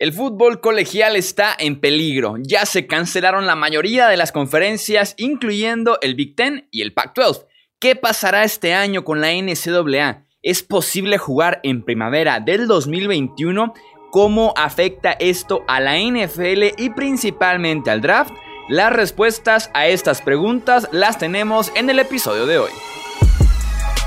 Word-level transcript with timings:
El 0.00 0.12
fútbol 0.12 0.60
colegial 0.60 1.14
está 1.14 1.54
en 1.56 1.78
peligro. 1.78 2.34
Ya 2.40 2.66
se 2.66 2.88
cancelaron 2.88 3.46
la 3.46 3.54
mayoría 3.54 4.08
de 4.08 4.16
las 4.16 4.32
conferencias, 4.32 5.14
incluyendo 5.18 5.98
el 6.02 6.16
Big 6.16 6.34
Ten 6.34 6.68
y 6.72 6.82
el 6.82 6.92
Pac-12. 6.92 7.46
¿Qué 7.78 7.94
pasará 7.94 8.42
este 8.42 8.74
año 8.74 9.04
con 9.04 9.20
la 9.20 9.30
NCAA? 9.32 10.24
¿Es 10.42 10.64
posible 10.64 11.16
jugar 11.16 11.60
en 11.62 11.84
primavera 11.84 12.40
del 12.40 12.66
2021? 12.66 13.72
¿Cómo 14.10 14.52
afecta 14.56 15.12
esto 15.12 15.62
a 15.68 15.78
la 15.78 15.96
NFL 15.96 16.74
y 16.76 16.90
principalmente 16.90 17.92
al 17.92 18.00
draft? 18.00 18.32
Las 18.68 18.92
respuestas 18.92 19.70
a 19.74 19.86
estas 19.86 20.22
preguntas 20.22 20.88
las 20.90 21.18
tenemos 21.18 21.70
en 21.76 21.88
el 21.88 22.00
episodio 22.00 22.46
de 22.46 22.58
hoy. 22.58 22.70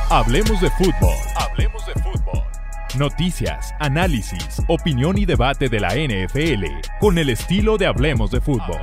Hablemos 0.10 0.60
de 0.60 0.70
fútbol. 0.72 1.16
Hablemos 1.36 1.86
de 1.86 1.94
fútbol. 1.94 2.17
Noticias, 2.98 3.76
análisis, 3.80 4.62
opinión 4.68 5.20
y 5.20 5.26
debate 5.26 5.70
de 5.70 5.80
la 5.80 5.90
NFL 5.90 6.66
con 7.00 7.20
el 7.20 7.30
estilo 7.30 7.78
de 7.78 7.86
Hablemos 7.86 8.32
de 8.32 8.42
Fútbol. 8.42 8.82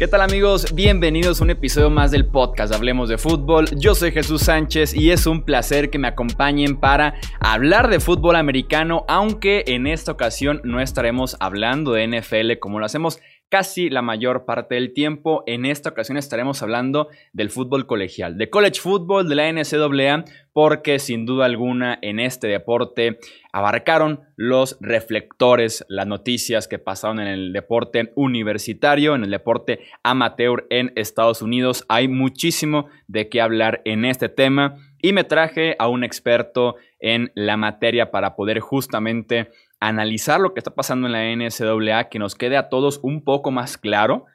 ¿Qué 0.00 0.08
tal 0.08 0.22
amigos? 0.22 0.74
Bienvenidos 0.74 1.40
a 1.40 1.44
un 1.44 1.50
episodio 1.50 1.90
más 1.90 2.10
del 2.10 2.24
podcast 2.24 2.72
Hablemos 2.72 3.10
de 3.10 3.18
Fútbol. 3.18 3.66
Yo 3.76 3.94
soy 3.94 4.12
Jesús 4.12 4.40
Sánchez 4.40 4.94
y 4.94 5.10
es 5.10 5.26
un 5.26 5.42
placer 5.42 5.90
que 5.90 5.98
me 5.98 6.08
acompañen 6.08 6.80
para 6.80 7.16
hablar 7.38 7.90
de 7.90 8.00
fútbol 8.00 8.36
americano, 8.36 9.04
aunque 9.08 9.62
en 9.66 9.86
esta 9.86 10.12
ocasión 10.12 10.62
no 10.64 10.80
estaremos 10.80 11.36
hablando 11.38 11.92
de 11.92 12.06
NFL 12.06 12.58
como 12.60 12.78
lo 12.78 12.86
hacemos 12.86 13.20
casi 13.50 13.90
la 13.90 14.00
mayor 14.00 14.46
parte 14.46 14.76
del 14.76 14.94
tiempo. 14.94 15.42
En 15.46 15.66
esta 15.66 15.90
ocasión 15.90 16.16
estaremos 16.16 16.62
hablando 16.62 17.08
del 17.32 17.50
fútbol 17.50 17.86
colegial, 17.86 18.38
de 18.38 18.48
college 18.48 18.80
football, 18.80 19.28
de 19.28 19.34
la 19.34 19.52
NCAA, 19.52 20.24
porque 20.52 20.98
sin 20.98 21.26
duda 21.26 21.44
alguna 21.44 21.98
en 22.00 22.20
este 22.20 22.46
deporte 22.46 23.18
abarcaron 23.52 24.20
los 24.36 24.78
reflectores, 24.80 25.84
las 25.88 26.06
noticias 26.06 26.68
que 26.68 26.78
pasaron 26.78 27.20
en 27.20 27.26
el 27.26 27.52
deporte 27.52 28.12
universitario, 28.14 29.14
en 29.14 29.24
el 29.24 29.30
deporte 29.30 29.80
amateur 30.02 30.66
en 30.70 30.92
Estados 30.96 31.42
Unidos. 31.42 31.84
Hay 31.88 32.08
muchísimo 32.08 32.86
de 33.08 33.28
qué 33.28 33.40
hablar 33.40 33.82
en 33.84 34.04
este 34.04 34.28
tema 34.28 34.76
y 35.02 35.12
me 35.12 35.24
traje 35.24 35.76
a 35.78 35.88
un 35.88 36.04
experto 36.04 36.76
en 37.00 37.32
la 37.34 37.56
materia 37.56 38.10
para 38.10 38.36
poder 38.36 38.60
justamente 38.60 39.48
analizar 39.80 40.40
lo 40.40 40.54
que 40.54 40.60
está 40.60 40.74
pasando 40.74 41.06
en 41.06 41.12
la 41.12 41.34
NCAA, 41.34 42.08
que 42.08 42.18
nos 42.18 42.34
quede 42.34 42.56
a 42.56 42.68
todos 42.68 43.00
un 43.02 43.24
poco 43.24 43.50
más 43.50 43.78
claro. 43.78 44.26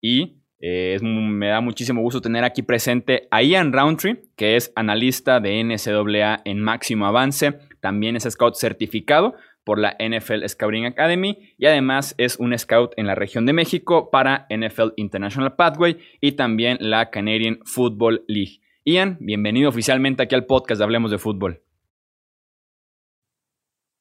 Y 0.00 0.42
eh, 0.60 0.98
me 1.02 1.48
da 1.48 1.60
muchísimo 1.60 2.02
gusto 2.02 2.20
tener 2.20 2.44
aquí 2.44 2.62
presente 2.62 3.26
a 3.30 3.42
Ian 3.42 3.72
Roundtree, 3.72 4.22
que 4.36 4.56
es 4.56 4.72
analista 4.76 5.40
de 5.40 5.64
NCAA 5.64 6.42
en 6.44 6.60
máximo 6.60 7.06
avance. 7.06 7.58
También 7.80 8.14
es 8.16 8.24
scout 8.24 8.54
certificado 8.54 9.34
por 9.64 9.78
la 9.78 9.96
NFL 9.98 10.46
Scouting 10.46 10.86
Academy 10.86 11.54
y 11.56 11.66
además 11.66 12.14
es 12.18 12.36
un 12.38 12.56
scout 12.58 12.92
en 12.96 13.06
la 13.06 13.14
región 13.14 13.46
de 13.46 13.52
México 13.52 14.10
para 14.10 14.46
NFL 14.50 14.92
International 14.96 15.54
Pathway 15.54 15.98
y 16.20 16.32
también 16.32 16.78
la 16.80 17.10
Canadian 17.10 17.60
Football 17.64 18.24
League. 18.26 18.60
Ian, 18.84 19.18
bienvenido 19.20 19.68
oficialmente 19.68 20.24
aquí 20.24 20.34
al 20.34 20.46
podcast 20.46 20.78
de 20.78 20.84
Hablemos 20.84 21.10
de 21.10 21.18
Fútbol. 21.18 21.61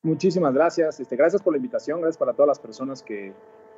Muchísimas 0.03 0.53
gracias. 0.53 0.99
Este, 0.99 1.15
gracias 1.15 1.43
por 1.43 1.53
la 1.53 1.57
invitación. 1.57 2.01
Gracias 2.01 2.17
para 2.17 2.33
todas 2.33 2.47
las 2.47 2.59
personas 2.59 3.03
que, 3.03 3.33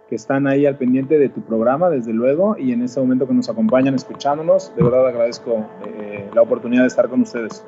que, 0.08 0.16
están 0.16 0.48
ahí 0.48 0.66
al 0.66 0.78
pendiente 0.78 1.20
de 1.20 1.28
tu 1.28 1.42
programa, 1.42 1.90
desde 1.90 2.14
luego, 2.14 2.56
y 2.58 2.72
en 2.72 2.82
este 2.82 3.02
momento 3.02 3.28
que 3.28 3.34
nos 3.34 3.50
acompañan 3.50 3.94
escuchándonos. 3.94 4.74
De 4.76 4.84
verdad 4.84 5.06
agradezco 5.06 5.70
eh, 5.86 6.30
la 6.34 6.42
oportunidad 6.42 6.84
de 6.84 6.88
estar 6.88 7.10
con 7.10 7.22
ustedes. 7.22 7.66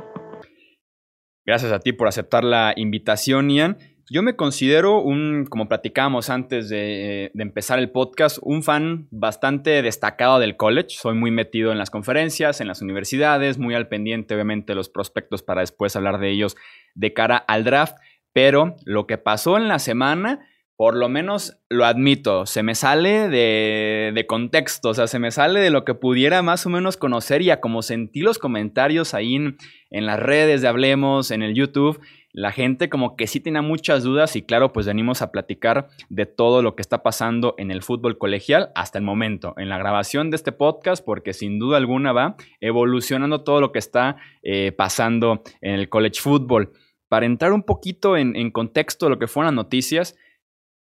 Gracias 1.46 1.72
a 1.74 1.80
ti 1.80 1.92
por 1.92 2.08
aceptar 2.08 2.46
la 2.46 2.74
invitación, 2.78 3.50
Ian. 3.50 3.78
Yo 4.10 4.22
me 4.22 4.36
considero 4.36 5.02
un, 5.02 5.46
como 5.50 5.68
platicábamos 5.68 6.30
antes 6.30 6.70
de, 6.70 7.32
de, 7.34 7.44
empezar 7.44 7.80
el 7.80 7.90
podcast, 7.90 8.38
un 8.42 8.62
fan 8.62 9.08
bastante 9.10 9.82
destacado 9.82 10.40
del 10.40 10.58
college. 10.58 10.90
Soy 10.90 11.16
muy 11.16 11.32
metido 11.32 11.72
en 11.72 11.80
las 11.80 11.90
conferencias, 11.90 12.62
en 12.62 12.68
las 12.68 12.84
universidades, 12.84 13.58
muy 13.58 13.74
al 13.74 13.88
pendiente, 13.88 14.36
obviamente, 14.36 14.74
de 14.74 14.76
los 14.76 14.90
prospectos 14.90 15.42
para 15.42 15.62
después 15.62 15.96
hablar 15.96 16.20
de 16.20 16.30
ellos 16.30 16.56
de 16.94 17.14
cara 17.14 17.38
al 17.38 17.64
draft. 17.64 17.98
Pero 18.36 18.76
lo 18.84 19.08
que 19.08 19.18
pasó 19.18 19.56
en 19.56 19.70
la 19.70 19.80
semana, 19.80 20.46
por 20.76 20.98
lo 20.98 21.08
menos 21.08 21.58
lo 21.70 21.86
admito, 21.86 22.46
se 22.46 22.64
me 22.64 22.76
sale 22.76 23.30
de, 23.30 24.26
contexto, 24.28 24.90
o 24.90 24.94
sea, 24.94 25.08
se 25.08 25.20
me 25.20 25.32
sale 25.32 25.62
de 25.62 25.70
lo 25.70 25.86
que 25.86 25.94
pudiera 25.94 26.42
más 26.42 26.66
o 26.66 26.70
menos 26.70 26.98
conocer 26.98 27.42
y 27.42 27.52
a 27.52 27.62
como 27.62 27.82
sentí 27.82 28.20
los 28.20 28.38
comentarios 28.38 29.14
ahí 29.14 29.36
en, 29.36 29.56
las 29.90 30.20
redes 30.20 30.62
de 30.62 30.68
Hablemos, 30.68 31.32
en 31.32 31.44
el 31.44 31.56
YouTube, 31.56 32.02
la 32.34 32.52
gente 32.52 32.90
como 32.90 33.16
que 33.16 33.28
sí 33.28 33.40
tenía 33.40 33.62
muchas 33.62 34.04
dudas 34.04 34.36
y 34.36 34.42
claro, 34.42 34.74
pues 34.74 34.86
venimos 34.86 35.22
a 35.22 35.32
platicar 35.32 35.88
de 36.10 36.26
todo 36.26 36.62
lo 36.62 36.76
que 36.76 36.82
está 36.82 37.04
pasando 37.04 37.56
en 37.58 37.72
el 37.72 37.84
fútbol 37.84 38.18
colegial 38.18 38.70
hasta 38.76 38.98
el 38.98 39.06
momento, 39.06 39.54
en 39.56 39.70
la 39.70 39.78
grabación 39.78 40.30
de 40.30 40.36
este 40.36 40.52
podcast, 40.52 41.06
porque 41.06 41.32
sin 41.32 41.58
duda 41.58 41.78
alguna 41.78 42.12
va 42.12 42.36
evolucionando 42.60 43.46
todo 43.46 43.62
lo 43.62 43.72
que 43.72 43.80
está 43.80 44.18
eh, 44.44 44.74
pasando 44.74 45.42
en 45.62 45.76
el 45.76 45.88
college 45.88 46.20
football 46.20 46.74
para 47.08 47.26
entrar 47.26 47.54
un 47.54 47.64
poquito 47.64 48.18
en, 48.18 48.52
contexto 48.52 49.06
de 49.06 49.12
lo 49.12 49.20
que 49.20 49.28
fueron 49.28 49.56
las 49.56 49.64
noticias, 49.64 50.16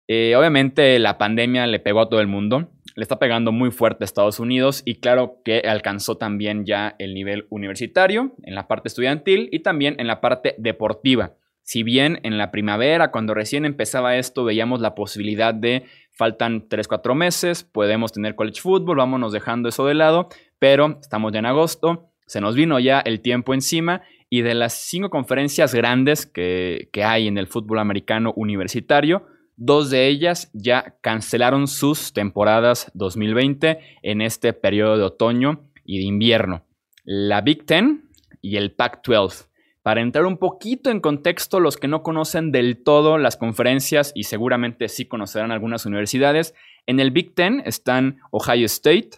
eh, 0.07 0.35
obviamente 0.35 0.99
la 0.99 1.17
pandemia 1.17 1.67
le 1.67 1.79
pegó 1.79 2.01
a 2.01 2.09
todo 2.09 2.19
el 2.19 2.27
mundo, 2.27 2.71
le 2.95 3.03
está 3.03 3.19
pegando 3.19 3.51
muy 3.51 3.71
fuerte 3.71 4.03
a 4.03 4.05
Estados 4.05 4.39
Unidos 4.39 4.83
y 4.85 4.95
claro 4.95 5.41
que 5.43 5.59
alcanzó 5.59 6.17
también 6.17 6.65
ya 6.65 6.95
el 6.99 7.13
nivel 7.13 7.47
universitario 7.49 8.33
en 8.43 8.55
la 8.55 8.67
parte 8.67 8.89
estudiantil 8.89 9.49
y 9.51 9.59
también 9.59 9.95
en 9.99 10.07
la 10.07 10.21
parte 10.21 10.55
deportiva. 10.57 11.33
Si 11.63 11.83
bien 11.83 12.19
en 12.23 12.38
la 12.38 12.51
primavera, 12.51 13.11
cuando 13.11 13.33
recién 13.33 13.65
empezaba 13.65 14.17
esto, 14.17 14.43
veíamos 14.43 14.81
la 14.81 14.95
posibilidad 14.95 15.53
de 15.53 15.85
faltan 16.11 16.67
3-4 16.67 17.15
meses, 17.15 17.63
podemos 17.63 18.11
tener 18.11 18.35
college 18.35 18.61
football, 18.61 18.97
vámonos 18.97 19.31
dejando 19.31 19.69
eso 19.69 19.85
de 19.85 19.93
lado, 19.93 20.27
pero 20.59 20.97
estamos 20.99 21.31
ya 21.31 21.39
en 21.39 21.45
agosto, 21.45 22.09
se 22.25 22.41
nos 22.41 22.55
vino 22.55 22.79
ya 22.79 22.99
el 22.99 23.21
tiempo 23.21 23.53
encima 23.53 24.01
y 24.34 24.44
de 24.44 24.56
las 24.56 24.74
cinco 24.74 25.09
conferencias 25.09 25.75
grandes 25.75 26.25
que, 26.25 26.90
hay 27.03 27.28
en 27.28 27.38
el 27.38 27.47
fútbol 27.47 27.80
americano 27.80 28.31
universitario, 28.38 29.28
dos 29.58 29.90
de 29.90 30.08
ellas 30.08 30.50
ya 30.53 30.96
cancelaron 31.02 31.68
sus 31.68 32.14
temporadas 32.14 32.90
2020 32.94 33.80
en 34.02 34.22
este 34.22 34.53
periodo 34.53 34.97
de 34.97 35.03
otoño 35.03 35.69
y 35.84 35.97
de 35.97 36.06
invierno. 36.06 36.64
La 37.03 37.42
Big 37.42 37.66
Ten 37.66 38.09
y 38.42 38.56
el 38.56 38.72
Pac-12. 38.72 39.47
Para 39.81 40.00
entrar 40.00 40.25
un 40.25 40.38
poquito 40.38 40.90
en 40.92 41.02
contexto, 41.02 41.59
los 41.59 41.75
que 41.75 41.90
no 41.90 42.02
conocen 42.02 42.53
del 42.53 42.81
todo 42.84 43.18
las 43.18 43.36
conferencias 43.36 44.13
y 44.16 44.24
seguramente 44.24 44.88
sí 44.88 45.06
conocerán 45.06 45.52
algunas 45.52 45.86
universidades, 45.86 46.56
en 46.86 47.02
el 47.02 47.12
Big 47.12 47.36
Ten 47.36 47.62
están 47.66 48.22
Ohio 48.31 48.68
State, 48.68 49.09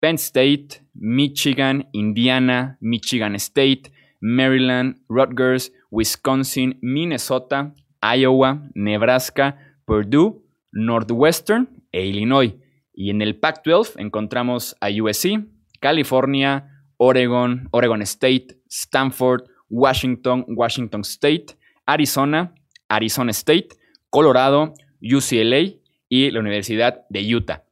Penn 0.00 0.16
State, 0.16 0.82
Michigan, 0.92 1.88
Indiana, 1.92 2.78
Michigan 2.80 3.36
State, 3.36 3.92
Maryland, 4.20 5.00
Rutgers, 5.08 5.72
Wisconsin, 5.90 6.78
Minnesota, 6.82 7.74
Iowa, 8.00 8.68
Nebraska, 8.74 9.58
Purdue, 9.84 10.42
Northwestern 10.72 11.68
e 11.92 12.06
Illinois. 12.06 12.54
Y 12.92 13.10
en 13.10 13.22
el 13.22 13.36
Pac-12 13.36 13.94
encontramos 13.98 14.76
a 14.80 14.88
USC, 14.88 15.44
California, 15.80 16.70
Oregon, 16.96 17.68
Oregon 17.72 18.02
State, 18.02 18.58
Stanford, 18.68 19.44
Washington, 19.68 20.44
Washington 20.48 21.02
State, 21.02 21.46
Arizona, 21.86 22.54
Arizona 22.88 23.30
State, 23.32 23.68
Colorado, 24.10 24.74
UCLA 25.02 25.74
y 26.08 26.30
la 26.30 26.40
Universidad 26.40 27.04
de 27.10 27.34
Utah. 27.34 27.64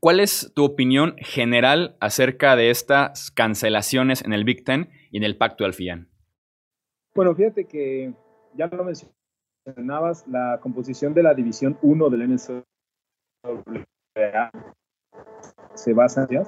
¿Cuál 0.00 0.20
es 0.20 0.52
tu 0.54 0.64
opinión 0.64 1.16
general 1.18 1.96
acerca 2.00 2.56
de 2.56 2.70
estas 2.70 3.30
cancelaciones 3.30 4.22
en 4.22 4.32
el 4.32 4.44
Big 4.44 4.64
Ten 4.64 4.90
y 5.12 5.18
en 5.18 5.22
el 5.22 5.36
Pacto 5.36 5.64
Alfián? 5.64 6.08
Bueno, 7.14 7.32
fíjate 7.34 7.66
que 7.66 8.12
ya 8.54 8.66
lo 8.66 8.84
mencionabas, 8.84 10.26
la 10.26 10.58
composición 10.60 11.14
de 11.14 11.22
la 11.22 11.34
División 11.34 11.78
1 11.82 12.10
del 12.10 12.28
NCAA 12.28 12.64
se 15.74 15.92
basa 15.92 16.26
en 16.28 16.42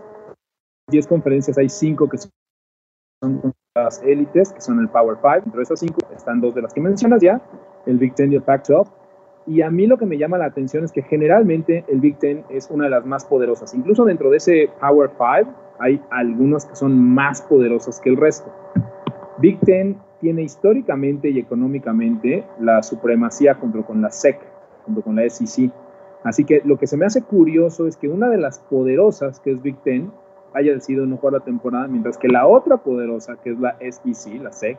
10 0.88 1.06
conferencias, 1.06 1.56
hay 1.58 1.68
5 1.68 2.08
que 2.08 2.18
son 2.18 3.52
las 3.76 4.02
élites, 4.02 4.52
que 4.52 4.60
son 4.60 4.80
el 4.80 4.88
Power 4.88 5.18
5. 5.20 5.42
Entre 5.46 5.62
esas 5.62 5.78
5 5.80 5.98
están 6.16 6.40
dos 6.40 6.54
de 6.54 6.62
las 6.62 6.72
que 6.72 6.80
mencionas 6.80 7.22
ya, 7.22 7.40
el 7.86 7.98
Big 7.98 8.14
Ten 8.14 8.32
y 8.32 8.36
el 8.36 8.42
Pac-12 8.42 8.90
y 9.46 9.60
a 9.60 9.70
mí 9.70 9.86
lo 9.86 9.98
que 9.98 10.06
me 10.06 10.16
llama 10.16 10.38
la 10.38 10.46
atención 10.46 10.84
es 10.84 10.92
que 10.92 11.02
generalmente 11.02 11.84
el 11.88 12.00
Big 12.00 12.18
Ten 12.18 12.44
es 12.48 12.70
una 12.70 12.84
de 12.84 12.90
las 12.90 13.04
más 13.04 13.26
poderosas. 13.26 13.74
Incluso 13.74 14.04
dentro 14.04 14.30
de 14.30 14.38
ese 14.38 14.70
Power 14.80 15.10
Five 15.10 15.52
hay 15.84 16.00
algunas 16.10 16.64
que 16.64 16.74
son 16.76 16.98
más 16.98 17.42
poderosas 17.42 18.00
que 18.00 18.08
el 18.08 18.16
resto. 18.16 18.50
Big 19.36 19.60
Ten 19.60 19.98
tiene 20.18 20.40
históricamente 20.40 21.28
y 21.28 21.38
económicamente 21.38 22.46
la 22.58 22.82
supremacía 22.82 23.54
junto 23.54 23.84
con 23.84 24.00
la 24.00 24.10
SEC. 24.10 24.40
junto 24.86 25.02
con 25.02 25.16
la 25.16 25.28
SEC. 25.28 25.70
Así 26.22 26.46
que 26.46 26.62
lo 26.64 26.78
que 26.78 26.86
se 26.86 26.96
me 26.96 27.04
hace 27.04 27.20
curioso 27.20 27.86
es 27.86 27.98
que 27.98 28.08
una 28.08 28.30
de 28.30 28.38
las 28.38 28.60
poderosas, 28.60 29.40
que 29.40 29.50
es 29.50 29.60
Big 29.60 29.76
Ten, 29.82 30.10
haya 30.54 30.72
decidido 30.72 31.04
no 31.04 31.18
jugar 31.18 31.34
la 31.34 31.40
temporada, 31.40 31.86
mientras 31.86 32.16
que 32.16 32.28
la 32.28 32.46
otra 32.46 32.78
poderosa, 32.78 33.36
que 33.36 33.50
es 33.50 33.58
la 33.58 33.76
SEC, 33.78 34.40
la 34.40 34.52
SEC, 34.52 34.78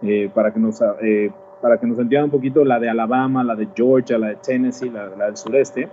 eh, 0.00 0.30
para, 0.34 0.54
que 0.54 0.60
nos, 0.60 0.80
eh, 1.02 1.30
para 1.60 1.78
que 1.78 1.86
nos 1.86 1.98
entiendan 1.98 2.26
un 2.26 2.30
poquito, 2.30 2.64
la 2.64 2.80
de 2.80 2.88
Alabama, 2.88 3.44
la 3.44 3.56
de 3.56 3.68
Georgia, 3.74 4.16
la 4.16 4.28
de 4.28 4.36
Tennessee, 4.36 4.88
la 4.88 5.08
del 5.10 5.36
sureste, 5.36 5.90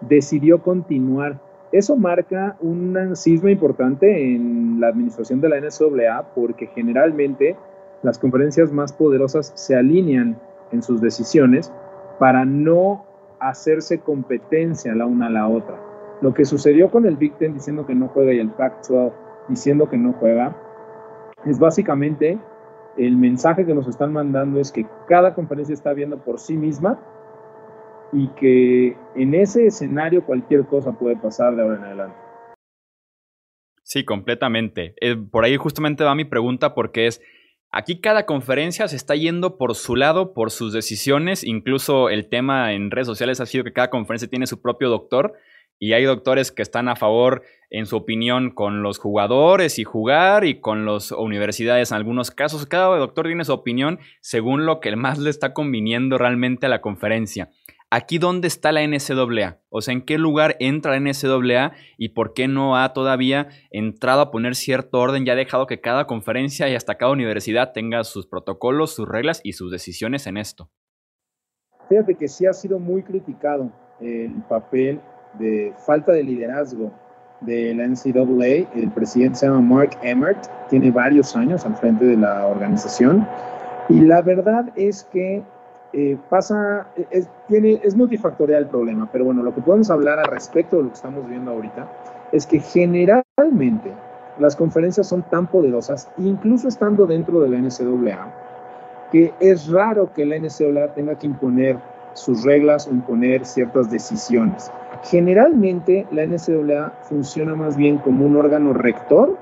decidió 0.00 0.60
continuar. 0.62 1.38
Eso 1.70 1.96
marca 1.96 2.56
un 2.60 3.14
sismo 3.14 3.48
importante 3.48 4.34
en 4.34 4.80
la 4.80 4.88
administración 4.88 5.40
de 5.40 5.50
la 5.50 5.60
NCAA 5.60 6.34
porque 6.34 6.66
generalmente 6.68 7.56
las 8.02 8.18
conferencias 8.18 8.72
más 8.72 8.92
poderosas 8.92 9.52
se 9.54 9.76
alinean 9.76 10.38
en 10.72 10.82
sus 10.82 11.00
decisiones 11.00 11.72
para 12.18 12.44
no 12.44 13.04
hacerse 13.38 13.98
competencia 14.00 14.94
la 14.94 15.06
una 15.06 15.26
a 15.26 15.30
la 15.30 15.48
otra. 15.48 15.78
Lo 16.22 16.32
que 16.32 16.44
sucedió 16.44 16.90
con 16.90 17.06
el 17.06 17.16
Big 17.16 17.36
diciendo 17.38 17.86
que 17.86 17.94
no 17.94 18.08
juega 18.08 18.32
y 18.32 18.38
el 18.38 18.50
Pac-12 18.50 19.12
diciendo 19.48 19.88
que 19.88 19.98
no 19.98 20.14
juega 20.14 20.56
es 21.44 21.58
básicamente 21.58 22.38
el 22.96 23.16
mensaje 23.16 23.64
que 23.64 23.74
nos 23.74 23.86
están 23.86 24.12
mandando 24.12 24.58
es 24.58 24.72
que 24.72 24.86
cada 25.06 25.34
conferencia 25.34 25.72
está 25.72 25.92
viendo 25.92 26.18
por 26.18 26.40
sí 26.40 26.56
misma 26.56 26.98
y 28.12 28.28
que 28.34 28.96
en 29.14 29.34
ese 29.34 29.66
escenario 29.66 30.24
cualquier 30.24 30.66
cosa 30.66 30.92
puede 30.92 31.16
pasar 31.16 31.54
de 31.56 31.62
ahora 31.62 31.76
en 31.76 31.84
adelante. 31.84 32.16
Sí, 33.82 34.04
completamente. 34.04 34.94
Eh, 35.00 35.16
por 35.16 35.44
ahí 35.44 35.56
justamente 35.56 36.04
va 36.04 36.14
mi 36.14 36.24
pregunta 36.24 36.74
porque 36.74 37.06
es, 37.06 37.22
Aquí 37.70 38.00
cada 38.00 38.24
conferencia 38.24 38.88
se 38.88 38.96
está 38.96 39.14
yendo 39.14 39.58
por 39.58 39.74
su 39.74 39.94
lado, 39.94 40.32
por 40.32 40.50
sus 40.50 40.72
decisiones. 40.72 41.44
Incluso 41.44 42.08
el 42.08 42.28
tema 42.30 42.72
en 42.72 42.90
redes 42.90 43.06
sociales 43.06 43.40
ha 43.40 43.46
sido 43.46 43.62
que 43.62 43.74
cada 43.74 43.90
conferencia 43.90 44.28
tiene 44.28 44.46
su 44.46 44.62
propio 44.62 44.88
doctor. 44.88 45.34
Y 45.78 45.92
hay 45.92 46.04
doctores 46.04 46.50
que 46.50 46.62
están 46.62 46.88
a 46.88 46.96
favor, 46.96 47.42
en 47.70 47.86
su 47.86 47.96
opinión, 47.96 48.50
con 48.50 48.82
los 48.82 48.98
jugadores 48.98 49.78
y 49.78 49.84
jugar 49.84 50.44
y 50.44 50.60
con 50.60 50.86
las 50.86 51.12
universidades 51.12 51.92
en 51.92 51.98
algunos 51.98 52.30
casos. 52.30 52.66
Cada 52.66 52.96
doctor 52.96 53.26
tiene 53.26 53.44
su 53.44 53.52
opinión 53.52 54.00
según 54.20 54.64
lo 54.64 54.80
que 54.80 54.96
más 54.96 55.18
le 55.18 55.28
está 55.28 55.52
conviniendo 55.52 56.16
realmente 56.16 56.66
a 56.66 56.70
la 56.70 56.80
conferencia. 56.80 57.50
Aquí, 57.90 58.18
¿dónde 58.18 58.48
está 58.48 58.70
la 58.70 58.86
NCAA? 58.86 59.62
O 59.70 59.80
sea, 59.80 59.94
¿en 59.94 60.02
qué 60.02 60.18
lugar 60.18 60.56
entra 60.60 60.92
la 60.92 61.00
NCAA 61.00 61.72
y 61.96 62.10
por 62.10 62.34
qué 62.34 62.46
no 62.46 62.76
ha 62.76 62.92
todavía 62.92 63.48
entrado 63.70 64.20
a 64.20 64.30
poner 64.30 64.56
cierto 64.56 64.98
orden 65.00 65.26
y 65.26 65.30
ha 65.30 65.34
dejado 65.34 65.66
que 65.66 65.80
cada 65.80 66.06
conferencia 66.06 66.68
y 66.68 66.74
hasta 66.74 66.96
cada 66.96 67.12
universidad 67.12 67.72
tenga 67.72 68.04
sus 68.04 68.26
protocolos, 68.26 68.94
sus 68.94 69.08
reglas 69.08 69.40
y 69.42 69.54
sus 69.54 69.72
decisiones 69.72 70.26
en 70.26 70.36
esto? 70.36 70.70
Fíjate 71.88 72.14
que 72.14 72.28
sí 72.28 72.44
ha 72.44 72.52
sido 72.52 72.78
muy 72.78 73.02
criticado 73.02 73.72
el 74.02 74.34
papel 74.50 75.00
de 75.38 75.72
falta 75.86 76.12
de 76.12 76.24
liderazgo 76.24 76.92
de 77.40 77.74
la 77.74 77.86
NCAA. 77.86 78.70
El 78.78 78.90
presidente 78.94 79.38
se 79.38 79.46
llama 79.46 79.62
Mark 79.62 79.98
Emmert, 80.02 80.46
tiene 80.68 80.90
varios 80.90 81.34
años 81.34 81.64
al 81.64 81.74
frente 81.76 82.04
de 82.04 82.18
la 82.18 82.46
organización. 82.48 83.26
Y 83.88 84.00
la 84.00 84.20
verdad 84.20 84.70
es 84.76 85.04
que 85.04 85.42
eh, 85.92 86.18
pasa, 86.28 86.86
es, 87.10 87.28
tiene, 87.48 87.80
es 87.82 87.96
multifactorial 87.96 88.64
el 88.64 88.68
problema, 88.68 89.08
pero 89.10 89.24
bueno, 89.24 89.42
lo 89.42 89.54
que 89.54 89.62
podemos 89.62 89.90
hablar 89.90 90.18
al 90.18 90.26
respecto 90.26 90.76
de 90.76 90.82
lo 90.82 90.88
que 90.90 90.94
estamos 90.96 91.26
viendo 91.26 91.50
ahorita 91.50 91.90
es 92.32 92.46
que 92.46 92.60
generalmente 92.60 93.92
las 94.38 94.54
conferencias 94.54 95.08
son 95.08 95.22
tan 95.22 95.46
poderosas, 95.46 96.10
incluso 96.18 96.68
estando 96.68 97.06
dentro 97.06 97.40
de 97.40 97.48
la 97.48 97.58
NCAA, 97.58 98.34
que 99.10 99.32
es 99.40 99.68
raro 99.68 100.12
que 100.12 100.26
la 100.26 100.36
NCAA 100.38 100.94
tenga 100.94 101.14
que 101.14 101.26
imponer 101.26 101.78
sus 102.12 102.44
reglas 102.44 102.86
o 102.86 102.90
imponer 102.90 103.46
ciertas 103.46 103.90
decisiones. 103.90 104.70
Generalmente 105.04 106.06
la 106.10 106.26
NCAA 106.26 106.92
funciona 107.02 107.54
más 107.54 107.76
bien 107.76 107.98
como 107.98 108.26
un 108.26 108.36
órgano 108.36 108.72
rector 108.74 109.36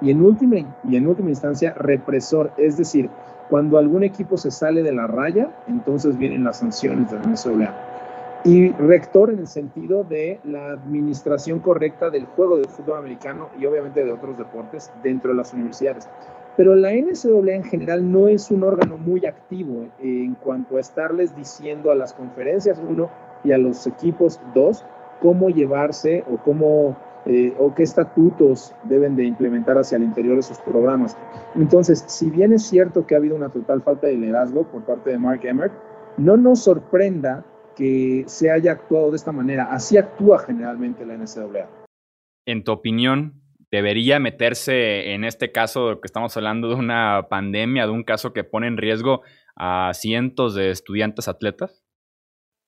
y 0.00 0.10
en 0.10 0.22
última, 0.22 0.56
y 0.84 0.96
en 0.96 1.06
última 1.06 1.30
instancia 1.30 1.74
represor, 1.74 2.52
es 2.56 2.76
decir, 2.76 3.10
cuando 3.54 3.78
algún 3.78 4.02
equipo 4.02 4.36
se 4.36 4.50
sale 4.50 4.82
de 4.82 4.90
la 4.90 5.06
raya, 5.06 5.48
entonces 5.68 6.18
vienen 6.18 6.42
las 6.42 6.58
sanciones 6.58 7.08
de 7.08 7.20
la 7.20 7.22
NCAA. 7.24 8.42
Y 8.44 8.72
rector 8.72 9.30
en 9.30 9.38
el 9.38 9.46
sentido 9.46 10.02
de 10.02 10.40
la 10.42 10.72
administración 10.72 11.60
correcta 11.60 12.10
del 12.10 12.26
juego 12.26 12.56
de 12.58 12.66
fútbol 12.66 12.98
americano 12.98 13.50
y 13.56 13.64
obviamente 13.66 14.04
de 14.04 14.10
otros 14.10 14.36
deportes 14.36 14.92
dentro 15.04 15.30
de 15.30 15.36
las 15.36 15.52
universidades. 15.52 16.08
Pero 16.56 16.74
la 16.74 16.90
NCAA 16.94 17.54
en 17.54 17.62
general 17.62 18.10
no 18.10 18.26
es 18.26 18.50
un 18.50 18.64
órgano 18.64 18.98
muy 18.98 19.24
activo 19.24 19.86
en 20.00 20.34
cuanto 20.34 20.76
a 20.76 20.80
estarles 20.80 21.36
diciendo 21.36 21.92
a 21.92 21.94
las 21.94 22.12
conferencias, 22.12 22.82
uno, 22.84 23.08
y 23.44 23.52
a 23.52 23.58
los 23.58 23.86
equipos, 23.86 24.40
dos, 24.52 24.84
cómo 25.20 25.48
llevarse 25.48 26.24
o 26.28 26.38
cómo 26.38 26.96
eh, 27.26 27.54
o 27.58 27.74
qué 27.74 27.82
estatutos 27.82 28.74
deben 28.84 29.16
de 29.16 29.24
implementar 29.24 29.78
hacia 29.78 29.96
el 29.96 30.02
interior 30.02 30.36
de 30.36 30.42
sus 30.42 30.58
programas. 30.58 31.16
Entonces, 31.54 32.04
si 32.06 32.28
bien 32.30 32.52
es 32.52 32.64
cierto 32.66 33.06
que 33.06 33.14
ha 33.14 33.18
habido 33.18 33.34
una 33.34 33.48
total 33.48 33.82
falta 33.82 34.06
de 34.06 34.16
liderazgo 34.16 34.64
por 34.64 34.84
parte 34.84 35.10
de 35.10 35.18
Mark 35.18 35.40
Emmert, 35.44 35.72
no 36.18 36.36
nos 36.36 36.64
sorprenda 36.64 37.44
que 37.74 38.24
se 38.26 38.50
haya 38.50 38.72
actuado 38.72 39.10
de 39.10 39.16
esta 39.16 39.32
manera. 39.32 39.64
Así 39.72 39.96
actúa 39.96 40.38
generalmente 40.38 41.04
la 41.04 41.16
NCAA. 41.16 41.68
En 42.46 42.62
tu 42.62 42.72
opinión, 42.72 43.40
¿debería 43.70 44.18
meterse 44.20 45.14
en 45.14 45.24
este 45.24 45.50
caso 45.50 46.00
que 46.00 46.06
estamos 46.06 46.36
hablando 46.36 46.68
de 46.68 46.74
una 46.74 47.26
pandemia, 47.28 47.86
de 47.86 47.92
un 47.92 48.04
caso 48.04 48.32
que 48.32 48.44
pone 48.44 48.66
en 48.66 48.76
riesgo 48.76 49.22
a 49.56 49.92
cientos 49.94 50.54
de 50.54 50.70
estudiantes 50.70 51.26
atletas? 51.26 51.84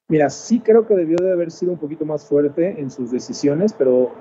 Mira, 0.08 0.30
sí 0.30 0.60
creo 0.60 0.86
que 0.86 0.94
debió 0.94 1.16
de 1.20 1.32
haber 1.32 1.50
sido 1.50 1.72
un 1.72 1.78
poquito 1.78 2.04
más 2.04 2.28
fuerte 2.28 2.80
en 2.80 2.90
sus 2.90 3.10
decisiones, 3.10 3.72
pero 3.72 4.14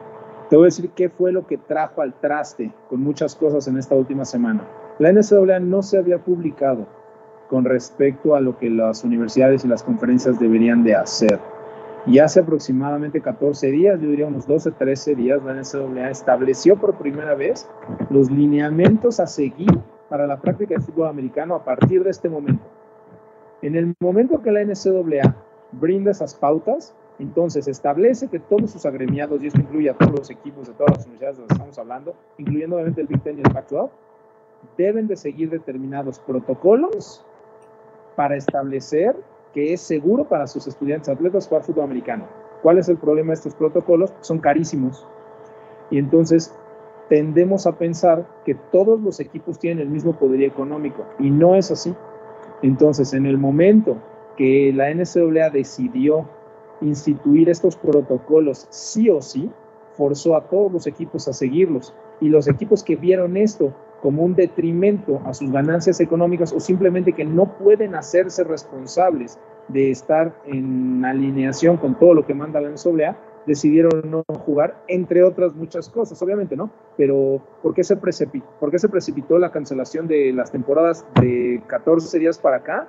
te 0.50 0.56
voy 0.56 0.65
a 0.65 0.68
decir 0.68 0.89
qué 0.92 1.09
fue 1.09 1.31
lo 1.31 1.47
que 1.47 1.57
trajo 1.57 2.01
al 2.01 2.13
traste 2.19 2.71
con 2.89 3.01
muchas 3.01 3.36
cosas 3.36 3.68
en 3.68 3.77
esta 3.77 3.95
última 3.95 4.25
semana. 4.25 4.63
La 5.00 5.12
NCAA 5.12 5.59
no 5.59 5.81
se 5.81 5.97
había 5.97 6.19
publicado 6.19 6.88
con 7.50 7.65
respecto 7.65 8.36
a 8.36 8.42
lo 8.42 8.57
que 8.57 8.69
las 8.69 9.03
universidades 9.03 9.65
y 9.65 9.68
las 9.68 9.83
conferencias 9.83 10.39
deberían 10.39 10.83
de 10.83 10.95
hacer. 10.95 11.39
Y 12.07 12.19
hace 12.19 12.39
aproximadamente 12.39 13.21
14 13.21 13.71
días, 13.71 14.00
yo 14.00 14.09
diría 14.09 14.27
unos 14.27 14.45
12, 14.45 14.71
13 14.71 15.15
días, 15.15 15.44
la 15.44 15.53
NCAA 15.53 16.12
estableció 16.12 16.77
por 16.77 16.95
primera 16.95 17.33
vez 17.33 17.68
los 18.12 18.30
lineamientos 18.30 19.19
a 19.19 19.25
seguir 19.25 19.71
para 20.09 20.27
la 20.27 20.39
práctica 20.39 20.75
de 20.75 20.81
fútbol 20.81 21.07
americano 21.07 21.56
a 21.56 21.63
partir 21.63 22.03
de 22.03 22.12
este 22.12 22.30
momento. 22.30 22.63
En 23.63 23.75
el 23.75 23.95
momento 24.00 24.44
que 24.44 24.51
la 24.51 24.63
NCAA 24.63 25.36
brinda 25.71 26.12
esas 26.12 26.36
pautas, 26.36 26.95
entonces, 27.17 27.67
establece 27.67 28.27
que 28.27 28.39
todos 28.39 28.71
sus 28.71 28.86
agremiados, 28.86 29.41
y 29.41 29.48
esto 29.48 29.60
incluye 29.60 29.89
a 29.89 29.93
todos 29.93 30.19
los 30.19 30.29
equipos 30.29 30.67
de 30.67 30.74
todas 30.74 30.98
las 30.98 31.05
universidades 31.05 31.38
de 31.38 31.41
las 31.43 31.48
que 31.48 31.53
estamos 31.53 31.79
hablando, 31.79 32.15
incluyendo 32.38 32.75
obviamente 32.75 33.01
el 33.01 33.07
Big 33.07 33.22
Ten 33.24 33.38
y 33.38 33.41
el 33.41 33.53
Pac-12, 33.53 33.89
deben 34.77 35.07
de 35.07 35.15
seguir 35.15 35.50
determinados 35.50 36.19
protocolos 36.19 37.25
para 38.15 38.36
establecer 38.36 39.15
que 39.53 39.74
es 39.74 39.79
seguro 39.79 40.27
para 40.27 40.48
sus 40.48 40.67
estudiantes 40.67 41.07
atletas 41.07 41.48
jugar 41.48 41.63
fútbol 41.63 41.86
americano. 41.86 42.27
¿Cuál 42.62 42.77
es 42.77 42.89
el 42.89 42.98
problema 42.98 43.27
de 43.27 43.36
estos 43.36 43.55
protocolos? 43.55 44.13
Son 44.19 44.39
carísimos. 44.39 45.07
Y 45.89 45.98
entonces 45.98 46.53
tendemos 47.07 47.65
a 47.67 47.77
pensar 47.77 48.27
que 48.43 48.55
todos 48.55 49.00
los 49.00 49.19
equipos 49.22 49.60
tienen 49.60 49.79
el 49.79 49.89
mismo 49.89 50.13
poder 50.13 50.41
económico 50.43 51.05
y 51.19 51.29
no 51.29 51.55
es 51.55 51.72
así. 51.72 51.95
Entonces, 52.63 53.13
en 53.13 53.25
el 53.25 53.38
momento 53.38 53.98
que 54.36 54.74
la 54.74 54.89
NCAA 54.93 55.51
decidió 55.51 56.27
instituir 56.82 57.50
estos 57.50 57.75
protocolos 57.75 58.67
sí 58.70 59.10
o 59.10 59.22
sí, 59.22 59.50
forzó 59.94 60.36
a 60.36 60.48
todos 60.50 60.72
los 60.72 60.88
equipos 60.88 61.27
a 61.27 61.34
seguirlos. 61.34 61.94
Y 62.22 62.29
los 62.29 62.48
equipos 62.48 62.84
que 62.84 62.96
vieron 62.96 63.38
esto 63.38 63.74
como 64.01 64.24
un 64.24 64.36
detrimento 64.36 65.22
a 65.25 65.34
sus 65.34 65.51
ganancias 65.51 66.00
económicas 66.00 66.53
o 66.53 66.60
simplemente 66.60 67.13
que 67.13 67.25
no 67.25 67.58
pueden 67.58 67.96
hacerse 67.96 68.44
responsables 68.44 69.39
de 69.67 69.89
estar 69.89 70.36
en 70.46 71.03
alineación 71.03 71.77
con 71.77 71.98
todo 71.98 72.13
lo 72.13 72.25
que 72.25 72.34
manda 72.34 72.62
la 72.62 72.70
NCAA, 72.70 73.17
decidieron 73.48 74.10
no 74.10 74.24
jugar, 74.46 74.84
entre 74.88 75.24
otras 75.24 75.55
muchas 75.55 75.89
cosas, 75.89 76.22
obviamente, 76.22 76.55
¿no? 76.55 76.70
Pero 76.98 77.41
¿por 77.62 77.74
qué 77.74 77.84
se 77.84 77.96
precipitó, 77.96 79.39
la 79.39 79.51
cancelación 79.51 80.08
de 80.08 80.34
las 80.34 80.51
temporadas 80.51 81.05
de 81.20 81.62
14 81.67 82.20
días 82.20 82.38
para 82.38 82.58
acá? 82.58 82.88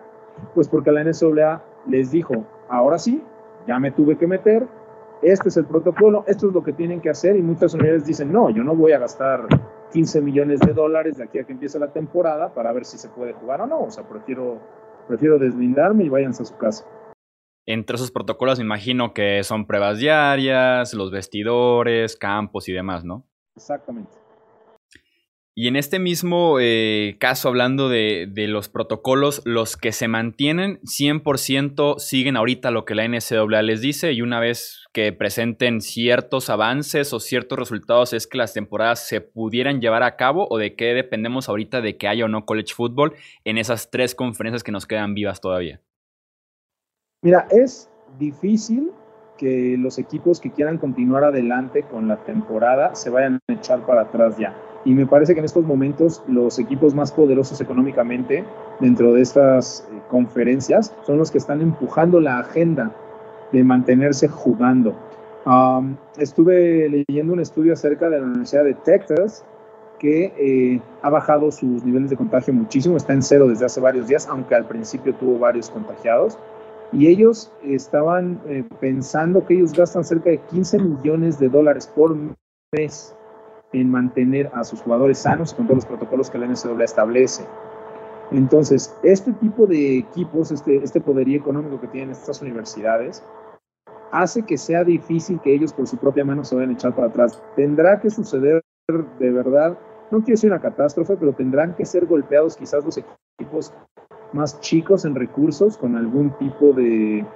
Pues 0.55 0.69
porque 0.69 0.93
la 0.93 1.03
NCAA 1.03 1.63
les 1.89 2.11
dijo, 2.11 2.45
ahora 2.69 2.99
sí, 2.99 3.23
ya 3.67 3.79
me 3.79 3.91
tuve 3.91 4.17
que 4.17 4.27
meter, 4.27 4.67
este 5.23 5.49
es 5.49 5.57
el 5.57 5.67
protocolo, 5.67 6.25
esto 6.27 6.49
es 6.49 6.55
lo 6.55 6.63
que 6.63 6.73
tienen 6.73 7.01
que 7.01 7.11
hacer 7.11 7.37
y 7.37 7.43
muchas 7.43 7.75
universidades 7.75 8.07
dicen, 8.07 8.33
no, 8.33 8.51
yo 8.51 8.63
no 8.63 8.75
voy 8.75 8.93
a 8.93 8.99
gastar 8.99 9.47
15 9.93 10.21
millones 10.21 10.61
de 10.61 10.73
dólares 10.73 11.17
de 11.17 11.25
aquí 11.25 11.39
a 11.39 11.45
que 11.45 11.53
empiece 11.53 11.79
la 11.79 11.93
temporada 11.93 12.53
para 12.53 12.73
ver 12.73 12.85
si 12.85 12.99
se 12.99 13.09
puede 13.09 13.33
jugar 13.33 13.63
o 13.63 13.67
no, 13.67 13.81
o 13.81 13.91
sea, 13.91 14.05
prefiero, 14.09 14.61
prefiero 15.09 15.39
deslindarme 15.39 16.05
y 16.05 16.09
váyanse 16.09 16.43
a 16.43 16.47
su 16.47 16.57
casa. 16.57 16.85
Entre 17.67 17.97
esos 17.97 18.13
protocolos 18.13 18.59
me 18.59 18.65
imagino 18.65 19.13
que 19.13 19.43
son 19.43 19.67
pruebas 19.67 19.99
diarias, 19.99 20.95
los 20.95 21.11
vestidores, 21.11 22.17
campos 22.17 22.69
y 22.69 22.73
demás, 22.73 23.05
¿no? 23.05 23.25
Exactamente. 23.57 24.26
Y 25.59 25.69
en 25.69 25.77
este 25.77 25.99
mismo 25.99 26.59
eh, 26.61 27.17
caso, 27.19 27.49
hablando 27.49 27.89
de, 27.89 28.29
los 28.47 28.69
protocolos, 28.69 29.41
los 29.47 29.79
que 29.79 29.91
se 29.91 30.07
mantienen 30.07 30.79
100% 30.83 31.99
siguen 31.99 32.37
ahorita 32.37 32.71
lo 32.71 32.85
que 32.85 32.95
la 32.95 33.09
NCAA 33.09 33.63
les 33.63 33.81
dice 33.81 34.13
y 34.13 34.21
una 34.21 34.39
vez 34.39 34.87
que 34.93 35.15
presenten 35.15 35.81
ciertos 35.81 36.51
avances 36.51 37.15
o 37.15 37.21
ciertos 37.21 37.59
resultados 37.59 38.13
es 38.13 38.27
que 38.27 38.37
las 38.37 38.53
temporadas 38.53 39.09
se 39.09 39.23
pudieran 39.23 39.81
llevar 39.81 40.03
a 40.03 40.17
cabo 40.17 40.47
o 40.51 40.59
de 40.59 40.77
qué 40.77 40.93
dependemos 40.93 41.49
ahorita 41.49 41.81
de 41.81 41.97
que 41.97 42.07
haya 42.07 42.27
o 42.27 42.29
no 42.29 42.45
college 42.45 42.75
football 42.75 43.15
en 43.45 43.57
esas 43.57 43.91
tres 43.91 44.15
conferencias 44.15 44.63
que 44.63 44.73
nos 44.73 44.85
quedan 44.85 45.15
vivas 45.15 45.41
todavía. 45.41 45.81
Mira, 47.23 47.49
es 47.51 47.89
difícil 48.19 48.91
que 49.39 49.77
los 49.79 49.99
equipos 49.99 50.39
que 50.39 50.53
quieran 50.53 50.77
continuar 50.77 51.25
adelante 51.25 51.83
con 51.83 52.09
la 52.09 52.23
temporada 52.25 52.95
se 52.95 53.09
vayan 53.09 53.41
a 53.49 53.53
echar 53.55 53.87
para 53.87 54.03
atrás 54.03 54.37
ya. 54.37 54.55
Y 54.87 54.95
me 54.95 55.05
parece 55.05 55.35
que 55.35 55.41
en 55.41 55.45
estos 55.45 55.65
momentos 55.65 56.23
los 56.29 56.61
equipos 56.61 56.95
más 56.95 57.11
poderosos 57.11 57.61
económicamente 57.61 58.45
dentro 58.79 59.13
de 59.15 59.21
estas 59.21 59.81
eh, 59.81 59.99
conferencias 60.09 60.95
son 61.05 61.19
los 61.19 61.33
que 61.33 61.39
están 61.39 61.61
empujando 61.61 62.21
la 62.21 62.39
agenda 62.39 62.95
de 63.51 63.65
mantenerse 63.65 64.29
jugando. 64.29 64.95
estuve 66.19 66.89
leyendo 66.89 67.33
un 67.33 67.41
estudio 67.41 67.73
acerca 67.73 68.09
de 68.09 68.21
la 68.21 68.27
Universidad 68.27 68.63
de 68.63 68.75
Texas 68.75 69.45
que 69.99 70.33
eh, 70.39 70.81
ha 71.03 71.11
bajado 71.11 71.51
sus 71.51 71.85
niveles 71.85 72.11
de 72.11 72.17
contagio 72.17 72.55
muchísimo, 72.55 72.97
está 72.97 73.13
en 73.13 73.23
cero 73.23 73.49
desde 73.49 73.65
hace 73.65 73.81
varios 73.81 74.07
días, 74.07 74.29
aunque 74.29 74.55
al 74.55 74.67
principio 74.67 75.15
tuvo 75.15 75.37
varios 75.37 75.69
contagiados. 75.69 76.39
Y 76.93 77.09
ellos 77.09 77.51
estaban 77.65 78.41
eh, 78.47 78.63
pensando 78.79 79.45
que 79.45 79.55
ellos 79.55 79.73
gastan 79.73 80.05
cerca 80.05 80.31
de 80.31 80.39
15 80.39 80.79
millones 80.79 81.41
de 81.41 81.49
dólares 81.49 81.89
por 81.89 82.17
mes 82.73 83.16
en 83.81 83.91
mantener 83.91 84.51
a 84.55 84.65
sus 84.65 84.81
jugadores 84.81 85.19
sanos 85.19 85.53
con 85.53 85.67
todos 85.67 85.77
los 85.77 85.87
protocolos 85.87 86.31
que 86.31 86.39
la 86.39 86.47
NCAA 86.47 86.85
establece. 86.85 87.45
Entonces, 88.31 88.97
este 89.03 89.33
tipo 89.35 89.67
de 89.67 89.99
equipos, 89.99 90.51
este, 90.51 90.83
este 90.83 91.01
poderío 91.01 91.39
económico 91.39 91.81
que 91.81 91.87
tienen 91.89 92.11
estas 92.11 92.41
universidades, 92.43 93.23
hace 94.11 94.43
que 94.43 94.57
sea 94.57 94.83
difícil 94.83 95.41
que 95.41 95.55
ellos 95.55 95.73
por 95.73 95.87
su 95.87 95.97
propia 95.99 96.25
mano 96.25 96.43
se 96.45 96.55
vayan 96.55 96.73
echar 96.73 96.95
para 96.95 97.09
atrás. 97.09 97.41
Tendrá 97.55 98.01
que 98.01 98.11
suceder 98.11 98.63
de 99.19 99.31
verdad, 99.33 99.77
no 100.11 100.19
quiero 100.19 100.35
decir 100.35 100.51
una 100.51 100.61
catástrofe, 100.61 101.17
pero 101.17 101.33
tendrán 101.33 101.75
que 101.75 101.85
ser 101.85 102.07
golpeados 102.07 102.57
quizás 102.57 102.85
los 102.85 102.97
equipos 102.97 103.75
más 104.33 104.61
chicos 104.61 105.05
en 105.05 105.15
recursos 105.15 105.77
con 105.77 105.97
algún 105.97 106.31
tipo 106.39 106.73
de, 106.73 107.27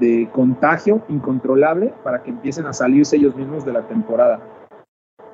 de 0.00 0.28
contagio 0.32 1.02
incontrolable 1.08 1.92
para 2.02 2.22
que 2.22 2.30
empiecen 2.30 2.66
a 2.66 2.72
salirse 2.72 3.16
ellos 3.16 3.36
mismos 3.36 3.64
de 3.64 3.72
la 3.72 3.86
temporada. 3.86 4.40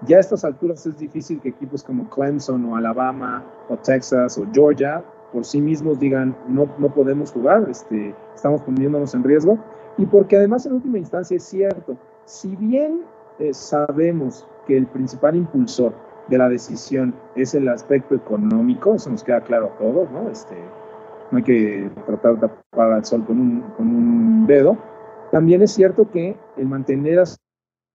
Ya 0.06 0.18
a 0.18 0.20
estas 0.20 0.44
alturas 0.44 0.86
es 0.86 0.96
difícil 0.98 1.40
que 1.40 1.48
equipos 1.48 1.82
como 1.82 2.08
Clemson 2.08 2.64
o 2.66 2.76
Alabama 2.76 3.44
o 3.68 3.76
Texas 3.76 4.38
o 4.38 4.46
Georgia 4.52 5.02
por 5.32 5.44
sí 5.44 5.60
mismos 5.60 5.98
digan 5.98 6.36
no, 6.48 6.68
no 6.78 6.88
podemos 6.88 7.32
jugar, 7.32 7.66
este, 7.68 8.14
estamos 8.34 8.62
poniéndonos 8.62 9.14
en 9.14 9.24
riesgo. 9.24 9.58
Y 9.96 10.06
porque 10.06 10.36
además 10.36 10.64
en 10.66 10.74
última 10.74 10.98
instancia 10.98 11.36
es 11.36 11.42
cierto, 11.42 11.96
si 12.24 12.54
bien 12.56 13.02
eh, 13.38 13.52
sabemos 13.52 14.46
que 14.66 14.76
el 14.76 14.86
principal 14.86 15.34
impulsor 15.34 15.92
de 16.28 16.38
la 16.38 16.48
decisión 16.48 17.14
es 17.34 17.54
el 17.54 17.68
aspecto 17.68 18.14
económico, 18.14 18.94
eso 18.94 19.10
nos 19.10 19.24
queda 19.24 19.40
claro 19.40 19.72
a 19.74 19.78
todos, 19.78 20.10
¿no? 20.10 20.28
Este, 20.30 20.54
no 21.30 21.38
hay 21.38 21.44
que 21.44 21.90
tratar 22.06 22.38
de 22.38 22.48
tapar 22.48 22.92
al 22.92 23.04
sol 23.04 23.24
con 23.26 23.40
un, 23.40 23.60
con 23.76 23.88
un 23.88 24.46
dedo. 24.46 24.76
También 25.32 25.62
es 25.62 25.72
cierto 25.72 26.10
que 26.10 26.36
el 26.56 26.66
mantener 26.66 27.18
a 27.18 27.24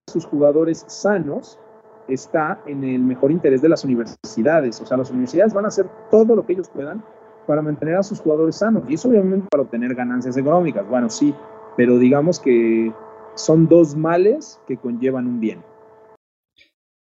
sus 0.07 0.25
jugadores 0.25 0.83
sanos 0.88 1.60
está 2.07 2.62
en 2.65 2.83
el 2.83 3.01
mejor 3.01 3.31
interés 3.31 3.62
de 3.62 3.69
las 3.69 3.83
universidades. 3.83 4.79
O 4.81 4.86
sea, 4.86 4.98
las 4.98 5.10
universidades 5.10 5.53
van 5.53 5.65
a 5.65 5.69
hacer 5.69 5.88
todo 6.12 6.36
lo 6.36 6.45
que 6.45 6.53
ellos 6.53 6.69
puedan 6.69 7.03
para 7.48 7.62
mantener 7.62 7.95
a 7.95 8.03
sus 8.03 8.19
jugadores 8.19 8.57
sanos. 8.57 8.83
Y 8.88 8.95
eso 8.95 9.10
obviamente 9.10 9.48
para 9.50 9.63
obtener 9.63 9.93
ganancias 9.95 10.38
económicas. 10.38 10.88
Bueno, 10.88 11.10
sí, 11.10 11.33
pero 11.77 11.98
digamos 11.98 12.39
que 12.39 12.91
son 13.36 13.67
dos 13.67 13.95
males 13.95 14.60
que 14.67 14.77
conllevan 14.77 15.27
un 15.27 15.39
bien. 15.39 15.63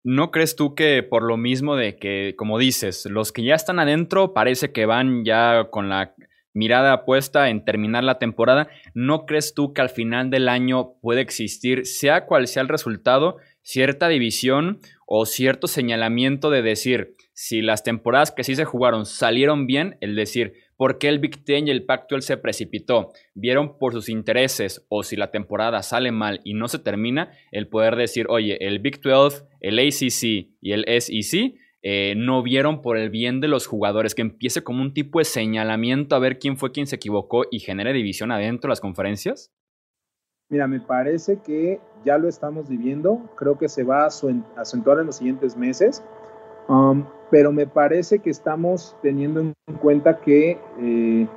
¿No 0.04 0.30
crees 0.30 0.56
tú 0.56 0.74
que 0.74 1.02
por 1.02 1.22
lo 1.22 1.36
mismo 1.36 1.76
de 1.76 1.96
que, 1.96 2.34
como 2.36 2.58
dices, 2.58 3.06
los 3.06 3.32
que 3.32 3.42
ya 3.42 3.54
están 3.54 3.78
adentro 3.78 4.32
parece 4.32 4.72
que 4.72 4.86
van 4.86 5.24
ya 5.24 5.68
con 5.70 5.88
la 5.88 6.14
mirada 6.54 7.04
puesta 7.04 7.50
en 7.50 7.64
terminar 7.64 8.04
la 8.04 8.18
temporada, 8.18 8.68
¿no 8.94 9.26
crees 9.26 9.54
tú 9.54 9.72
que 9.72 9.80
al 9.80 9.90
final 9.90 10.30
del 10.30 10.48
año 10.48 10.94
puede 11.00 11.20
existir, 11.20 11.86
sea 11.86 12.26
cual 12.26 12.48
sea 12.48 12.62
el 12.62 12.68
resultado, 12.68 13.36
cierta 13.68 14.08
división 14.08 14.80
o 15.06 15.26
cierto 15.26 15.66
señalamiento 15.66 16.48
de 16.48 16.62
decir, 16.62 17.16
si 17.34 17.60
las 17.60 17.84
temporadas 17.84 18.32
que 18.32 18.42
sí 18.42 18.54
se 18.56 18.64
jugaron 18.64 19.04
salieron 19.04 19.66
bien, 19.66 19.98
el 20.00 20.16
decir, 20.16 20.54
¿por 20.78 20.96
qué 20.96 21.08
el 21.08 21.18
Big 21.18 21.44
Ten 21.44 21.68
y 21.68 21.70
el 21.70 21.84
Pac-12 21.84 22.20
se 22.22 22.36
precipitó? 22.38 23.12
¿Vieron 23.34 23.76
por 23.76 23.92
sus 23.92 24.08
intereses 24.08 24.86
o 24.88 25.02
si 25.02 25.16
la 25.16 25.30
temporada 25.30 25.82
sale 25.82 26.12
mal 26.12 26.40
y 26.44 26.54
no 26.54 26.66
se 26.68 26.78
termina, 26.78 27.30
el 27.52 27.68
poder 27.68 27.96
decir, 27.96 28.24
oye, 28.30 28.56
el 28.66 28.78
Big 28.78 29.02
12, 29.02 29.44
el 29.60 29.78
ACC 29.78 30.48
y 30.62 30.72
el 30.72 30.86
SEC 30.86 31.56
eh, 31.82 32.14
no 32.16 32.42
vieron 32.42 32.80
por 32.80 32.96
el 32.96 33.10
bien 33.10 33.42
de 33.42 33.48
los 33.48 33.66
jugadores, 33.66 34.14
que 34.14 34.22
empiece 34.22 34.62
como 34.62 34.80
un 34.80 34.94
tipo 34.94 35.18
de 35.18 35.26
señalamiento 35.26 36.16
a 36.16 36.20
ver 36.20 36.38
quién 36.38 36.56
fue 36.56 36.72
quien 36.72 36.86
se 36.86 36.96
equivocó 36.96 37.44
y 37.50 37.58
genere 37.58 37.92
división 37.92 38.32
adentro 38.32 38.68
de 38.68 38.72
las 38.72 38.80
conferencias? 38.80 39.52
Mira, 40.50 40.66
me 40.66 40.80
parece 40.80 41.36
que 41.38 41.78
ya 42.04 42.16
lo 42.16 42.26
estamos 42.26 42.68
viviendo, 42.68 43.20
creo 43.34 43.58
que 43.58 43.68
se 43.68 43.84
va 43.84 44.04
a 44.04 44.08
acentuar 44.56 44.98
en 44.98 45.06
los 45.06 45.16
siguientes 45.16 45.56
meses, 45.56 46.02
um, 46.68 47.04
pero 47.30 47.52
me 47.52 47.66
parece 47.66 48.20
que 48.20 48.30
estamos 48.30 48.96
teniendo 49.02 49.40
en 49.40 49.54
cuenta 49.82 50.18
que 50.18 50.58
eh, 50.78 51.28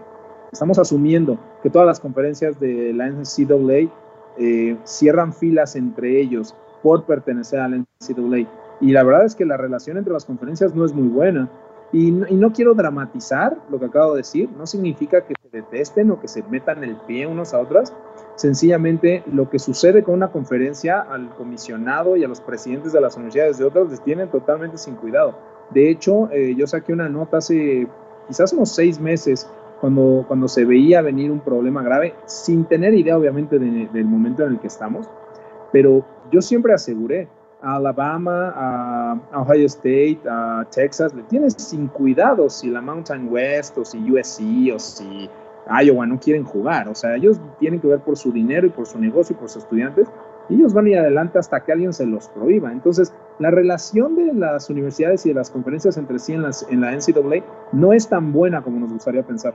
estamos 0.52 0.80
asumiendo 0.80 1.38
que 1.62 1.70
todas 1.70 1.86
las 1.86 2.00
conferencias 2.00 2.60
de 2.60 2.94
la 2.94 3.10
NCAA 3.10 3.92
eh, 4.38 4.78
cierran 4.86 5.34
filas 5.34 5.76
entre 5.76 6.22
ellos 6.22 6.56
por 6.82 7.04
pertenecer 7.06 7.60
a 7.60 7.68
la 7.68 7.78
NCAA. 7.78 8.48
Y 8.80 8.92
la 8.92 9.04
verdad 9.04 9.26
es 9.26 9.36
que 9.36 9.46
la 9.46 9.58
relación 9.58 9.98
entre 9.98 10.14
las 10.14 10.26
conferencias 10.26 10.74
no 10.74 10.86
es 10.86 10.94
muy 10.94 11.08
buena. 11.08 11.50
Y 11.94 12.12
no, 12.12 12.54
quiero 12.54 12.74
dramatizar 12.74 13.58
lo 13.70 13.78
que 13.78 13.86
acabo 13.86 14.14
de 14.14 14.20
decir, 14.20 14.50
no 14.58 14.66
significa 14.66 15.22
que 15.22 15.34
detesten 15.52 16.12
o 16.12 16.20
que 16.20 16.28
se 16.28 16.44
metan 16.44 16.84
el 16.84 16.96
pie 16.96 17.28
unos 17.28 17.54
a 17.54 17.60
otras. 17.60 17.94
Sencillamente 18.36 19.24
lo 19.32 19.50
que 19.50 19.60
sucede 19.60 20.04
con 20.04 20.16
una 20.16 20.32
conferencia 20.32 21.00
al 21.00 21.30
comisionado 21.36 22.16
y 22.16 22.24
a 22.24 22.28
los 22.28 22.42
presidentes 22.42 22.94
de 22.94 23.02
las 23.02 23.16
universidades 23.16 23.58
de 23.58 23.66
otras 23.66 23.90
les 23.90 24.02
tienen 24.04 24.30
totalmente 24.30 24.78
sin 24.78 24.96
cuidado. 24.96 25.36
De 25.72 25.90
hecho, 25.90 26.30
eh, 26.32 26.56
yo 26.56 26.68
saqué 26.68 26.94
una 26.94 27.10
nota 27.10 27.38
hace 27.38 27.88
quizás 28.28 28.54
unos 28.54 28.74
seis 28.74 29.00
meses 29.00 29.50
cuando, 29.80 30.26
cuando 30.28 30.48
se 30.48 30.66
veía 30.66 31.02
venir 31.02 31.32
un 31.32 31.40
problema 31.40 31.82
grave, 31.82 32.14
sin 32.26 32.66
tener 32.66 32.94
idea 32.94 33.18
obviamente 33.18 33.58
del 33.58 34.06
momento 34.06 34.44
en 34.44 34.54
el 34.54 34.60
que 34.60 34.68
estamos, 34.68 35.10
pero 35.72 36.06
yo 36.32 36.42
siempre 36.42 36.74
aseguré, 36.74 37.28
a 37.62 37.76
Alabama, 37.76 38.54
a 39.32 39.42
Ohio 39.42 39.68
State, 39.68 40.22
a 40.28 40.66
Texas, 40.72 41.14
le 41.14 41.24
tienes 41.24 41.54
sin 41.54 41.88
cuidado 41.88 42.50
si 42.50 42.70
la 42.70 42.82
Mountain 42.82 43.28
West 43.32 43.78
o 43.78 43.86
si 43.86 44.00
USC 44.12 44.74
o 44.74 44.80
si 44.80 45.30
Iowa 45.68 46.06
no 46.06 46.20
quieren 46.20 46.44
jugar. 46.44 46.88
O 46.88 46.96
sea, 46.96 47.16
ellos 47.16 47.40
tienen 47.60 47.80
que 47.80 47.88
ver 47.88 48.00
por 48.00 48.18
su 48.18 48.32
dinero 48.32 48.68
y 48.68 48.70
por 48.70 48.86
su 48.86 49.00
negocio 49.00 49.36
y 49.36 49.40
por 49.40 49.50
sus 49.50 49.64
estudiantes. 49.64 50.08
Y 50.50 50.56
ellos 50.56 50.74
van 50.74 50.86
a 50.86 50.90
ir 50.90 50.98
adelante 50.98 51.40
hasta 51.40 51.64
que 51.64 51.72
alguien 51.72 51.94
se 51.94 52.06
los 52.06 52.28
prohíba. 52.30 52.72
Entonces, 52.72 53.14
la 53.40 53.52
relación 53.52 54.16
de 54.16 54.34
las 54.34 54.70
universidades 54.70 55.26
y 55.26 55.30
de 55.30 55.36
las 55.36 55.50
conferencias 55.50 55.98
entre 55.98 56.20
sí 56.20 56.34
en, 56.34 56.42
las, 56.42 56.68
en 56.70 56.82
la 56.82 56.92
NCAA 56.92 57.44
no 57.72 57.94
es 57.94 58.10
tan 58.10 58.34
buena 58.34 58.62
como 58.62 58.80
nos 58.80 58.92
gustaría 58.92 59.24
pensar. 59.24 59.54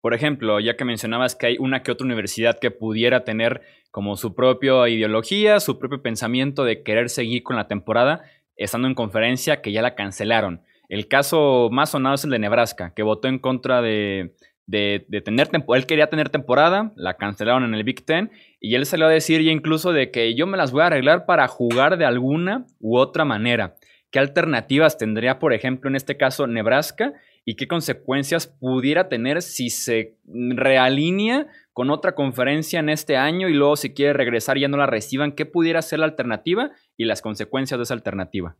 Por 0.00 0.12
ejemplo, 0.12 0.60
ya 0.60 0.76
que 0.76 0.84
mencionabas 0.84 1.34
que 1.34 1.46
hay 1.46 1.56
una 1.58 1.82
que 1.82 1.90
otra 1.90 2.04
universidad 2.04 2.58
que 2.60 2.70
pudiera 2.70 3.24
tener 3.24 3.62
como 3.90 4.16
su 4.16 4.34
propia 4.34 4.86
ideología, 4.88 5.60
su 5.60 5.78
propio 5.78 6.02
pensamiento 6.02 6.64
de 6.64 6.82
querer 6.82 7.08
seguir 7.08 7.42
con 7.42 7.56
la 7.56 7.68
temporada, 7.68 8.22
estando 8.56 8.86
en 8.86 8.94
conferencia 8.94 9.62
que 9.62 9.72
ya 9.72 9.80
la 9.80 9.94
cancelaron. 9.94 10.60
El 10.90 11.08
caso 11.08 11.70
más 11.72 11.90
sonado 11.90 12.16
es 12.16 12.24
el 12.24 12.30
de 12.30 12.38
Nebraska, 12.38 12.92
que 12.94 13.02
votó 13.02 13.28
en 13.28 13.38
contra 13.38 13.80
de, 13.80 14.34
de, 14.66 15.06
tener 15.24 15.48
temporada. 15.48 15.80
Él 15.80 15.86
quería 15.86 16.08
tener 16.08 16.28
temporada, 16.30 16.92
la 16.96 17.14
cancelaron 17.14 17.64
en 17.64 17.74
el 17.74 17.84
Big 17.84 18.04
Ten, 18.04 18.30
y 18.60 18.74
él 18.74 18.86
salió 18.86 19.06
a 19.06 19.10
decir 19.10 19.42
ya 19.42 19.50
incluso 19.50 19.92
de 19.92 20.10
que 20.10 20.34
yo 20.34 20.46
me 20.46 20.56
las 20.56 20.72
voy 20.72 20.82
a 20.82 20.86
arreglar 20.86 21.26
para 21.26 21.48
jugar 21.48 21.98
de 21.98 22.04
alguna 22.04 22.66
u 22.80 22.96
otra 22.96 23.24
manera. 23.24 23.74
¿Qué 24.10 24.18
alternativas 24.18 24.96
tendría, 24.96 25.38
por 25.38 25.52
ejemplo, 25.52 25.90
en 25.90 25.96
este 25.96 26.16
caso 26.16 26.46
Nebraska? 26.46 27.14
y 27.44 27.56
qué 27.56 27.68
consecuencias 27.68 28.46
pudiera 28.46 29.08
tener 29.08 29.42
si 29.42 29.70
se 29.70 30.16
realinea 30.24 31.46
con 31.72 31.90
otra 31.90 32.14
conferencia 32.14 32.80
en 32.80 32.88
este 32.88 33.16
año 33.16 33.48
y 33.48 33.54
luego 33.54 33.76
si 33.76 33.92
quiere 33.92 34.12
regresar 34.12 34.58
ya 34.58 34.68
no 34.68 34.76
la 34.76 34.86
reciban, 34.86 35.32
¿qué 35.32 35.44
pudiera 35.44 35.82
ser 35.82 35.98
la 35.98 36.06
alternativa 36.06 36.70
y 36.96 37.04
las 37.04 37.20
consecuencias 37.20 37.78
de 37.78 37.82
esa 37.82 37.94
alternativa? 37.94 38.56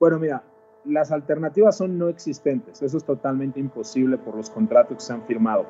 Bueno, 0.00 0.18
mira, 0.18 0.42
las 0.84 1.12
alternativas 1.12 1.76
son 1.76 1.98
no 1.98 2.08
existentes, 2.08 2.82
eso 2.82 2.96
es 2.96 3.04
totalmente 3.04 3.60
imposible 3.60 4.18
por 4.18 4.36
los 4.36 4.50
contratos 4.50 4.96
que 4.96 5.02
se 5.02 5.12
han 5.12 5.22
firmado. 5.22 5.66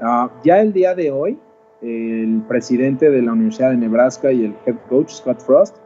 Ah, 0.00 0.30
ya 0.44 0.60
el 0.60 0.72
día 0.72 0.94
de 0.94 1.10
hoy, 1.10 1.38
el 1.82 2.42
presidente 2.46 3.10
de 3.10 3.22
la 3.22 3.32
Universidad 3.32 3.70
de 3.70 3.78
Nebraska 3.78 4.32
y 4.32 4.44
el 4.44 4.54
head 4.66 4.76
coach, 4.88 5.10
Scott 5.10 5.40
Frost, 5.40 5.76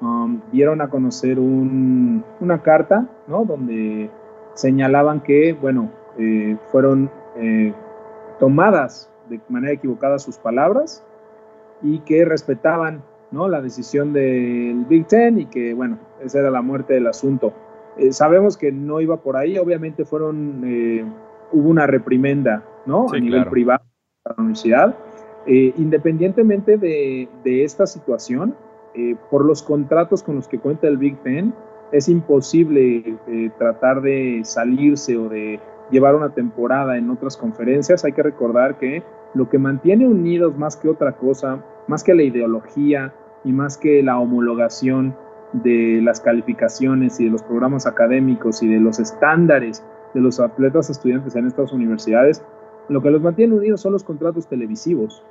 um, 0.00 0.40
dieron 0.50 0.80
a 0.80 0.88
conocer 0.88 1.38
una 1.38 2.62
carta, 2.62 3.06
¿no? 3.26 3.44
Donde 3.44 4.10
señalaban 4.54 5.20
que, 5.20 5.52
bueno, 5.52 5.90
eh, 6.18 6.56
fueron 6.70 7.10
eh, 7.36 7.72
tomadas 8.38 9.10
de 9.28 9.40
manera 9.48 9.72
equivocada 9.72 10.18
sus 10.18 10.36
palabras 10.38 11.04
y 11.82 12.00
que 12.00 12.24
respetaban 12.24 13.02
¿no? 13.30 13.48
la 13.48 13.62
decisión 13.62 14.12
del 14.12 14.84
Big 14.88 15.06
Ten 15.06 15.38
y 15.38 15.46
que, 15.46 15.74
bueno, 15.74 15.98
esa 16.20 16.40
era 16.40 16.50
la 16.50 16.62
muerte 16.62 16.94
del 16.94 17.06
asunto. 17.06 17.52
Eh, 17.96 18.12
sabemos 18.12 18.56
que 18.56 18.72
no 18.72 19.00
iba 19.00 19.18
por 19.18 19.36
ahí, 19.36 19.58
obviamente 19.58 20.04
fueron, 20.04 20.62
hubo 21.52 21.68
una 21.68 21.86
reprimenda 21.86 22.64
¿no? 22.86 23.06
a 23.12 23.18
nivel 23.18 23.46
privado 23.46 23.84
de 24.24 24.30
la 24.30 24.42
universidad. 24.42 24.96
independientemente 25.46 26.78
de, 26.78 27.28
de, 27.44 27.64
esta 27.64 27.86
situación, 27.86 28.54
por 29.30 29.44
los 29.44 29.62
contratos 29.62 30.22
con 30.22 30.36
los 30.36 30.48
que 30.48 30.58
cuenta 30.58 30.86
el 30.88 30.98
Big 30.98 31.16
Ten, 31.22 31.52
es 31.92 32.08
imposible 32.08 33.18
tratar 33.58 34.00
de 34.00 34.40
salirse 34.44 35.16
o 35.16 35.28
de 35.28 35.60
llevar 35.92 36.16
una 36.16 36.30
temporada 36.30 36.96
en 36.96 37.10
otras 37.10 37.36
conferencias, 37.36 38.04
hay 38.04 38.12
que 38.12 38.22
recordar 38.22 38.78
que 38.78 39.02
lo 39.34 39.48
que 39.48 39.58
mantiene 39.58 40.06
unidos 40.06 40.56
más 40.56 40.76
que 40.76 40.88
otra 40.88 41.12
cosa, 41.12 41.62
más 41.86 42.02
que 42.02 42.14
la 42.14 42.22
ideología 42.22 43.14
y 43.44 43.52
más 43.52 43.76
que 43.76 44.02
la 44.02 44.18
homologación 44.18 45.14
de 45.52 46.00
las 46.02 46.20
calificaciones 46.20 47.20
y 47.20 47.24
de 47.24 47.30
los 47.30 47.42
programas 47.42 47.86
académicos 47.86 48.62
y 48.62 48.68
de 48.68 48.80
los 48.80 48.98
estándares 48.98 49.84
de 50.14 50.20
los 50.20 50.40
atletas 50.40 50.90
estudiantes 50.90 51.36
en 51.36 51.46
estas 51.46 51.72
universidades, 51.72 52.44
lo 52.88 53.00
que 53.02 53.10
los 53.10 53.22
mantiene 53.22 53.54
unidos 53.54 53.80
son 53.80 53.92
los 53.92 54.04
contratos 54.04 54.46
televisivos, 54.46 55.24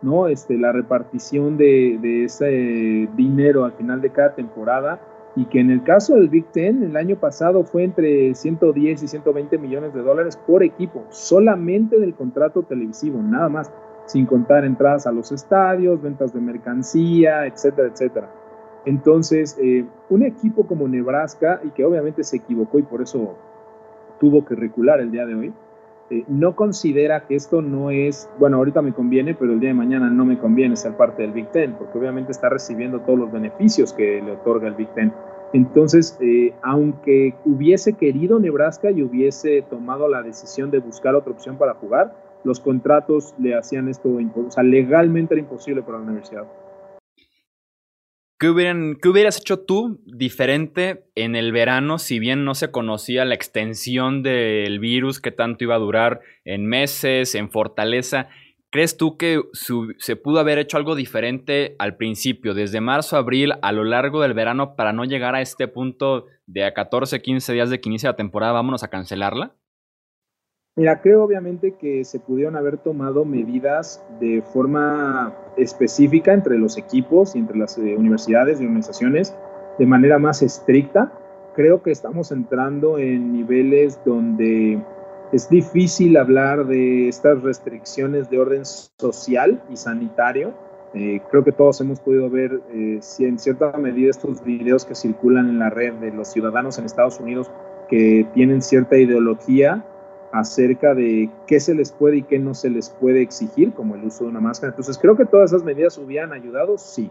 ¿no? 0.00 0.26
Este, 0.26 0.58
la 0.58 0.72
repartición 0.72 1.56
de, 1.56 1.98
de 2.00 2.24
ese 2.24 3.08
dinero 3.16 3.64
al 3.64 3.72
final 3.72 4.00
de 4.00 4.10
cada 4.10 4.34
temporada 4.34 5.00
y 5.34 5.46
que 5.46 5.60
en 5.60 5.70
el 5.70 5.82
caso 5.82 6.14
del 6.14 6.28
Big 6.28 6.46
Ten 6.52 6.82
el 6.82 6.96
año 6.96 7.16
pasado 7.16 7.64
fue 7.64 7.84
entre 7.84 8.34
110 8.34 9.02
y 9.02 9.08
120 9.08 9.58
millones 9.58 9.94
de 9.94 10.02
dólares 10.02 10.36
por 10.36 10.62
equipo, 10.62 11.04
solamente 11.10 11.98
del 11.98 12.14
contrato 12.14 12.62
televisivo, 12.62 13.22
nada 13.22 13.48
más, 13.48 13.72
sin 14.06 14.26
contar 14.26 14.64
entradas 14.64 15.06
a 15.06 15.12
los 15.12 15.32
estadios, 15.32 16.02
ventas 16.02 16.34
de 16.34 16.40
mercancía, 16.40 17.46
etcétera, 17.46 17.88
etcétera. 17.88 18.41
Entonces, 18.84 19.56
eh, 19.60 19.84
un 20.10 20.22
equipo 20.22 20.66
como 20.66 20.88
Nebraska, 20.88 21.60
y 21.64 21.70
que 21.70 21.84
obviamente 21.84 22.24
se 22.24 22.38
equivocó 22.38 22.78
y 22.78 22.82
por 22.82 23.02
eso 23.02 23.36
tuvo 24.18 24.44
que 24.44 24.54
recular 24.54 25.00
el 25.00 25.10
día 25.10 25.26
de 25.26 25.34
hoy, 25.34 25.52
eh, 26.10 26.24
no 26.28 26.54
considera 26.54 27.26
que 27.26 27.34
esto 27.36 27.62
no 27.62 27.90
es, 27.90 28.28
bueno, 28.38 28.58
ahorita 28.58 28.82
me 28.82 28.92
conviene, 28.92 29.34
pero 29.34 29.52
el 29.52 29.60
día 29.60 29.70
de 29.70 29.74
mañana 29.74 30.10
no 30.10 30.24
me 30.24 30.38
conviene 30.38 30.76
ser 30.76 30.96
parte 30.96 31.22
del 31.22 31.32
Big 31.32 31.50
Ten, 31.52 31.74
porque 31.74 31.98
obviamente 31.98 32.32
está 32.32 32.48
recibiendo 32.48 33.00
todos 33.00 33.18
los 33.18 33.32
beneficios 33.32 33.92
que 33.92 34.20
le 34.20 34.32
otorga 34.32 34.68
el 34.68 34.74
Big 34.74 34.88
Ten. 34.94 35.12
Entonces, 35.52 36.18
eh, 36.20 36.52
aunque 36.62 37.34
hubiese 37.44 37.94
querido 37.94 38.38
Nebraska 38.38 38.90
y 38.90 39.02
hubiese 39.02 39.62
tomado 39.62 40.08
la 40.08 40.22
decisión 40.22 40.70
de 40.70 40.80
buscar 40.80 41.14
otra 41.14 41.32
opción 41.32 41.56
para 41.56 41.74
jugar, 41.74 42.14
los 42.44 42.58
contratos 42.60 43.34
le 43.38 43.54
hacían 43.54 43.88
esto, 43.88 44.08
o 44.10 44.50
sea, 44.50 44.62
legalmente 44.62 45.34
era 45.34 45.40
imposible 45.40 45.82
para 45.82 45.98
la 45.98 46.04
universidad. 46.04 46.44
¿Qué, 48.42 48.48
hubieras 48.48 49.38
hecho 49.38 49.60
tú 49.60 50.00
diferente 50.04 51.04
en 51.14 51.36
el 51.36 51.52
verano 51.52 52.00
si 52.00 52.18
bien 52.18 52.44
no 52.44 52.56
se 52.56 52.72
conocía 52.72 53.24
la 53.24 53.36
extensión 53.36 54.24
del 54.24 54.80
virus, 54.80 55.20
que 55.20 55.30
tanto 55.30 55.62
iba 55.62 55.76
a 55.76 55.78
durar 55.78 56.22
en 56.44 56.66
meses, 56.66 57.36
en 57.36 57.52
fortaleza? 57.52 58.30
¿Crees 58.70 58.96
tú 58.96 59.16
que 59.16 59.40
se 59.98 60.16
pudo 60.16 60.40
haber 60.40 60.58
hecho 60.58 60.76
algo 60.76 60.96
diferente 60.96 61.76
al 61.78 61.96
principio, 61.96 62.52
desde 62.52 62.80
marzo 62.80 63.14
a 63.14 63.20
abril, 63.20 63.52
a 63.62 63.70
lo 63.70 63.84
largo 63.84 64.20
del 64.20 64.34
verano, 64.34 64.74
para 64.74 64.92
no 64.92 65.04
llegar 65.04 65.36
a 65.36 65.40
este 65.40 65.68
punto 65.68 66.26
de 66.46 66.64
a 66.64 66.74
14, 66.74 67.22
15 67.22 67.52
días 67.52 67.70
de 67.70 67.80
que 67.80 67.90
inicia 67.90 68.10
la 68.10 68.16
temporada, 68.16 68.54
vámonos 68.54 68.82
a 68.82 68.90
cancelarla? 68.90 69.54
Mira, 70.74 71.02
creo 71.02 71.22
obviamente 71.22 71.72
que 71.72 72.02
se 72.02 72.18
pudieron 72.18 72.56
haber 72.56 72.78
tomado 72.78 73.26
medidas 73.26 74.02
de 74.18 74.40
forma 74.40 75.36
específica 75.58 76.32
entre 76.32 76.56
los 76.56 76.78
equipos 76.78 77.36
y 77.36 77.40
entre 77.40 77.58
las 77.58 77.76
eh, 77.76 77.94
universidades 77.94 78.58
y 78.58 78.64
organizaciones 78.64 79.36
de 79.78 79.84
manera 79.84 80.18
más 80.18 80.40
estricta. 80.40 81.12
Creo 81.54 81.82
que 81.82 81.90
estamos 81.90 82.32
entrando 82.32 82.96
en 82.96 83.34
niveles 83.34 84.00
donde 84.06 84.82
es 85.30 85.50
difícil 85.50 86.16
hablar 86.16 86.66
de 86.66 87.06
estas 87.06 87.42
restricciones 87.42 88.30
de 88.30 88.38
orden 88.38 88.64
social 88.64 89.62
y 89.68 89.76
sanitario. 89.76 90.54
Eh, 90.94 91.20
creo 91.30 91.44
que 91.44 91.52
todos 91.52 91.82
hemos 91.82 92.00
podido 92.00 92.30
ver 92.30 92.62
eh, 92.70 92.96
si 93.02 93.26
en 93.26 93.38
cierta 93.38 93.76
medida 93.76 94.08
estos 94.08 94.42
videos 94.42 94.86
que 94.86 94.94
circulan 94.94 95.50
en 95.50 95.58
la 95.58 95.68
red 95.68 95.92
de 95.94 96.12
los 96.12 96.28
ciudadanos 96.28 96.78
en 96.78 96.86
Estados 96.86 97.20
Unidos 97.20 97.50
que 97.90 98.26
tienen 98.32 98.62
cierta 98.62 98.96
ideología 98.96 99.84
acerca 100.32 100.94
de 100.94 101.30
qué 101.46 101.60
se 101.60 101.74
les 101.74 101.92
puede 101.92 102.16
y 102.18 102.22
qué 102.22 102.38
no 102.38 102.54
se 102.54 102.70
les 102.70 102.88
puede 102.88 103.20
exigir, 103.20 103.72
como 103.72 103.94
el 103.94 104.04
uso 104.04 104.24
de 104.24 104.30
una 104.30 104.40
máscara. 104.40 104.70
Entonces, 104.70 104.98
creo 104.98 105.16
que 105.16 105.26
todas 105.26 105.52
esas 105.52 105.62
medidas 105.62 105.98
hubieran 105.98 106.32
ayudado, 106.32 106.78
sí. 106.78 107.10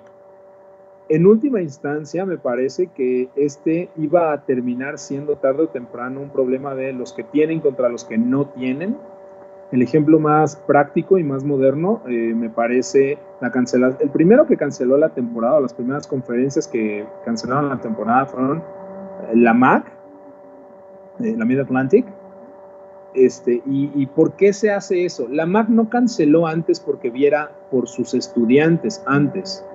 En 1.08 1.28
última 1.28 1.62
instancia, 1.62 2.26
me 2.26 2.38
parece 2.38 2.88
que 2.88 3.30
este 3.36 3.90
iba 3.98 4.34
a 4.34 4.46
terminar 4.46 4.98
siendo 4.98 5.36
tarde 5.36 5.64
o 5.64 5.68
temprano 5.68 6.22
un 6.22 6.30
problema 6.30 6.74
de 6.74 6.94
los 6.94 7.14
que 7.14 7.24
tienen 7.24 7.60
contra 7.60 7.90
los 7.90 8.06
que 8.06 8.18
no 8.18 8.48
tienen. 8.48 8.98
El 9.72 9.82
ejemplo 9.82 10.20
más 10.20 10.56
práctico 10.56 11.18
y 11.18 11.24
más 11.24 11.44
moderno 11.44 12.02
eh, 12.08 12.34
me 12.34 12.50
parece 12.50 13.18
la 13.40 13.52
cancelación. 13.52 14.02
El 14.02 14.10
primero 14.10 14.48
que 14.48 14.58
canceló 14.58 14.98
la 14.98 15.10
temporada, 15.10 15.60
las 15.60 15.74
primeras 15.74 16.08
conferencias 16.08 16.68
que 16.68 17.06
cancelaron 17.26 17.70
la 17.70 17.80
temporada 17.80 18.26
fueron 18.26 18.60
eh, 18.60 19.36
la 19.36 19.54
MAC, 19.54 19.86
eh, 21.20 21.36
la 21.38 21.46
Mid 21.46 21.60
Atlantic, 21.60 22.06
este, 23.14 23.62
y, 23.66 24.06
por 24.08 24.36
qué 24.36 24.54
se 24.54 24.72
hace 24.72 25.06
eso? 25.06 25.28
La 25.30 25.46
MAC 25.46 25.70
no 25.70 25.90
canceló 25.90 26.48
antes 26.48 26.80
porque 26.80 27.10
viera 27.10 27.52
por 27.70 27.88
sus 27.88 28.14
estudiantes 28.14 29.04
antes. 29.06 29.66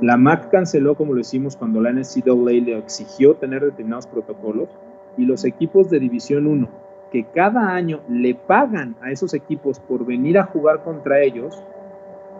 La 0.00 0.16
MAC 0.16 0.50
canceló, 0.50 0.94
como 0.94 1.14
lo 1.14 1.20
hicimos 1.20 1.56
cuando 1.56 1.80
la 1.80 1.92
NCAA 1.92 2.52
le 2.64 2.78
exigió 2.78 3.34
tener 3.34 3.62
determinados 3.64 4.06
protocolos 4.06 4.68
y 5.16 5.24
los 5.24 5.44
equipos 5.44 5.90
de 5.90 6.00
División 6.00 6.46
1, 6.46 6.68
que 7.10 7.24
cada 7.34 7.74
año 7.74 8.00
le 8.08 8.34
pagan 8.34 8.96
a 9.00 9.10
esos 9.10 9.34
equipos 9.34 9.80
por 9.80 10.04
venir 10.04 10.38
a 10.38 10.44
jugar 10.44 10.82
contra 10.82 11.20
ellos, 11.20 11.62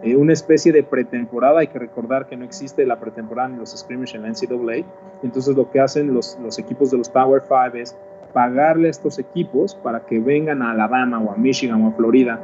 eh, 0.07 0.16
una 0.16 0.33
especie 0.33 0.73
de 0.73 0.85
pretemporada, 0.85 1.61
hay 1.61 1.66
que 1.66 1.81
recordar 1.81 2.29
que 2.29 2.37
no 2.37 2.45
existe 2.45 2.87
la 2.87 3.01
pretemporada 3.01 3.49
ni 3.49 3.57
los 3.57 3.77
scrimmage 3.77 4.16
en 4.16 4.23
la 4.23 4.29
NCAA, 4.29 4.87
entonces 5.25 5.57
lo 5.57 5.69
que 5.71 5.81
hacen 5.81 6.14
los, 6.14 6.38
equipos 6.59 6.92
de 6.92 6.99
los 6.99 7.09
Power 7.09 7.42
5 7.42 7.77
es 7.77 7.97
pagarle 8.33 8.87
a 8.87 8.90
estos 8.92 9.19
equipos 9.19 9.75
para 9.75 10.07
que 10.07 10.21
vengan 10.21 10.62
a 10.62 10.71
Alabama 10.71 11.19
o 11.19 11.33
a 11.33 11.37
Michigan 11.37 11.83
o 11.83 11.88
a 11.88 11.92
Florida 11.92 12.40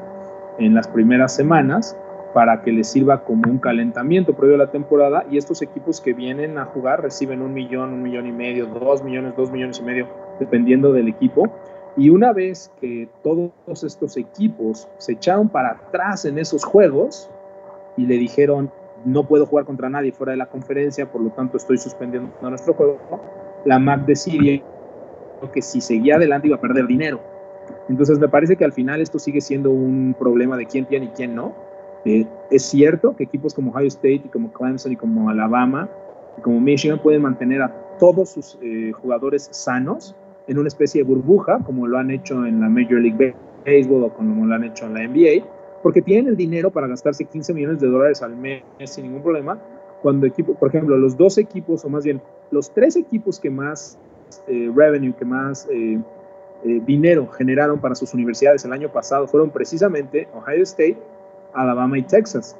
en 0.58 0.74
las 0.74 0.88
primeras 0.88 1.36
semanas 1.36 1.96
para 2.34 2.62
que 2.62 2.72
les 2.72 2.88
sirva 2.88 3.22
como 3.22 3.48
un 3.48 3.58
calentamiento 3.58 4.34
previo 4.34 4.56
a 4.56 4.58
la 4.58 4.70
temporada. 4.70 5.24
Y 5.30 5.36
estos 5.36 5.62
equipos 5.62 6.00
que 6.00 6.14
vienen 6.14 6.58
a 6.58 6.64
jugar 6.64 7.02
reciben 7.02 7.42
un 7.42 7.52
millón, 7.52 7.92
un 7.92 8.02
millón 8.02 8.26
y 8.26 8.32
medio, 8.32 8.66
dos 8.66 9.04
millones, 9.04 9.34
dos 9.36 9.52
millones 9.52 9.78
y 9.80 9.82
medio, 9.82 10.08
dependiendo 10.40 10.92
del 10.92 11.08
equipo. 11.08 11.52
Y 11.94 12.08
una 12.08 12.32
vez 12.32 12.72
que 12.80 13.06
todos 13.22 13.84
estos 13.84 14.16
equipos 14.16 14.88
se 14.96 15.12
echaron 15.12 15.50
para 15.50 15.72
atrás 15.72 16.24
en 16.24 16.38
esos 16.38 16.64
juegos 16.64 17.30
y 17.96 18.06
le 18.06 18.16
dijeron, 18.16 18.70
no 19.04 19.26
puedo 19.26 19.46
jugar 19.46 19.64
contra 19.64 19.88
nadie 19.88 20.12
fuera 20.12 20.32
de 20.32 20.38
la 20.38 20.46
conferencia, 20.46 21.10
por 21.10 21.20
lo 21.20 21.30
tanto 21.30 21.56
estoy 21.56 21.78
suspendiendo 21.78 22.30
nuestro 22.40 22.74
juego, 22.74 22.98
la 23.64 23.78
MAC 23.78 24.06
decide 24.06 24.62
que 25.52 25.62
si 25.62 25.80
seguía 25.80 26.16
adelante 26.16 26.46
iba 26.46 26.56
a 26.56 26.60
perder 26.60 26.86
dinero. 26.86 27.20
Entonces 27.88 28.18
me 28.18 28.28
parece 28.28 28.56
que 28.56 28.64
al 28.64 28.72
final 28.72 29.00
esto 29.00 29.18
sigue 29.18 29.40
siendo 29.40 29.70
un 29.70 30.14
problema 30.18 30.56
de 30.56 30.66
quién 30.66 30.86
tiene 30.86 31.06
y 31.06 31.08
quién 31.08 31.34
no. 31.34 31.54
Eh, 32.04 32.26
es 32.50 32.64
cierto 32.64 33.14
que 33.16 33.24
equipos 33.24 33.54
como 33.54 33.70
Ohio 33.70 33.88
State 33.88 34.22
y 34.24 34.28
como 34.28 34.52
Clemson 34.52 34.92
y 34.92 34.96
como 34.96 35.30
Alabama 35.30 35.88
y 36.38 36.40
como 36.42 36.60
Michigan 36.60 37.00
pueden 37.00 37.22
mantener 37.22 37.62
a 37.62 37.72
todos 37.98 38.30
sus 38.30 38.58
eh, 38.62 38.92
jugadores 38.92 39.48
sanos 39.52 40.14
en 40.48 40.58
una 40.58 40.68
especie 40.68 41.02
de 41.02 41.08
burbuja, 41.08 41.58
como 41.64 41.86
lo 41.86 41.98
han 41.98 42.10
hecho 42.10 42.44
en 42.44 42.60
la 42.60 42.68
Major 42.68 43.00
League 43.00 43.34
Baseball 43.64 44.04
o 44.04 44.14
como 44.14 44.44
lo 44.44 44.54
han 44.54 44.64
hecho 44.64 44.86
en 44.86 44.94
la 44.94 45.06
NBA, 45.06 45.44
porque 45.82 46.02
tienen 46.02 46.28
el 46.28 46.36
dinero 46.36 46.70
para 46.70 46.86
gastarse 46.86 47.24
15 47.24 47.54
millones 47.54 47.80
de 47.80 47.88
dólares 47.88 48.22
al 48.22 48.36
mes 48.36 48.62
sin 48.84 49.04
ningún 49.04 49.22
problema. 49.22 49.58
Cuando 50.00 50.26
equipo, 50.26 50.54
por 50.54 50.68
ejemplo, 50.68 50.96
los 50.96 51.16
dos 51.16 51.38
equipos, 51.38 51.84
o 51.84 51.88
más 51.88 52.04
bien 52.04 52.20
los 52.50 52.72
tres 52.72 52.96
equipos 52.96 53.38
que 53.38 53.50
más 53.50 53.98
eh, 54.48 54.70
revenue, 54.74 55.14
que 55.14 55.24
más 55.24 55.68
eh, 55.70 55.98
eh, 56.64 56.80
dinero 56.86 57.28
generaron 57.28 57.80
para 57.80 57.94
sus 57.94 58.14
universidades 58.14 58.64
el 58.64 58.72
año 58.72 58.90
pasado 58.90 59.26
fueron 59.26 59.50
precisamente 59.50 60.28
Ohio 60.34 60.62
State, 60.62 60.98
Alabama 61.52 61.98
y 61.98 62.02
Texas. 62.02 62.56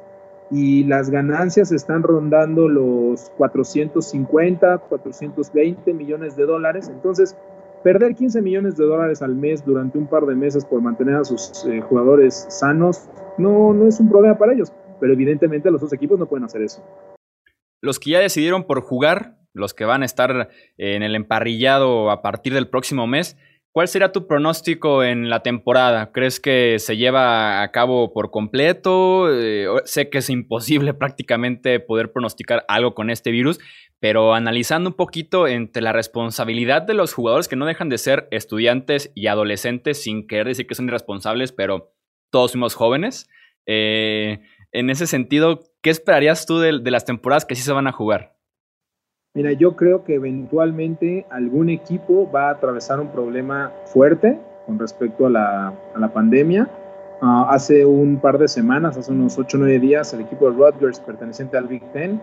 Y 0.51 0.85
las 0.85 1.09
ganancias 1.09 1.73
están 1.73 2.03
rondando 2.03 2.69
los 2.69 3.31
450, 3.39 4.79
420 4.79 5.95
millones 5.95 6.37
de 6.37 6.45
dólares. 6.45 6.91
Entonces, 6.93 7.37
perder 7.83 8.15
15 8.15 8.43
millones 8.43 8.77
de 8.77 8.85
dólares 8.85 9.23
al 9.23 9.35
mes 9.35 9.65
durante 9.65 9.99
un 9.99 10.07
par 10.07 10.27
de 10.27 10.35
meses 10.35 10.65
por 10.65 10.81
mantener 10.81 11.17
a 11.17 11.25
sus 11.25 11.67
jugadores 11.89 12.47
sanos 12.49 13.09
no, 13.39 13.73
no 13.73 13.89
es 13.89 13.99
un 14.01 14.09
problema 14.09 14.39
para 14.39 14.53
ellos. 14.53 14.73
Pero 15.01 15.13
evidentemente 15.13 15.71
los 15.71 15.81
dos 15.81 15.93
equipos 15.93 16.19
no 16.19 16.27
pueden 16.27 16.45
hacer 16.45 16.63
eso. 16.63 16.83
los 17.81 17.99
que 17.99 18.11
ya 18.11 18.21
decidieron 18.21 18.65
por 18.65 18.81
jugar, 18.81 19.37
los 19.53 19.75
que 19.75 19.85
van 19.85 20.03
a 20.03 20.07
estar 20.07 20.49
en 20.79 21.03
el 21.03 21.15
emparrillado 21.15 22.11
a 22.11 22.23
partir 22.23 22.55
del 22.55 22.69
próximo 22.69 23.07
mes, 23.07 23.37
¿Cuál 23.75 23.89
será 23.89 24.13
tu 24.13 24.27
pronóstico 24.27 25.03
en 25.03 25.31
la 25.31 25.43
temporada? 25.43 26.13
¿Crees 26.13 26.41
que 26.41 26.79
se 26.79 26.99
lleva 26.99 27.63
a 27.63 27.73
cabo 27.73 28.13
por 28.13 28.31
completo? 28.31 29.33
Eh, 29.33 29.67
sé 29.87 30.11
que 30.11 30.19
es 30.19 30.29
imposible 30.29 30.93
prácticamente 30.95 31.81
poder 31.81 32.13
pronosticar 32.13 32.67
algo 32.69 32.95
con 32.95 33.09
este 33.09 33.31
virus, 33.31 33.61
pero 33.99 34.35
analizando 34.35 34.91
un 34.91 34.97
poquito 34.97 35.49
entre 35.49 35.83
la 35.83 35.93
responsabilidad 35.95 36.83
de 36.83 36.93
los 36.93 37.15
jugadores 37.15 37.49
que 37.49 37.57
no 37.57 37.65
dejan 37.65 37.89
de 37.89 37.97
ser 37.97 38.29
estudiantes 38.31 39.11
y 39.15 39.29
adolescentes, 39.29 40.03
sin 40.03 40.27
querer 40.27 40.49
decir 40.49 40.67
que 40.67 40.75
son 40.75 40.89
irresponsables, 40.89 41.51
pero 41.53 41.95
todos 42.31 42.51
somos 42.51 42.75
jóvenes. 42.75 43.31
Eh, 43.65 44.43
en 44.73 44.91
ese 44.91 45.07
sentido, 45.07 45.63
¿qué 45.81 45.89
esperarías 45.89 46.45
tú 46.45 46.59
de 46.59 46.91
las 46.91 47.07
temporadas 47.07 47.47
que 47.47 47.55
sí 47.55 47.63
se 47.63 47.73
van 47.73 47.87
a 47.87 47.93
jugar? 47.93 48.37
Mira, 49.35 49.53
yo 49.53 49.77
creo 49.77 50.05
que 50.05 50.17
eventualmente 50.17 51.25
algún 51.31 51.71
equipo 51.71 52.31
va 52.31 52.49
a 52.49 52.51
atravesar 52.51 53.01
un 53.01 53.09
problema 53.09 53.73
fuerte 53.87 54.39
con 54.67 54.79
respecto 54.79 55.25
a 55.25 55.31
la, 55.31 56.11
pandemia. 56.13 56.69
Ah, 57.23 57.47
hace 57.49 57.87
un 57.87 58.19
par 58.19 58.37
de 58.37 58.47
semanas, 58.47 58.99
hace 58.99 59.11
unos 59.11 59.39
8 59.39 59.57
o 59.57 59.61
9 59.61 59.79
días, 59.79 60.13
el 60.13 60.21
equipo 60.21 60.51
de 60.51 60.59
Rutgers, 60.59 61.01
perteneciente 61.01 61.57
al 61.57 61.67
Big 61.67 61.83
Ten, 61.93 62.21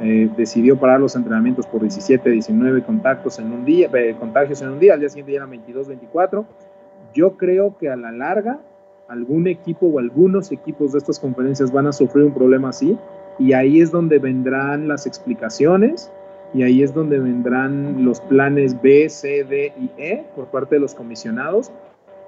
eh, 0.00 0.30
decidió 0.34 0.80
parar 0.80 0.98
los 0.98 1.14
entrenamientos 1.14 1.66
por 1.66 1.82
17, 1.82 2.30
19 2.30 2.84
contactos 2.84 3.38
en 3.38 3.52
un 3.52 3.66
día, 3.66 3.90
eh, 3.92 4.16
contagios 4.18 4.62
en 4.62 4.70
un 4.70 4.78
día, 4.78 4.94
al 4.94 5.00
día 5.00 5.10
siguiente 5.10 5.32
ya 5.32 5.36
eran 5.36 5.50
22, 5.50 5.88
24. 5.88 6.46
Yo 7.12 7.36
creo 7.36 7.76
que 7.76 7.90
a 7.90 7.96
la 7.96 8.12
larga 8.12 8.60
algún 9.08 9.46
equipo 9.46 9.88
o 9.88 9.98
algunos 9.98 10.50
equipos 10.50 10.92
de 10.92 10.98
estas 11.00 11.20
conferencias 11.20 11.70
van 11.70 11.86
a 11.86 11.92
sufrir 11.92 12.24
un 12.24 12.32
problema 12.32 12.70
así 12.70 12.98
y 13.38 13.52
ahí 13.52 13.82
es 13.82 13.90
donde 13.90 14.18
vendrán 14.18 14.88
las 14.88 15.06
explicaciones 15.06 16.10
y 16.56 16.62
ahí 16.62 16.82
es 16.82 16.94
donde 16.94 17.18
vendrán 17.18 18.02
los 18.02 18.18
planes 18.22 18.80
B, 18.80 19.10
C, 19.10 19.44
D 19.44 19.74
y 19.78 19.90
E 19.98 20.24
por 20.34 20.46
parte 20.46 20.76
de 20.76 20.80
los 20.80 20.94
comisionados, 20.94 21.70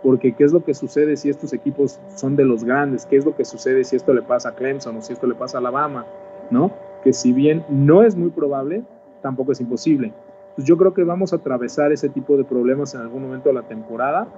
porque 0.02 0.34
qué 0.34 0.44
es 0.44 0.52
lo 0.52 0.62
que 0.62 0.74
sucede 0.74 1.16
si 1.16 1.30
estos 1.30 1.54
equipos 1.54 1.98
son 2.14 2.36
de 2.36 2.44
los 2.44 2.62
grandes, 2.62 3.06
qué 3.06 3.16
es 3.16 3.24
lo 3.24 3.34
que 3.34 3.46
sucede 3.46 3.84
si 3.84 3.96
esto 3.96 4.12
le 4.12 4.20
pasa 4.20 4.50
a 4.50 4.54
Clemson 4.54 4.98
o 4.98 5.00
si 5.00 5.14
esto 5.14 5.26
le 5.26 5.34
pasa 5.34 5.56
a 5.56 5.60
Alabama, 5.60 6.04
¿no? 6.50 6.70
Que 7.02 7.14
si 7.14 7.32
bien 7.32 7.64
no 7.70 8.02
es 8.02 8.16
muy 8.16 8.28
probable, 8.28 8.82
tampoco 9.22 9.52
es 9.52 9.62
imposible. 9.62 10.12
Pues 10.56 10.68
yo 10.68 10.76
creo 10.76 10.92
que 10.92 11.04
vamos 11.04 11.32
a 11.32 11.36
atravesar 11.36 11.90
ese 11.92 12.10
tipo 12.10 12.36
de 12.36 12.44
problemas 12.44 12.94
en 12.94 13.00
algún 13.00 13.22
momento 13.22 13.48
de 13.48 13.54
la 13.54 13.62
temporada. 13.62 14.28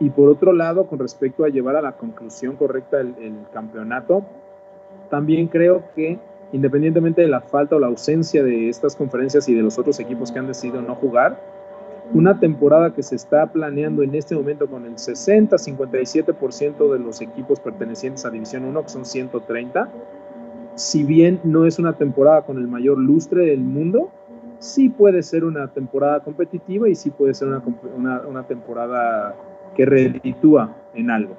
Y 0.00 0.08
por 0.08 0.30
otro 0.30 0.54
lado, 0.54 0.86
con 0.86 0.98
respecto 0.98 1.44
a 1.44 1.50
llevar 1.50 1.76
a 1.76 1.82
la 1.82 1.92
conclusión 1.98 2.56
correcta 2.56 3.00
el, 3.00 3.14
el 3.20 3.34
campeonato, 3.52 4.24
también 5.10 5.48
creo 5.48 5.84
que 5.94 6.18
independientemente 6.52 7.22
de 7.22 7.28
la 7.28 7.40
falta 7.40 7.76
o 7.76 7.78
la 7.78 7.88
ausencia 7.88 8.42
de 8.42 8.68
estas 8.68 8.96
conferencias 8.96 9.48
y 9.48 9.54
de 9.54 9.62
los 9.62 9.78
otros 9.78 10.00
equipos 10.00 10.32
que 10.32 10.38
han 10.38 10.46
decidido 10.46 10.82
no 10.82 10.94
jugar, 10.94 11.40
una 12.12 12.38
temporada 12.38 12.94
que 12.94 13.02
se 13.02 13.16
está 13.16 13.50
planeando 13.52 14.02
en 14.02 14.14
este 14.14 14.34
momento 14.34 14.68
con 14.68 14.84
el 14.84 14.94
60-57% 14.94 16.92
de 16.92 16.98
los 16.98 17.20
equipos 17.20 17.58
pertenecientes 17.60 18.24
a 18.24 18.30
División 18.30 18.64
1, 18.64 18.82
que 18.82 18.88
son 18.88 19.04
130, 19.04 19.90
si 20.76 21.04
bien 21.04 21.40
no 21.42 21.66
es 21.66 21.78
una 21.78 21.94
temporada 21.94 22.42
con 22.42 22.58
el 22.58 22.68
mayor 22.68 22.98
lustre 22.98 23.46
del 23.46 23.60
mundo, 23.60 24.12
sí 24.58 24.88
puede 24.88 25.22
ser 25.22 25.44
una 25.44 25.72
temporada 25.72 26.20
competitiva 26.20 26.88
y 26.88 26.94
sí 26.94 27.10
puede 27.10 27.34
ser 27.34 27.48
una, 27.48 28.20
una, 28.26 28.46
temporada 28.46 29.34
que 29.74 29.86
reditúa 29.86 30.76
en 30.94 31.10
algo. 31.10 31.36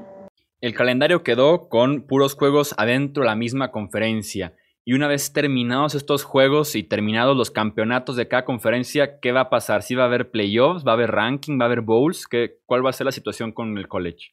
El 0.59 0.73
calendario 0.73 1.23
quedó 1.23 1.69
con 1.69 2.07
puros 2.07 2.35
juegos 2.35 2.73
adentro 2.77 3.23
de 3.23 3.29
la 3.29 3.35
misma 3.35 3.71
conferencia. 3.71 4.53
Y 4.87 4.93
una 4.93 5.09
vez 5.09 5.33
terminados 5.33 5.95
estos 5.95 6.23
juegos 6.23 6.73
y 6.77 6.81
terminados 6.81 7.35
los 7.35 7.51
campeonatos 7.51 8.15
de 8.15 8.29
cada 8.29 8.45
conferencia, 8.45 9.19
¿qué 9.19 9.33
va 9.33 9.41
a 9.41 9.49
pasar? 9.49 9.83
¿Si 9.83 9.95
va 9.95 10.03
a 10.03 10.05
haber 10.05 10.31
playoffs? 10.31 10.85
¿Va 10.87 10.91
a 10.91 10.93
haber 10.93 11.11
ranking? 11.11 11.59
¿Va 11.59 11.65
a 11.65 11.65
haber 11.65 11.81
bowls? 11.81 12.25
¿Qué, 12.25 12.59
¿Cuál 12.65 12.85
va 12.85 12.91
a 12.91 12.93
ser 12.93 13.03
la 13.03 13.11
situación 13.11 13.51
con 13.51 13.77
el 13.77 13.89
college? 13.89 14.29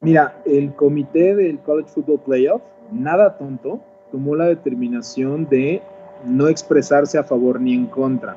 Mira, 0.00 0.40
el 0.46 0.72
comité 0.76 1.34
del 1.34 1.58
College 1.58 1.88
Football 1.88 2.22
Playoff, 2.24 2.62
nada 2.92 3.36
tonto, 3.36 3.82
tomó 4.12 4.36
la 4.36 4.44
determinación 4.44 5.48
de 5.48 5.82
no 6.24 6.46
expresarse 6.46 7.18
a 7.18 7.24
favor 7.24 7.60
ni 7.60 7.74
en 7.74 7.86
contra. 7.86 8.36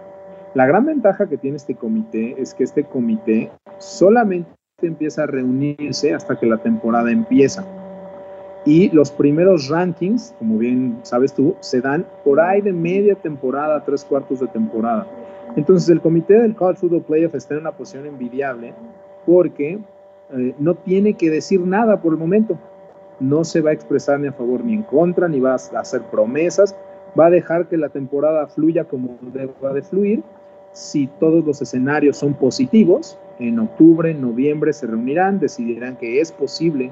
La 0.55 0.65
gran 0.65 0.87
ventaja 0.87 1.29
que 1.29 1.37
tiene 1.37 1.57
este 1.57 1.75
comité 1.75 2.41
es 2.41 2.55
que 2.55 2.63
este 2.63 2.85
comité 2.85 3.51
solamente 3.77 4.49
empieza 4.81 5.21
a 5.21 5.27
reunirse 5.27 6.11
hasta 6.11 6.39
que 6.39 6.47
la 6.47 6.57
temporada 6.57 7.11
empieza. 7.11 7.63
Y 8.65 8.89
los 8.89 9.11
primeros 9.11 9.69
rankings, 9.69 10.33
como 10.39 10.57
bien 10.57 10.97
sabes 11.03 11.33
tú, 11.33 11.55
se 11.59 11.81
dan 11.81 12.05
por 12.23 12.39
ahí 12.39 12.61
de 12.61 12.73
media 12.73 13.13
temporada, 13.13 13.83
tres 13.85 14.03
cuartos 14.03 14.39
de 14.39 14.47
temporada. 14.47 15.05
Entonces 15.55 15.87
el 15.89 16.01
comité 16.01 16.33
del 16.33 16.55
College 16.55 16.79
Football 16.79 17.03
Playoff 17.03 17.35
está 17.35 17.53
en 17.53 17.61
una 17.61 17.71
posición 17.71 18.07
envidiable 18.07 18.73
porque 19.25 19.79
eh, 20.33 20.55
no 20.57 20.73
tiene 20.73 21.13
que 21.13 21.29
decir 21.29 21.61
nada 21.61 22.01
por 22.01 22.13
el 22.13 22.19
momento. 22.19 22.57
No 23.19 23.43
se 23.43 23.61
va 23.61 23.69
a 23.69 23.73
expresar 23.73 24.19
ni 24.19 24.27
a 24.27 24.33
favor 24.33 24.65
ni 24.65 24.73
en 24.73 24.83
contra, 24.83 25.27
ni 25.27 25.39
va 25.39 25.51
a 25.51 25.79
hacer 25.79 26.01
promesas. 26.11 26.75
Va 27.17 27.27
a 27.27 27.29
dejar 27.29 27.67
que 27.67 27.77
la 27.77 27.89
temporada 27.89 28.47
fluya 28.47 28.83
como 28.83 29.17
deba 29.31 29.73
de 29.73 29.81
fluir. 29.83 30.23
Si 30.73 31.07
todos 31.19 31.45
los 31.45 31.61
escenarios 31.61 32.17
son 32.17 32.33
positivos, 32.33 33.17
en 33.39 33.59
octubre, 33.59 34.13
noviembre 34.13 34.73
se 34.73 34.87
reunirán, 34.87 35.39
decidirán 35.39 35.95
que 35.95 36.19
es 36.19 36.31
posible 36.33 36.91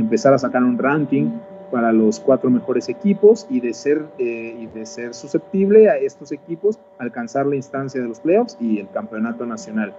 empezar 0.00 0.34
a 0.34 0.38
sacar 0.38 0.62
un 0.62 0.78
ranking 0.78 1.30
para 1.70 1.92
los 1.92 2.18
cuatro 2.18 2.50
mejores 2.50 2.88
equipos 2.88 3.46
y 3.48 3.60
de 3.60 3.72
ser, 3.72 4.04
eh, 4.18 4.56
y 4.58 4.66
de 4.66 4.86
ser 4.86 5.14
susceptible 5.14 5.88
a 5.88 5.96
estos 5.96 6.32
equipos 6.32 6.78
alcanzar 6.98 7.46
la 7.46 7.56
instancia 7.56 8.00
de 8.00 8.08
los 8.08 8.20
playoffs 8.20 8.56
y 8.60 8.80
el 8.80 8.88
campeonato 8.90 9.46
nacional. 9.46 9.94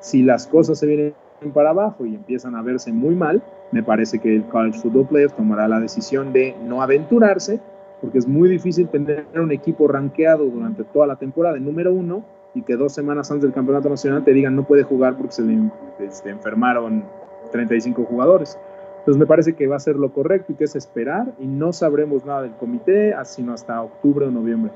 Si 0.00 0.22
las 0.22 0.46
cosas 0.46 0.78
se 0.78 0.86
vienen 0.86 1.14
para 1.52 1.70
abajo 1.70 2.06
y 2.06 2.14
empiezan 2.14 2.54
a 2.54 2.62
verse 2.62 2.92
muy 2.92 3.14
mal, 3.14 3.42
me 3.72 3.82
parece 3.82 4.18
que 4.18 4.36
el 4.36 4.44
College 4.44 4.78
Football 4.78 5.08
Playoff 5.08 5.32
tomará 5.34 5.66
la 5.68 5.80
decisión 5.80 6.32
de 6.32 6.54
no 6.64 6.82
aventurarse, 6.82 7.60
porque 8.00 8.18
es 8.18 8.28
muy 8.28 8.48
difícil 8.48 8.88
tener 8.88 9.26
un 9.34 9.50
equipo 9.52 9.88
rankeado 9.88 10.44
durante 10.44 10.84
toda 10.84 11.06
la 11.06 11.16
temporada 11.16 11.56
en 11.56 11.64
número 11.64 11.92
uno 11.92 12.24
y 12.54 12.62
que 12.62 12.76
dos 12.76 12.92
semanas 12.94 13.30
antes 13.30 13.42
del 13.42 13.52
campeonato 13.52 13.88
nacional 13.88 14.24
te 14.24 14.32
digan 14.32 14.54
no 14.54 14.64
puede 14.64 14.82
jugar 14.82 15.16
porque 15.16 15.32
se 15.32 15.42
le 15.42 15.58
este, 15.98 16.30
enfermaron 16.30 17.04
35 17.52 18.04
jugadores. 18.04 18.58
Entonces 19.06 19.20
me 19.20 19.26
parece 19.26 19.54
que 19.54 19.68
va 19.68 19.76
a 19.76 19.78
ser 19.78 19.94
lo 19.94 20.12
correcto 20.12 20.52
y 20.52 20.56
que 20.56 20.64
es 20.64 20.74
esperar 20.74 21.32
y 21.38 21.46
no 21.46 21.72
sabremos 21.72 22.24
nada 22.24 22.42
del 22.42 22.56
comité 22.56 23.14
sino 23.24 23.52
hasta 23.52 23.80
octubre 23.80 24.26
o 24.26 24.32
noviembre. 24.32 24.72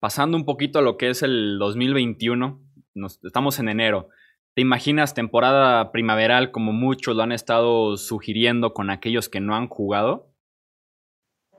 Pasando 0.00 0.36
un 0.36 0.44
poquito 0.44 0.78
a 0.78 0.82
lo 0.82 0.98
que 0.98 1.08
es 1.08 1.22
el 1.22 1.58
2021, 1.58 2.60
nos, 2.94 3.24
estamos 3.24 3.58
en 3.58 3.70
enero. 3.70 4.10
¿Te 4.54 4.60
imaginas 4.60 5.14
temporada 5.14 5.92
primaveral 5.92 6.50
como 6.50 6.74
muchos 6.74 7.16
lo 7.16 7.22
han 7.22 7.32
estado 7.32 7.96
sugiriendo 7.96 8.74
con 8.74 8.90
aquellos 8.90 9.30
que 9.30 9.40
no 9.40 9.56
han 9.56 9.68
jugado? 9.68 10.28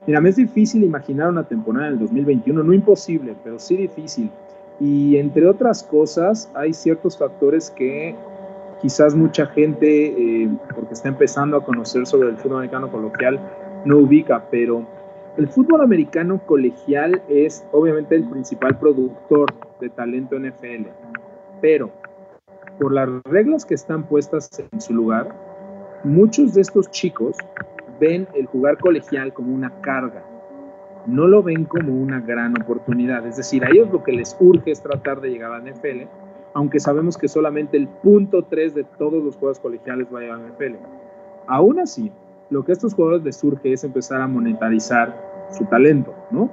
Mira, 0.06 0.20
me 0.20 0.28
es 0.28 0.36
difícil 0.36 0.84
imaginar 0.84 1.28
una 1.28 1.48
temporada 1.48 1.88
en 1.88 1.94
el 1.94 1.98
2021, 1.98 2.62
no 2.62 2.72
imposible, 2.72 3.34
pero 3.42 3.58
sí 3.58 3.76
difícil. 3.76 4.30
Y 4.78 5.16
entre 5.16 5.44
otras 5.44 5.82
cosas, 5.82 6.52
hay 6.54 6.72
ciertos 6.72 7.18
factores 7.18 7.68
que 7.68 8.14
quizás 8.80 9.14
mucha 9.14 9.46
gente, 9.46 10.06
eh, 10.06 10.48
porque 10.74 10.94
está 10.94 11.08
empezando 11.08 11.56
a 11.56 11.64
conocer 11.64 12.06
sobre 12.06 12.30
el 12.30 12.36
fútbol 12.36 12.58
americano 12.58 12.90
coloquial, 12.90 13.38
no 13.84 13.98
ubica, 13.98 14.44
pero 14.50 14.86
el 15.36 15.48
fútbol 15.48 15.82
americano 15.82 16.40
colegial 16.46 17.22
es 17.28 17.64
obviamente 17.72 18.14
el 18.14 18.28
principal 18.28 18.78
productor 18.78 19.52
de 19.80 19.88
talento 19.90 20.38
NFL, 20.38 20.88
pero 21.60 21.90
por 22.78 22.92
las 22.92 23.08
reglas 23.24 23.64
que 23.64 23.74
están 23.74 24.04
puestas 24.04 24.50
en 24.72 24.80
su 24.80 24.94
lugar, 24.94 25.28
muchos 26.02 26.54
de 26.54 26.62
estos 26.62 26.90
chicos 26.90 27.36
ven 28.00 28.26
el 28.34 28.46
jugar 28.46 28.78
colegial 28.78 29.32
como 29.32 29.54
una 29.54 29.70
carga, 29.82 30.24
no 31.06 31.26
lo 31.26 31.42
ven 31.42 31.64
como 31.64 31.94
una 31.94 32.20
gran 32.20 32.60
oportunidad, 32.60 33.26
es 33.26 33.36
decir, 33.36 33.64
a 33.64 33.70
ellos 33.70 33.90
lo 33.90 34.02
que 34.02 34.12
les 34.12 34.36
urge 34.40 34.70
es 34.70 34.82
tratar 34.82 35.20
de 35.20 35.30
llegar 35.30 35.52
a 35.52 35.58
la 35.58 35.70
NFL 35.70 36.08
aunque 36.54 36.80
sabemos 36.80 37.16
que 37.16 37.28
solamente 37.28 37.76
el 37.76 37.88
punto 37.88 38.44
3 38.44 38.74
de 38.74 38.84
todos 38.84 39.22
los 39.22 39.36
juegos 39.36 39.58
colegiales 39.58 40.08
va 40.12 40.18
a 40.18 40.22
llegar 40.22 40.40
a 40.40 40.48
NFL. 40.48 40.76
Aún 41.46 41.80
así, 41.80 42.12
lo 42.50 42.64
que 42.64 42.72
a 42.72 42.74
estos 42.74 42.94
jugadores 42.94 43.24
les 43.24 43.36
surge 43.36 43.72
es 43.72 43.84
empezar 43.84 44.20
a 44.20 44.26
monetarizar 44.26 45.14
su 45.50 45.64
talento, 45.66 46.14
¿no? 46.30 46.50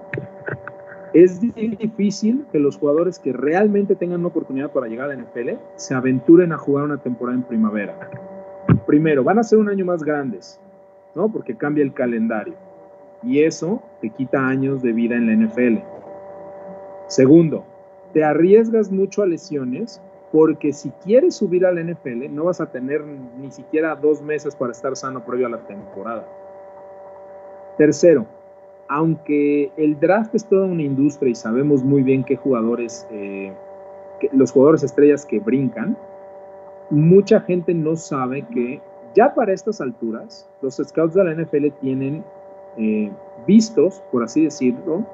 Es 1.13 1.39
difícil 1.39 2.45
que 2.51 2.60
los 2.60 2.77
jugadores 2.77 3.17
que 3.17 3.33
realmente 3.33 3.95
tengan 3.95 4.19
una 4.19 4.29
oportunidad 4.29 4.71
para 4.71 4.88
llegar 4.88 5.10
a 5.10 5.15
la 5.15 5.23
NFL 5.23 5.51
se 5.75 5.95
aventuren 5.95 6.51
a 6.51 6.57
jugar 6.57 6.83
una 6.83 6.97
temporada 6.97 7.38
en 7.38 7.43
primavera. 7.43 7.97
Primero, 8.86 9.23
van 9.23 9.39
a 9.39 9.43
ser 9.43 9.57
un 9.57 9.69
año 9.69 9.86
más 9.86 10.03
grandes, 10.03 10.60
¿no? 11.15 11.31
Porque 11.31 11.55
cambia 11.55 11.83
el 11.83 11.93
calendario. 11.93 12.55
Y 13.23 13.41
eso 13.41 13.81
te 14.01 14.10
quita 14.12 14.45
años 14.45 14.81
de 14.81 14.93
vida 14.93 15.15
en 15.15 15.25
la 15.27 15.47
NFL. 15.47 15.79
Segundo, 17.07 17.65
te 18.13 18.24
arriesgas 18.24 18.91
mucho 18.91 19.22
a 19.22 19.26
lesiones 19.26 20.02
porque 20.32 20.74
si 20.74 20.89
quieres 21.04 21.36
subir 21.36 21.65
al 21.65 21.76
NFL 21.76 22.30
no 22.32 22.46
vas 22.46 22.60
a 22.60 22.72
tener 22.72 23.04
ni 23.04 23.52
siquiera 23.52 23.96
dos 23.96 24.22
meses 24.22 24.56
para 24.56 24.72
estar 24.72 24.96
sano 24.96 25.24
previo 25.26 25.48
a 25.48 25.50
la 25.50 25.65
temporada. 25.65 26.28
Tercero, 27.78 28.26
aunque 28.88 29.72
el 29.78 30.00
draft 30.00 30.34
es 30.36 30.46
toda 30.46 30.65
una 30.65 30.84
industria 30.84 31.32
y 31.32 31.36
sabemos 31.36 31.84
muy 31.84 32.04
bien 32.04 32.24
qué 32.24 32.36
jugadores, 32.36 33.08
eh, 33.12 33.54
los 34.34 34.52
jugadores 34.52 34.84
estrellas 34.84 35.26
que 35.26 35.39
brincan, 35.39 35.98
mucha 36.89 37.41
gente 37.41 37.74
no 37.74 37.96
sabe 37.96 38.43
que 38.48 38.82
ya 39.13 39.34
para 39.34 39.54
estas 39.54 39.82
alturas 39.82 40.50
los 40.62 40.76
scouts 40.76 41.13
de 41.13 41.24
la 41.24 41.34
NFL 41.34 41.67
tienen 41.82 42.24
eh, 42.78 43.12
vistos, 43.46 44.04
por 44.12 44.24
así 44.24 44.43
decirlo, 44.43 45.06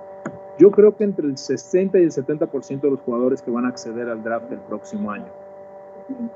yo 0.60 0.72
creo 0.72 0.96
que 0.96 1.04
entre 1.04 1.28
el 1.28 1.38
60 1.38 2.00
y 2.00 2.04
el 2.04 2.12
70% 2.12 2.82
de 2.82 2.92
los 2.92 3.00
jugadores 3.02 3.42
que 3.42 3.52
van 3.52 3.66
a 3.66 3.70
acceder 3.70 4.10
al 4.10 4.24
draft 4.24 4.50
del 4.50 4.60
próximo 4.60 5.12
año. 5.12 5.28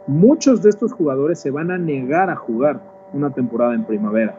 Muchos 0.07 0.61
de 0.61 0.69
estos 0.69 0.93
jugadores 0.93 1.39
se 1.39 1.51
van 1.51 1.71
a 1.71 1.77
negar 1.77 2.29
a 2.29 2.35
jugar 2.35 2.79
una 3.13 3.29
temporada 3.31 3.75
en 3.75 3.83
primavera. 3.83 4.35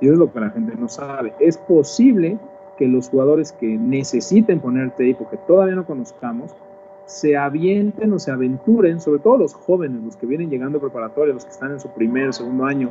Y 0.00 0.06
eso 0.06 0.14
es 0.14 0.18
lo 0.18 0.32
que 0.32 0.40
la 0.40 0.50
gente 0.50 0.74
no 0.76 0.88
sabe. 0.88 1.34
Es 1.40 1.58
posible 1.58 2.38
que 2.76 2.86
los 2.86 3.08
jugadores 3.08 3.52
que 3.52 3.66
necesiten 3.66 4.60
poner 4.60 4.90
tape 4.90 5.16
o 5.20 5.28
que 5.28 5.36
todavía 5.36 5.74
no 5.74 5.84
conozcamos, 5.84 6.54
se 7.06 7.36
avienten 7.36 8.12
o 8.12 8.18
se 8.18 8.30
aventuren, 8.30 9.00
sobre 9.00 9.20
todo 9.20 9.38
los 9.38 9.54
jóvenes, 9.54 10.02
los 10.02 10.16
que 10.16 10.26
vienen 10.26 10.50
llegando 10.50 10.78
a 10.78 10.80
preparatoria, 10.80 11.34
los 11.34 11.44
que 11.44 11.50
están 11.50 11.72
en 11.72 11.80
su 11.80 11.88
primer 11.88 12.28
o 12.28 12.32
segundo 12.32 12.64
año, 12.64 12.90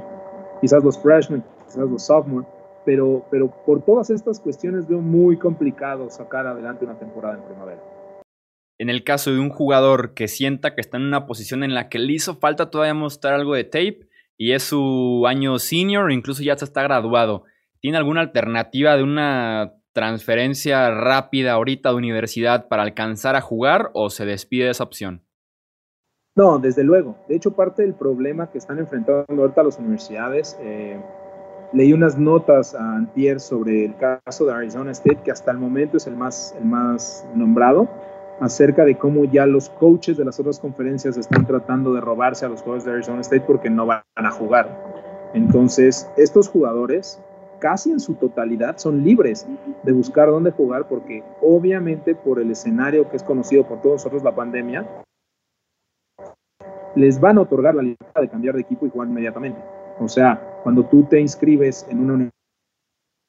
quizás 0.59 0.83
los 0.83 0.99
freshmen, 0.99 1.43
quizás 1.67 1.87
los 1.89 2.03
sophomores, 2.03 2.49
pero, 2.87 3.25
pero 3.29 3.51
por 3.65 3.83
todas 3.83 4.09
estas 4.09 4.39
cuestiones 4.39 4.87
veo 4.87 5.01
muy 5.01 5.37
complicado 5.37 6.09
sacar 6.09 6.47
adelante 6.47 6.85
una 6.85 6.97
temporada 6.97 7.35
en 7.35 7.43
primavera. 7.43 7.83
En 8.79 8.89
el 8.89 9.03
caso 9.03 9.33
de 9.33 9.41
un 9.41 9.49
jugador 9.49 10.13
que 10.13 10.29
sienta 10.29 10.73
que 10.73 10.79
está 10.79 10.95
en 10.95 11.03
una 11.03 11.27
posición 11.27 11.65
en 11.65 11.73
la 11.73 11.89
que 11.89 11.99
le 11.99 12.13
hizo 12.13 12.37
falta 12.37 12.69
todavía 12.69 12.93
mostrar 12.93 13.33
algo 13.33 13.55
de 13.55 13.65
tape 13.65 14.07
y 14.37 14.53
es 14.53 14.63
su 14.63 15.25
año 15.27 15.59
senior, 15.59 16.13
incluso 16.13 16.43
ya 16.43 16.55
se 16.55 16.63
está 16.63 16.81
graduado, 16.81 17.43
¿tiene 17.81 17.97
alguna 17.97 18.21
alternativa 18.21 18.95
de 18.95 19.03
una 19.03 19.73
transferencia 19.91 20.89
rápida 20.89 21.53
ahorita 21.53 21.89
de 21.89 21.95
universidad 21.95 22.69
para 22.69 22.83
alcanzar 22.83 23.35
a 23.35 23.41
jugar 23.41 23.89
o 23.95 24.09
se 24.09 24.25
despide 24.25 24.63
de 24.63 24.71
esa 24.71 24.85
opción? 24.85 25.25
No, 26.37 26.57
desde 26.57 26.85
luego. 26.85 27.17
De 27.27 27.35
hecho, 27.35 27.51
parte 27.51 27.81
del 27.81 27.95
problema 27.95 28.49
que 28.49 28.59
están 28.59 28.79
enfrentando 28.79 29.41
ahorita 29.41 29.63
las 29.63 29.77
universidades, 29.77 30.57
eh, 30.61 31.01
leí 31.73 31.93
unas 31.93 32.17
notas 32.17 32.75
a 32.75 32.95
Antier 32.95 33.39
sobre 33.39 33.85
el 33.85 33.95
caso 33.95 34.45
de 34.45 34.53
Arizona 34.53 34.91
State, 34.91 35.19
que 35.23 35.31
hasta 35.31 35.51
el 35.51 35.57
momento 35.57 35.97
es 35.97 36.07
el 36.07 36.15
más, 36.15 36.55
el 36.59 36.65
más 36.65 37.25
nombrado, 37.35 37.87
acerca 38.39 38.85
de 38.85 38.95
cómo 38.95 39.25
ya 39.25 39.45
los 39.45 39.69
coaches 39.69 40.17
de 40.17 40.25
las 40.25 40.39
otras 40.39 40.59
conferencias 40.59 41.17
están 41.17 41.45
tratando 41.45 41.93
de 41.93 42.01
robarse 42.01 42.45
a 42.45 42.49
los 42.49 42.61
jugadores 42.61 42.85
de 42.85 42.91
Arizona 42.91 43.21
State 43.21 43.43
porque 43.47 43.69
no 43.69 43.85
van 43.85 44.03
a 44.15 44.31
jugar. 44.31 44.69
Entonces, 45.33 46.09
estos 46.17 46.47
jugadores 46.47 47.19
casi 47.59 47.91
en 47.91 47.99
su 47.99 48.13
totalidad 48.15 48.77
son 48.77 49.03
libres 49.03 49.47
de 49.83 49.91
buscar 49.91 50.29
dónde 50.29 50.51
jugar 50.51 50.87
porque 50.87 51.23
obviamente 51.41 52.13
por 52.13 52.39
el 52.39 52.51
escenario 52.51 53.09
que 53.09 53.17
es 53.17 53.23
conocido 53.23 53.67
por 53.67 53.81
todos 53.81 53.95
nosotros, 53.95 54.23
la 54.23 54.35
pandemia, 54.35 54.85
les 56.95 57.19
van 57.19 57.37
a 57.37 57.41
otorgar 57.41 57.75
la 57.75 57.83
libertad 57.83 58.21
de 58.21 58.29
cambiar 58.29 58.55
de 58.55 58.61
equipo 58.61 58.85
y 58.85 58.89
jugar 58.89 59.07
inmediatamente. 59.07 59.59
O 59.99 60.07
sea, 60.07 60.59
cuando 60.63 60.83
tú 60.85 61.03
te 61.03 61.19
inscribes 61.19 61.85
en 61.89 61.99
una, 61.99 62.29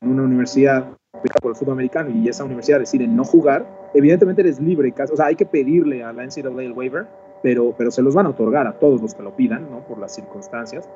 en 0.01 0.11
una 0.11 0.23
universidad 0.23 0.97
por 1.41 1.51
el 1.51 1.57
fútbol 1.57 1.75
americano 1.75 2.11
y 2.11 2.29
esa 2.29 2.45
universidad 2.45 2.79
decide 2.79 3.07
no 3.07 3.25
jugar, 3.25 3.67
evidentemente 3.95 4.43
eres 4.43 4.61
libre. 4.61 4.93
O 5.11 5.17
sea, 5.17 5.27
hay 5.27 5.37
que 5.37 5.47
pedirle 5.47 6.05
a 6.05 6.13
la 6.13 6.25
NCAA 6.25 6.63
el 6.63 6.73
waiver, 6.73 7.07
pero, 7.43 7.75
pero 7.77 7.91
se 7.91 8.03
los 8.03 8.15
van 8.15 8.27
a 8.27 8.31
otorgar 8.31 8.67
a 8.67 8.79
todos 8.79 9.01
los 9.01 9.15
que 9.15 9.23
lo 9.23 9.35
pidan, 9.35 9.71
¿no? 9.71 9.87
Por 9.87 9.99
las 9.99 10.15
circunstancias. 10.15 10.89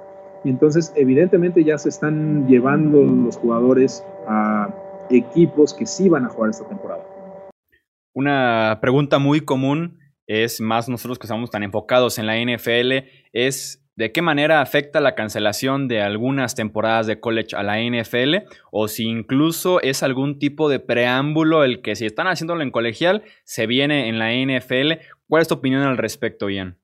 Y 0.45 0.51
entonces, 0.51 0.93
evidentemente, 0.97 1.65
ya 1.65 1.79
se 1.79 1.89
están 1.89 2.47
llevando 2.49 3.03
los 3.03 3.37
jugadores 3.37 4.05
a 4.27 4.75
equipos 5.11 5.75
que 5.75 5.87
sí 5.87 6.09
van 6.09 6.25
a 6.25 6.29
jugar 6.29 6.51
esta 6.51 6.67
temporada. 6.69 7.05
Una 8.15 8.79
pregunta 8.81 9.19
muy 9.19 9.41
común 9.41 9.99
es, 10.27 10.61
más 10.61 10.89
nosotros 10.89 11.19
que 11.19 11.27
estamos 11.27 11.51
tan 11.51 11.63
enfocados 11.63 12.19
en 12.19 12.27
la 12.27 12.37
NFL, 12.37 13.07
es 13.33 13.82
¿De 13.95 14.11
qué 14.11 14.23
manera 14.23 14.63
afecta 14.63 15.01
la 15.01 15.15
cancelación 15.15 15.87
de 15.87 16.01
algunas 16.01 16.55
temporadas 16.55 17.07
de 17.07 17.21
college 17.21 17.55
a 17.55 17.63
la 17.63 17.79
NFL? 17.79 18.49
O 18.71 18.89
si 18.89 19.05
incluso 19.05 19.83
es 19.83 20.03
algún 20.03 20.39
tipo 20.39 20.71
de 20.71 20.81
preámbulo 20.81 21.63
el 21.63 21.83
que 21.83 21.95
si 21.95 22.07
están 22.07 22.27
haciéndolo 22.27 22.63
en 22.63 22.71
colegial, 22.71 23.23
se 23.45 23.67
viene 23.67 24.09
en 24.09 24.19
la 24.19 24.33
NFL. 24.33 25.03
¿Cuál 25.29 25.43
es 25.43 25.49
tu 25.49 25.55
opinión 25.55 25.83
al 25.83 25.99
respecto, 25.99 26.49
Ian? 26.49 26.79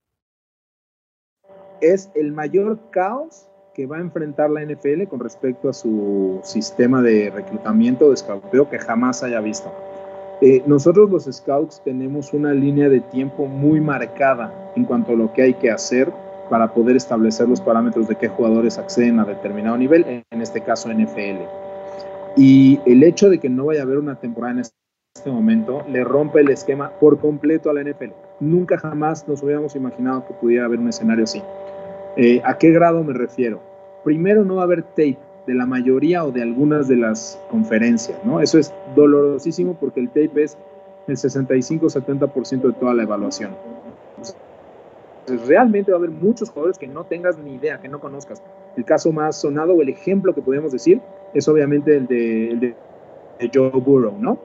Es 1.81 2.11
el 2.15 2.33
mayor 2.33 2.91
caos 2.91 3.49
que 3.73 3.87
va 3.87 3.97
a 3.97 4.01
enfrentar 4.01 4.51
la 4.51 4.63
NFL 4.63 5.05
con 5.09 5.21
respecto 5.21 5.71
a 5.71 5.73
su 5.73 6.41
sistema 6.43 7.01
de 7.01 7.31
reclutamiento 7.31 8.11
de 8.11 8.19
scouteo 8.19 8.69
que 8.69 8.79
jamás 8.79 9.23
haya 9.23 9.41
visto. 9.41 9.73
Eh, 10.43 10.63
nosotros 10.67 11.11
los 11.11 11.25
scouts 11.25 11.83
tenemos 11.85 12.35
una 12.35 12.53
línea 12.53 12.89
de 12.91 13.01
tiempo 13.01 13.47
muy 13.47 13.81
marcada 13.81 14.53
en 14.77 14.85
cuanto 14.85 15.13
a 15.13 15.17
lo 15.17 15.33
que 15.33 15.43
hay 15.43 15.55
que 15.55 15.71
hacer 15.71 16.13
para 16.49 16.73
poder 16.73 16.97
establecer 16.97 17.49
los 17.49 17.61
parámetros 17.61 18.09
de 18.09 18.17
qué 18.17 18.29
jugadores 18.29 18.79
acceden 18.79 19.21
a 19.21 19.25
determinado 19.25 19.77
nivel, 19.77 20.25
en 20.31 20.43
este 20.43 20.61
caso 20.61 20.93
NFL. 20.93 21.43
Y 22.37 22.81
el 22.87 23.03
hecho 23.03 23.31
de 23.31 23.39
que 23.39 23.49
no 23.49 23.67
vaya 23.67 23.81
a 23.81 23.83
haber 23.85 23.99
una 23.99 24.15
temporada 24.15 24.53
en 24.55 24.61
este 24.61 25.31
momento 25.31 25.85
le 25.89 26.05
rompe 26.05 26.41
el 26.41 26.51
esquema 26.51 26.91
por 27.01 27.19
completo 27.19 27.71
a 27.71 27.75
la 27.75 27.83
NFL. 27.83 28.13
Nunca 28.41 28.79
jamás 28.79 29.27
nos 29.27 29.43
hubiéramos 29.43 29.75
imaginado 29.75 30.27
que 30.27 30.35
pudiera 30.35 30.67
haber 30.67 30.79
un 30.79 30.89
escenario 30.89 31.25
así. 31.25 31.43
Eh, 32.17 32.41
¿A 32.45 32.57
qué 32.59 32.71
grado 32.71 33.03
me 33.03 33.13
refiero? 33.13 33.61
Primero, 34.05 34.45
no 34.45 34.57
va 34.57 34.63
a 34.63 34.65
haber 34.65 34.83
tape 34.83 35.19
de 35.47 35.55
la 35.55 35.67
mayoría 35.67 36.25
o 36.25 36.31
de 36.31 36.43
algunas 36.43 36.89
de 36.89 36.97
las 36.97 37.41
conferencias, 37.51 38.19
¿no? 38.25 38.41
Eso 38.41 38.59
es 38.59 38.73
dolorosísimo 38.95 39.75
porque 39.75 40.01
el 40.01 40.09
tape 40.09 40.45
es 40.45 40.57
el 41.09 41.17
65-70% 41.17 42.63
de 42.63 42.73
toda 42.75 42.95
la 42.95 43.03
evaluación. 43.03 43.53
Realmente 45.47 45.91
va 45.91 45.97
a 45.97 45.99
haber 45.99 46.11
muchos 46.11 46.51
jugadores 46.51 46.79
que 46.79 46.87
no 46.87 47.05
tengas 47.05 47.39
ni 47.39 47.55
idea, 47.55 47.79
que 47.81 47.89
no 47.89 48.01
conozcas. 48.01 48.43
El 48.77 48.85
caso 48.85 49.13
más 49.13 49.41
sonado 49.41 49.75
o 49.75 49.83
el 49.83 49.89
ejemplo 49.89 50.35
que 50.35 50.43
podemos 50.43 50.73
decir 50.73 51.01
es 51.35 51.49
obviamente 51.49 51.97
el 51.97 52.07
de, 52.07 52.75
Joe 53.53 53.71
Burrow, 53.71 54.17
¿no? 54.19 54.39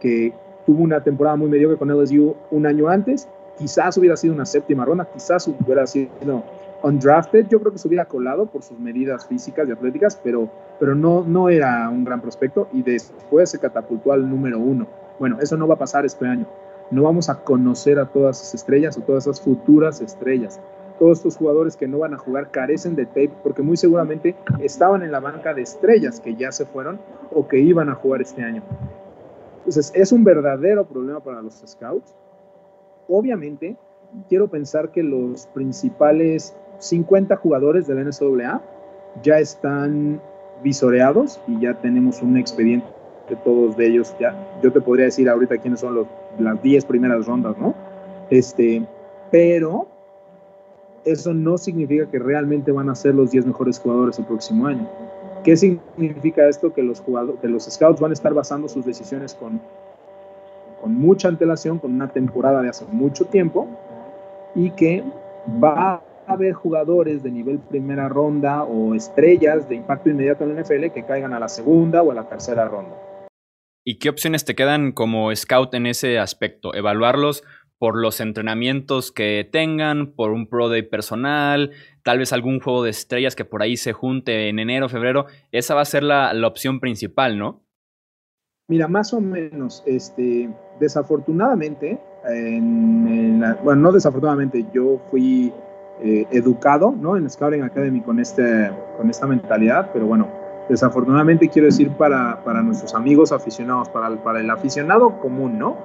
Que 0.00 0.32
tuvo 0.66 0.82
una 0.82 1.02
temporada 1.02 1.36
muy 1.36 1.48
mediocre 1.48 1.76
con 1.76 1.88
LSU 1.88 2.34
un 2.50 2.66
año 2.66 2.88
antes, 2.88 3.28
quizás 3.58 3.96
hubiera 3.98 4.16
sido 4.16 4.34
una 4.34 4.46
séptima 4.46 4.84
ronda, 4.84 5.08
quizás 5.12 5.46
hubiera 5.48 5.86
sido 5.86 6.42
undrafted, 6.82 7.46
yo 7.48 7.60
creo 7.60 7.72
que 7.72 7.78
se 7.78 7.86
hubiera 7.86 8.04
colado 8.04 8.46
por 8.46 8.62
sus 8.62 8.78
medidas 8.78 9.26
físicas 9.26 9.68
y 9.68 9.72
atléticas, 9.72 10.18
pero, 10.22 10.50
pero 10.80 10.94
no, 10.94 11.22
no 11.22 11.48
era 11.48 11.88
un 11.88 12.04
gran 12.04 12.20
prospecto 12.20 12.68
y 12.72 12.82
después 12.82 13.50
se 13.50 13.58
catapultó 13.58 14.12
al 14.12 14.28
número 14.28 14.58
uno. 14.58 14.86
Bueno, 15.18 15.38
eso 15.40 15.56
no 15.56 15.68
va 15.68 15.74
a 15.74 15.78
pasar 15.78 16.04
este 16.04 16.26
año. 16.26 16.46
No 16.92 17.04
vamos 17.04 17.30
a 17.30 17.42
conocer 17.42 17.98
a 17.98 18.04
todas 18.04 18.38
esas 18.42 18.54
estrellas 18.54 18.98
o 18.98 19.00
todas 19.00 19.26
esas 19.26 19.40
futuras 19.40 20.02
estrellas. 20.02 20.60
Todos 20.98 21.18
estos 21.18 21.38
jugadores 21.38 21.74
que 21.74 21.88
no 21.88 22.00
van 22.00 22.12
a 22.12 22.18
jugar 22.18 22.50
carecen 22.50 22.94
de 22.94 23.06
tape 23.06 23.32
porque 23.42 23.62
muy 23.62 23.78
seguramente 23.78 24.36
estaban 24.60 25.02
en 25.02 25.10
la 25.10 25.18
banca 25.18 25.54
de 25.54 25.62
estrellas 25.62 26.20
que 26.20 26.36
ya 26.36 26.52
se 26.52 26.66
fueron 26.66 27.00
o 27.34 27.48
que 27.48 27.58
iban 27.58 27.88
a 27.88 27.94
jugar 27.94 28.20
este 28.20 28.42
año. 28.42 28.62
Entonces, 29.60 29.90
es 29.94 30.12
un 30.12 30.22
verdadero 30.22 30.84
problema 30.84 31.20
para 31.20 31.40
los 31.40 31.62
scouts. 31.66 32.14
Obviamente, 33.08 33.74
quiero 34.28 34.48
pensar 34.48 34.90
que 34.90 35.02
los 35.02 35.46
principales 35.46 36.54
50 36.78 37.36
jugadores 37.36 37.86
de 37.86 37.94
la 37.94 38.04
NCAA 38.04 38.60
ya 39.22 39.38
están 39.38 40.20
visoreados 40.62 41.40
y 41.48 41.58
ya 41.58 41.72
tenemos 41.80 42.20
un 42.20 42.36
expediente 42.36 42.86
de 43.28 43.36
todos 43.36 43.76
de 43.76 43.86
ellos. 43.86 44.14
Ya, 44.18 44.34
yo 44.62 44.72
te 44.72 44.80
podría 44.80 45.06
decir 45.06 45.28
ahorita 45.28 45.58
quiénes 45.58 45.80
son 45.80 45.94
los, 45.94 46.06
las 46.38 46.60
10 46.62 46.84
primeras 46.84 47.26
rondas, 47.26 47.56
¿no? 47.58 47.74
Este, 48.30 48.84
pero 49.30 49.86
eso 51.04 51.34
no 51.34 51.58
significa 51.58 52.06
que 52.06 52.18
realmente 52.18 52.72
van 52.72 52.88
a 52.88 52.94
ser 52.94 53.14
los 53.14 53.30
10 53.30 53.46
mejores 53.46 53.78
jugadores 53.78 54.18
el 54.18 54.24
próximo 54.24 54.66
año. 54.66 54.88
¿Qué 55.44 55.56
significa 55.56 56.48
esto? 56.48 56.72
Que 56.72 56.82
los, 56.82 57.00
jugadores, 57.00 57.40
que 57.40 57.48
los 57.48 57.64
scouts 57.64 58.00
van 58.00 58.12
a 58.12 58.14
estar 58.14 58.32
basando 58.32 58.68
sus 58.68 58.84
decisiones 58.84 59.34
con, 59.34 59.60
con 60.80 60.94
mucha 60.94 61.28
antelación, 61.28 61.78
con 61.78 61.92
una 61.92 62.08
temporada 62.08 62.62
de 62.62 62.68
hace 62.68 62.84
mucho 62.86 63.24
tiempo, 63.24 63.68
y 64.54 64.70
que 64.70 65.02
va 65.62 66.02
haber 66.26 66.52
jugadores 66.52 67.22
de 67.22 67.30
nivel 67.30 67.58
primera 67.58 68.08
ronda 68.08 68.64
o 68.64 68.94
estrellas 68.94 69.68
de 69.68 69.76
impacto 69.76 70.10
inmediato 70.10 70.44
en 70.44 70.54
la 70.54 70.62
NFL 70.62 70.90
que 70.92 71.02
caigan 71.04 71.32
a 71.32 71.40
la 71.40 71.48
segunda 71.48 72.02
o 72.02 72.10
a 72.10 72.14
la 72.14 72.28
tercera 72.28 72.66
ronda. 72.66 72.96
¿Y 73.84 73.98
qué 73.98 74.10
opciones 74.10 74.44
te 74.44 74.54
quedan 74.54 74.92
como 74.92 75.34
scout 75.34 75.74
en 75.74 75.86
ese 75.86 76.18
aspecto? 76.18 76.72
¿Evaluarlos 76.74 77.42
por 77.78 78.00
los 78.00 78.20
entrenamientos 78.20 79.10
que 79.10 79.48
tengan, 79.50 80.12
por 80.12 80.30
un 80.30 80.46
Pro 80.46 80.68
Day 80.68 80.82
personal, 80.82 81.72
tal 82.04 82.18
vez 82.18 82.32
algún 82.32 82.60
juego 82.60 82.84
de 82.84 82.90
estrellas 82.90 83.34
que 83.34 83.44
por 83.44 83.60
ahí 83.60 83.76
se 83.76 83.92
junte 83.92 84.48
en 84.48 84.60
enero, 84.60 84.88
febrero? 84.88 85.26
Esa 85.50 85.74
va 85.74 85.80
a 85.80 85.86
ser 85.86 86.04
la, 86.04 86.32
opción 86.46 86.78
principal, 86.78 87.36
¿no? 87.38 87.64
Mira, 88.68 88.86
más 88.86 89.12
o 89.12 89.20
menos, 89.20 89.82
este, 89.84 90.48
desafortunadamente, 90.78 91.98
bueno, 93.64 93.82
no 93.82 93.90
desafortunadamente, 93.90 94.64
yo 94.72 95.02
fui 95.10 95.52
eh, 96.00 96.24
educado 96.30 96.94
¿no? 96.96 97.16
en 97.16 97.28
Scouting 97.28 97.62
Academy 97.62 98.00
con, 98.00 98.20
este, 98.20 98.70
con 98.96 99.10
esta 99.10 99.26
mentalidad, 99.26 99.90
pero 99.92 100.06
bueno, 100.06 100.41
Desafortunadamente 100.68 101.48
quiero 101.48 101.66
decir 101.66 101.90
para, 101.90 102.42
para 102.44 102.62
nuestros 102.62 102.94
amigos 102.94 103.32
aficionados, 103.32 103.88
para 103.88 104.08
el, 104.08 104.18
para 104.18 104.40
el 104.40 104.50
aficionado 104.50 105.18
común, 105.20 105.58
¿no? 105.58 105.76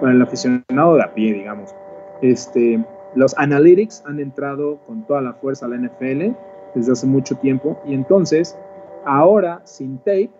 Para 0.00 0.12
el 0.12 0.22
aficionado 0.22 0.94
de 0.96 1.02
a 1.02 1.14
pie, 1.14 1.34
digamos. 1.34 1.74
Este, 2.22 2.82
los 3.14 3.36
analytics 3.38 4.02
han 4.06 4.20
entrado 4.20 4.78
con 4.86 5.06
toda 5.06 5.20
la 5.20 5.34
fuerza 5.34 5.66
a 5.66 5.68
la 5.68 5.76
NFL 5.76 6.34
desde 6.74 6.92
hace 6.92 7.06
mucho 7.06 7.36
tiempo 7.36 7.80
y 7.84 7.94
entonces 7.94 8.56
ahora 9.04 9.60
sin 9.64 9.98
tape, 9.98 10.30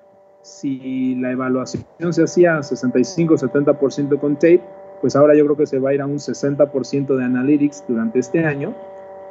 si 0.43 1.15
la 1.17 1.33
evaluación 1.33 1.85
se 2.11 2.23
hacía 2.23 2.59
65-70% 2.59 4.19
con 4.21 4.35
tape, 4.35 4.63
pues 5.01 5.17
ahora 5.17 5.35
yo 5.35 5.45
creo 5.45 5.57
que 5.57 5.67
se 5.67 5.79
va 5.79 5.91
a 5.91 5.95
ir 5.95 6.01
a 6.01 6.07
un 6.07 6.19
60% 6.19 7.17
de 7.17 7.25
analytics 7.25 7.85
durante 7.89 8.19
este 8.19 8.45
año 8.45 8.75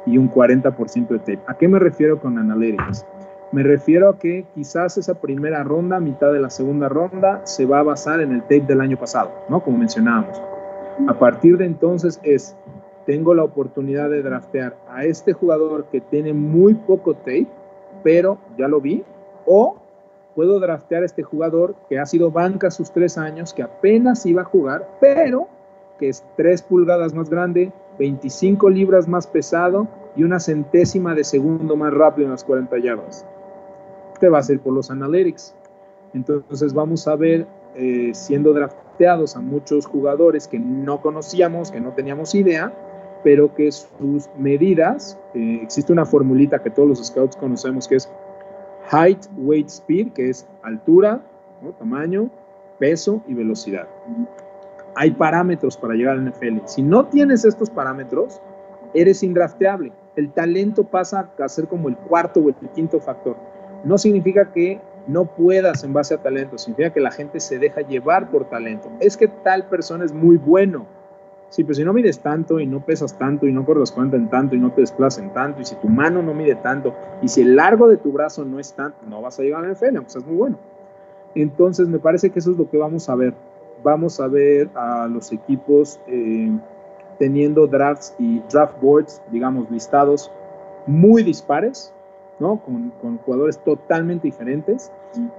y 0.04 0.18
un 0.18 0.30
40% 0.30 1.08
de 1.08 1.18
tape. 1.18 1.40
¿A 1.46 1.56
qué 1.56 1.68
me 1.68 1.78
refiero 1.78 2.20
con 2.20 2.38
analytics? 2.38 3.04
Me 3.52 3.62
refiero 3.62 4.08
a 4.08 4.18
que 4.18 4.44
quizás 4.54 4.98
esa 4.98 5.14
primera 5.14 5.62
ronda, 5.62 6.00
mitad 6.00 6.32
de 6.32 6.40
la 6.40 6.50
segunda 6.50 6.88
ronda, 6.88 7.42
se 7.44 7.64
va 7.64 7.78
a 7.78 7.84
basar 7.84 8.20
en 8.20 8.32
el 8.32 8.42
tape 8.42 8.62
del 8.66 8.80
año 8.80 8.98
pasado, 8.98 9.30
¿no? 9.48 9.62
Como 9.62 9.78
mencionábamos. 9.78 10.42
A 11.06 11.14
partir 11.14 11.56
de 11.56 11.66
entonces 11.66 12.18
es, 12.24 12.56
tengo 13.06 13.34
la 13.34 13.44
oportunidad 13.44 14.10
de 14.10 14.22
draftear 14.22 14.76
a 14.88 15.04
este 15.04 15.32
jugador 15.32 15.86
que 15.92 16.00
tiene 16.00 16.32
muy 16.32 16.74
poco 16.74 17.14
tape, 17.14 17.46
pero 18.02 18.38
ya 18.58 18.66
lo 18.66 18.80
vi, 18.80 19.04
o 19.46 19.76
puedo 20.34 20.58
draftear 20.58 21.02
a 21.02 21.06
este 21.06 21.22
jugador 21.22 21.76
que 21.88 22.00
ha 22.00 22.06
sido 22.06 22.32
banca 22.32 22.70
sus 22.70 22.90
tres 22.90 23.16
años, 23.16 23.54
que 23.54 23.62
apenas 23.62 24.26
iba 24.26 24.42
a 24.42 24.46
jugar, 24.46 24.88
pero 25.00 25.48
que 25.98 26.08
es 26.08 26.24
tres 26.36 26.62
pulgadas 26.62 27.14
más 27.14 27.30
grande, 27.30 27.72
25 27.98 28.68
libras 28.70 29.06
más 29.06 29.26
pesado 29.26 29.86
y 30.16 30.24
una 30.24 30.40
centésima 30.40 31.14
de 31.14 31.24
segundo 31.24 31.76
más 31.76 31.92
rápido 31.92 32.26
en 32.26 32.32
las 32.32 32.44
40 32.44 32.78
yardas 32.78 33.26
te 34.18 34.28
va 34.28 34.38
a 34.38 34.42
ser 34.42 34.60
por 34.60 34.72
los 34.72 34.90
analytics. 34.90 35.54
Entonces 36.14 36.72
vamos 36.72 37.06
a 37.06 37.16
ver 37.16 37.46
eh, 37.74 38.10
siendo 38.14 38.52
drafteados 38.52 39.36
a 39.36 39.40
muchos 39.40 39.86
jugadores 39.86 40.48
que 40.48 40.58
no 40.58 41.00
conocíamos, 41.00 41.70
que 41.70 41.80
no 41.80 41.92
teníamos 41.92 42.34
idea, 42.34 42.72
pero 43.22 43.54
que 43.54 43.70
sus 43.72 44.28
medidas, 44.38 45.18
eh, 45.34 45.60
existe 45.62 45.92
una 45.92 46.06
formulita 46.06 46.62
que 46.62 46.70
todos 46.70 46.88
los 46.88 47.06
scouts 47.06 47.36
conocemos 47.36 47.88
que 47.88 47.96
es 47.96 48.10
height, 48.90 49.26
weight, 49.36 49.68
speed, 49.68 50.12
que 50.12 50.30
es 50.30 50.46
altura, 50.62 51.20
tamaño, 51.78 52.30
peso 52.78 53.22
y 53.26 53.34
velocidad. 53.34 53.88
Hay 54.94 55.10
parámetros 55.10 55.76
para 55.76 55.94
llegar 55.94 56.14
al 56.14 56.30
NFL. 56.30 56.66
Si 56.66 56.82
no 56.82 57.06
tienes 57.06 57.44
estos 57.44 57.68
parámetros, 57.68 58.40
eres 58.94 59.22
indrafteable. 59.22 59.92
El 60.16 60.32
talento 60.32 60.84
pasa 60.84 61.30
a 61.38 61.48
ser 61.48 61.68
como 61.68 61.88
el 61.88 61.96
cuarto 61.96 62.40
o 62.40 62.48
el 62.48 62.54
quinto 62.74 62.98
factor 63.00 63.36
no 63.86 63.98
significa 63.98 64.50
que 64.52 64.80
no 65.06 65.24
puedas 65.24 65.84
en 65.84 65.92
base 65.92 66.14
a 66.14 66.18
talento, 66.18 66.58
significa 66.58 66.92
que 66.92 67.00
la 67.00 67.12
gente 67.12 67.38
se 67.38 67.58
deja 67.58 67.82
llevar 67.82 68.30
por 68.30 68.48
talento. 68.48 68.90
Es 68.98 69.16
que 69.16 69.28
tal 69.28 69.68
persona 69.68 70.04
es 70.04 70.12
muy 70.12 70.36
bueno. 70.36 70.86
Sí, 71.48 71.62
pero 71.62 71.74
si 71.74 71.84
no 71.84 71.92
mides 71.92 72.18
tanto 72.18 72.58
y 72.58 72.66
no 72.66 72.84
pesas 72.84 73.16
tanto 73.16 73.46
y 73.46 73.52
no 73.52 73.64
corres 73.64 73.92
cuenta 73.92 74.16
en 74.16 74.28
tanto 74.28 74.56
y 74.56 74.58
no 74.58 74.72
te 74.72 74.80
desplazas 74.80 75.22
en 75.22 75.32
tanto 75.32 75.60
y 75.60 75.64
si 75.64 75.76
tu 75.76 75.88
mano 75.88 76.20
no 76.20 76.34
mide 76.34 76.56
tanto 76.56 76.92
y 77.22 77.28
si 77.28 77.42
el 77.42 77.54
largo 77.54 77.88
de 77.88 77.98
tu 77.98 78.10
brazo 78.10 78.44
no 78.44 78.58
es 78.58 78.72
tanto, 78.72 78.98
no 79.06 79.22
vas 79.22 79.38
a 79.38 79.44
llegar 79.44 79.64
a 79.64 79.68
la 79.68 79.74
NFL, 79.74 79.96
aunque 79.96 80.10
seas 80.10 80.26
muy 80.26 80.34
bueno. 80.34 80.58
Entonces 81.36 81.86
me 81.86 82.00
parece 82.00 82.30
que 82.30 82.40
eso 82.40 82.50
es 82.50 82.56
lo 82.56 82.68
que 82.68 82.78
vamos 82.78 83.08
a 83.08 83.14
ver. 83.14 83.34
Vamos 83.84 84.18
a 84.18 84.26
ver 84.26 84.68
a 84.74 85.06
los 85.06 85.30
equipos 85.30 86.00
eh, 86.08 86.50
teniendo 87.18 87.66
drafts 87.66 88.14
y 88.18 88.40
draft 88.50 88.80
boards, 88.80 89.22
digamos, 89.30 89.70
listados 89.70 90.30
muy 90.86 91.22
dispares, 91.22 91.92
¿no? 92.38 92.60
Con, 92.62 93.18
jugadores 93.18 93.58
totalmente 93.58 94.28
diferentes, 94.28 94.92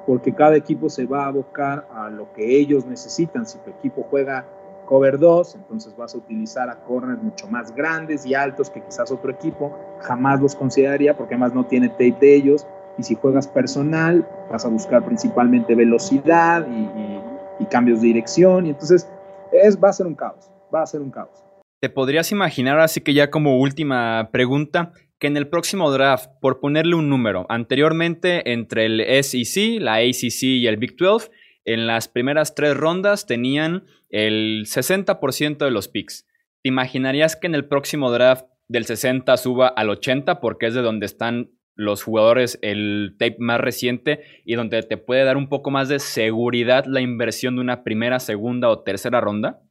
porque 0.05 0.33
cada 0.33 0.55
equipo 0.55 0.89
se 0.89 1.05
va 1.05 1.25
a 1.25 1.27
abocar 1.27 1.87
a 1.93 2.09
lo 2.09 2.31
que 2.33 2.57
ellos 2.57 2.85
necesitan. 2.85 3.45
Si 3.45 3.57
tu 3.59 3.69
equipo 3.69 4.05
juega 4.09 4.45
cover 4.85 5.19
2, 5.19 5.55
entonces 5.55 5.95
vas 5.95 6.15
a 6.15 6.17
utilizar 6.17 6.69
a 6.69 6.77
corners 6.83 7.21
mucho 7.21 7.47
más 7.47 7.75
grandes 7.75 8.25
y 8.25 8.33
altos 8.33 8.69
que 8.69 8.81
quizás 8.81 9.11
otro 9.11 9.29
equipo 9.31 9.77
jamás 9.99 10.41
los 10.41 10.55
consideraría 10.55 11.15
porque 11.15 11.35
además 11.35 11.53
no 11.53 11.65
tiene 11.65 11.89
tape 11.89 12.17
de 12.19 12.35
ellos. 12.35 12.65
Y 12.97 13.03
si 13.03 13.13
juegas 13.13 13.47
personal, 13.47 14.27
vas 14.49 14.65
a 14.65 14.69
buscar 14.69 15.05
principalmente 15.05 15.75
velocidad 15.75 16.65
y, 16.67 17.65
cambios 17.69 17.99
de 17.99 18.07
dirección. 18.07 18.65
Y 18.65 18.69
entonces 18.69 19.07
es, 19.51 19.77
va 19.77 19.89
a 19.89 19.93
ser 19.93 20.07
un 20.07 20.15
caos, 20.15 20.49
va 20.73 20.81
a 20.81 20.85
ser 20.85 21.01
un 21.01 21.11
caos. 21.11 21.46
¿Te 21.79 21.89
podrías 21.89 22.31
imaginar, 22.31 22.79
así 22.79 23.01
que 23.01 23.13
ya 23.13 23.29
como 23.29 23.59
última 23.59 24.29
pregunta, 24.31 24.93
que 25.19 25.27
en 25.27 25.37
el 25.37 25.47
próximo 25.47 25.91
draft, 25.91 26.27
por 26.41 26.59
ponerle 26.59 26.95
un 26.95 27.07
número, 27.07 27.45
anteriormente 27.49 28.51
entre 28.51 28.85
el 28.85 29.23
SEC, 29.23 29.79
la 29.79 29.95
ACC 29.95 30.43
y 30.43 30.67
el 30.67 30.77
Big 30.77 30.95
12, 30.95 31.29
en 31.65 31.85
las 31.85 32.07
primeras 32.07 32.55
tres 32.55 32.75
rondas 32.75 33.27
tenían 33.27 33.85
el 34.09 34.65
60% 34.65 35.57
de 35.57 35.71
los 35.71 35.87
picks. 35.87 36.25
¿Te 36.63 36.69
imaginarías 36.69 37.35
que 37.35 37.45
en 37.45 37.53
el 37.53 37.67
próximo 37.67 38.11
draft 38.11 38.45
del 38.67 38.85
60 38.85 39.37
suba 39.37 39.67
al 39.67 39.89
80 39.89 40.39
porque 40.39 40.67
es 40.67 40.73
de 40.73 40.81
donde 40.81 41.05
están 41.05 41.51
los 41.75 42.01
jugadores, 42.01 42.57
el 42.63 43.15
tape 43.19 43.37
más 43.37 43.61
reciente 43.61 44.21
y 44.45 44.55
donde 44.55 44.81
te 44.81 44.97
puede 44.97 45.23
dar 45.23 45.37
un 45.37 45.47
poco 45.47 45.69
más 45.69 45.89
de 45.89 45.99
seguridad 45.99 46.85
la 46.87 47.01
inversión 47.01 47.55
de 47.55 47.61
una 47.61 47.83
primera, 47.83 48.19
segunda 48.19 48.69
o 48.69 48.81
tercera 48.81 49.21
ronda? 49.21 49.61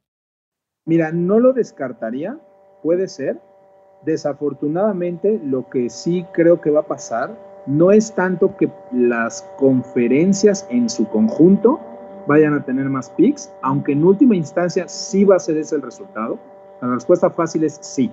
Mira, 0.87 1.11
no 1.11 1.39
lo 1.39 1.53
descartaría, 1.53 2.39
puede 2.81 3.07
ser, 3.07 3.39
Desafortunadamente, 4.05 5.39
lo 5.43 5.69
que 5.69 5.89
sí 5.89 6.25
creo 6.31 6.61
que 6.61 6.69
va 6.69 6.81
a 6.81 6.87
pasar 6.87 7.35
no 7.65 7.91
es 7.91 8.13
tanto 8.13 8.55
que 8.55 8.71
las 8.93 9.41
conferencias 9.57 10.65
en 10.69 10.89
su 10.89 11.09
conjunto 11.09 11.79
vayan 12.27 12.53
a 12.53 12.63
tener 12.63 12.89
más 12.89 13.09
picks, 13.09 13.51
aunque 13.61 13.93
en 13.93 14.03
última 14.03 14.35
instancia 14.35 14.87
sí 14.87 15.25
va 15.25 15.35
a 15.35 15.39
ser 15.39 15.57
ese 15.57 15.75
el 15.75 15.81
resultado. 15.81 16.37
La 16.81 16.89
respuesta 16.89 17.29
fácil 17.29 17.63
es 17.63 17.79
sí, 17.81 18.11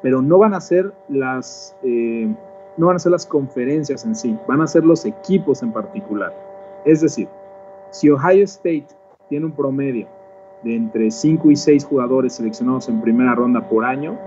pero 0.00 0.22
no 0.22 0.38
van 0.38 0.54
a 0.54 0.60
ser 0.60 0.92
las, 1.08 1.76
eh, 1.82 2.34
no 2.76 2.86
van 2.86 2.96
a 2.96 2.98
ser 2.98 3.12
las 3.12 3.26
conferencias 3.26 4.04
en 4.04 4.16
sí, 4.16 4.36
van 4.48 4.62
a 4.62 4.66
ser 4.66 4.84
los 4.84 5.04
equipos 5.04 5.62
en 5.62 5.72
particular. 5.72 6.34
Es 6.84 7.02
decir, 7.02 7.28
si 7.90 8.10
Ohio 8.10 8.44
State 8.44 8.86
tiene 9.28 9.46
un 9.46 9.52
promedio 9.52 10.08
de 10.62 10.76
entre 10.76 11.10
5 11.10 11.50
y 11.50 11.56
6 11.56 11.84
jugadores 11.84 12.34
seleccionados 12.34 12.88
en 12.88 13.00
primera 13.00 13.34
ronda 13.34 13.68
por 13.68 13.84
año, 13.84 14.18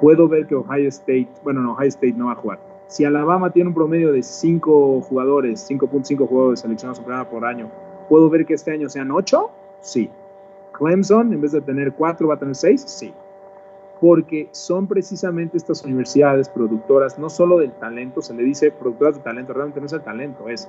puedo 0.00 0.28
ver 0.28 0.46
que 0.46 0.54
Ohio 0.54 0.88
State, 0.88 1.28
bueno, 1.42 1.62
no, 1.62 1.72
Ohio 1.72 1.88
State 1.88 2.14
no 2.14 2.26
va 2.26 2.32
a 2.32 2.36
jugar. 2.36 2.58
Si 2.86 3.04
Alabama 3.04 3.50
tiene 3.50 3.68
un 3.68 3.74
promedio 3.74 4.12
de 4.12 4.22
5 4.22 5.00
jugadores, 5.00 5.68
5.5 5.68 6.28
jugadores 6.28 6.60
seleccionados 6.60 7.00
por 7.30 7.44
año, 7.44 7.70
¿puedo 8.08 8.28
ver 8.28 8.44
que 8.44 8.54
este 8.54 8.72
año 8.72 8.88
sean 8.88 9.10
8? 9.10 9.50
Sí. 9.80 10.10
Clemson, 10.72 11.32
en 11.32 11.40
vez 11.40 11.52
de 11.52 11.60
tener 11.60 11.92
4, 11.92 12.28
va 12.28 12.34
a 12.34 12.38
tener 12.38 12.54
6? 12.54 12.82
Sí. 12.82 13.14
Porque 14.00 14.48
son 14.52 14.86
precisamente 14.86 15.56
estas 15.56 15.82
universidades 15.84 16.48
productoras, 16.48 17.18
no 17.18 17.30
solo 17.30 17.58
del 17.58 17.72
talento, 17.72 18.20
se 18.20 18.34
le 18.34 18.42
dice 18.42 18.70
productoras 18.70 19.16
de 19.16 19.22
talento, 19.22 19.52
realmente 19.54 19.80
no 19.80 19.86
es 19.86 19.92
el 19.92 20.02
talento, 20.02 20.48
es 20.48 20.68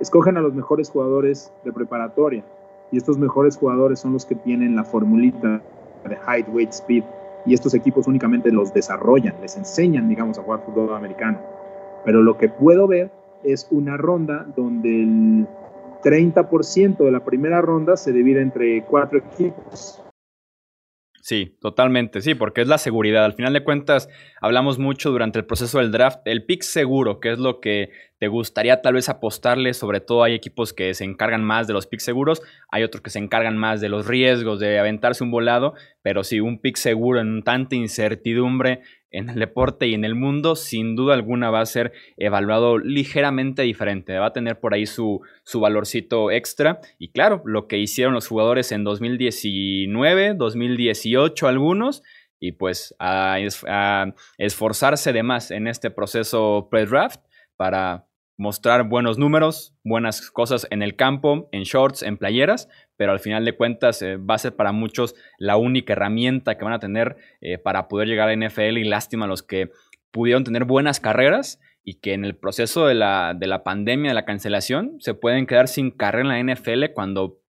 escogen 0.00 0.36
a 0.36 0.40
los 0.40 0.54
mejores 0.54 0.90
jugadores 0.90 1.52
de 1.64 1.72
preparatoria. 1.72 2.44
Y 2.92 2.98
estos 2.98 3.18
mejores 3.18 3.56
jugadores 3.56 3.98
son 3.98 4.12
los 4.12 4.24
que 4.24 4.36
tienen 4.36 4.76
la 4.76 4.84
formulita 4.84 5.60
de 6.08 6.16
height, 6.26 6.46
weight, 6.52 6.70
speed 6.70 7.02
y 7.44 7.54
estos 7.54 7.74
equipos 7.74 8.06
únicamente 8.06 8.52
los 8.52 8.72
desarrollan, 8.72 9.34
les 9.40 9.56
enseñan, 9.56 10.08
digamos, 10.08 10.38
a 10.38 10.42
jugar 10.42 10.60
fútbol 10.64 10.94
americano. 10.94 11.38
Pero 12.04 12.22
lo 12.22 12.38
que 12.38 12.48
puedo 12.48 12.86
ver 12.86 13.10
es 13.42 13.66
una 13.70 13.96
ronda 13.96 14.46
donde 14.56 15.02
el 15.02 15.46
30% 16.04 16.98
de 16.98 17.10
la 17.10 17.24
primera 17.24 17.60
ronda 17.60 17.96
se 17.96 18.12
divide 18.12 18.42
entre 18.42 18.84
cuatro 18.84 19.18
equipos. 19.18 20.02
Sí, 21.22 21.56
totalmente, 21.60 22.20
sí, 22.20 22.34
porque 22.34 22.62
es 22.62 22.66
la 22.66 22.78
seguridad. 22.78 23.24
Al 23.24 23.34
final 23.34 23.52
de 23.52 23.62
cuentas, 23.62 24.08
hablamos 24.40 24.80
mucho 24.80 25.12
durante 25.12 25.38
el 25.38 25.44
proceso 25.44 25.78
del 25.78 25.92
draft, 25.92 26.18
el 26.24 26.44
pick 26.44 26.62
seguro, 26.62 27.20
que 27.20 27.30
es 27.30 27.38
lo 27.38 27.60
que 27.60 27.90
te 28.18 28.26
gustaría 28.26 28.82
tal 28.82 28.94
vez 28.94 29.08
apostarle, 29.08 29.72
sobre 29.72 30.00
todo 30.00 30.24
hay 30.24 30.34
equipos 30.34 30.72
que 30.72 30.94
se 30.94 31.04
encargan 31.04 31.44
más 31.44 31.68
de 31.68 31.74
los 31.74 31.86
picks 31.86 32.02
seguros, 32.02 32.42
hay 32.72 32.82
otros 32.82 33.02
que 33.02 33.10
se 33.10 33.20
encargan 33.20 33.56
más 33.56 33.80
de 33.80 33.88
los 33.88 34.08
riesgos, 34.08 34.58
de 34.58 34.80
aventarse 34.80 35.22
un 35.22 35.30
volado, 35.30 35.74
pero 36.02 36.24
sí, 36.24 36.40
un 36.40 36.60
pick 36.60 36.76
seguro 36.76 37.20
en 37.20 37.44
tanta 37.44 37.76
incertidumbre 37.76 38.80
en 39.12 39.28
el 39.28 39.38
deporte 39.38 39.86
y 39.86 39.94
en 39.94 40.04
el 40.04 40.14
mundo, 40.14 40.56
sin 40.56 40.96
duda 40.96 41.14
alguna 41.14 41.50
va 41.50 41.60
a 41.60 41.66
ser 41.66 41.92
evaluado 42.16 42.78
ligeramente 42.78 43.62
diferente. 43.62 44.18
Va 44.18 44.26
a 44.26 44.32
tener 44.32 44.58
por 44.58 44.74
ahí 44.74 44.86
su, 44.86 45.20
su 45.44 45.60
valorcito 45.60 46.30
extra. 46.30 46.80
Y 46.98 47.12
claro, 47.12 47.42
lo 47.44 47.68
que 47.68 47.78
hicieron 47.78 48.14
los 48.14 48.26
jugadores 48.26 48.72
en 48.72 48.84
2019, 48.84 50.34
2018 50.34 51.46
algunos, 51.46 52.02
y 52.40 52.52
pues 52.52 52.94
a, 52.98 53.36
a 53.68 54.14
esforzarse 54.38 55.12
de 55.12 55.22
más 55.22 55.50
en 55.50 55.68
este 55.68 55.90
proceso 55.90 56.68
pre-draft 56.70 57.20
para 57.56 58.08
mostrar 58.36 58.88
buenos 58.88 59.18
números, 59.18 59.76
buenas 59.84 60.30
cosas 60.30 60.66
en 60.70 60.82
el 60.82 60.96
campo, 60.96 61.48
en 61.52 61.62
shorts, 61.62 62.02
en 62.02 62.16
playeras, 62.16 62.68
pero 63.02 63.10
al 63.10 63.18
final 63.18 63.44
de 63.44 63.56
cuentas 63.56 64.00
eh, 64.00 64.16
va 64.16 64.36
a 64.36 64.38
ser 64.38 64.54
para 64.54 64.70
muchos 64.70 65.16
la 65.36 65.56
única 65.56 65.94
herramienta 65.94 66.56
que 66.56 66.62
van 66.62 66.72
a 66.72 66.78
tener 66.78 67.16
eh, 67.40 67.58
para 67.58 67.88
poder 67.88 68.06
llegar 68.06 68.28
a 68.28 68.36
NFL 68.36 68.78
y 68.78 68.84
lástima 68.84 69.26
los 69.26 69.42
que 69.42 69.72
pudieron 70.12 70.44
tener 70.44 70.66
buenas 70.66 71.00
carreras 71.00 71.60
y 71.82 71.94
que 71.94 72.14
en 72.14 72.24
el 72.24 72.36
proceso 72.36 72.86
de 72.86 72.94
la, 72.94 73.34
de 73.36 73.48
la 73.48 73.64
pandemia, 73.64 74.12
de 74.12 74.14
la 74.14 74.24
cancelación, 74.24 74.98
se 75.00 75.14
pueden 75.14 75.48
quedar 75.48 75.66
sin 75.66 75.90
carrera 75.90 76.38
en 76.38 76.46
la 76.46 76.54
NFL 76.54 76.92
cuando 76.94 77.40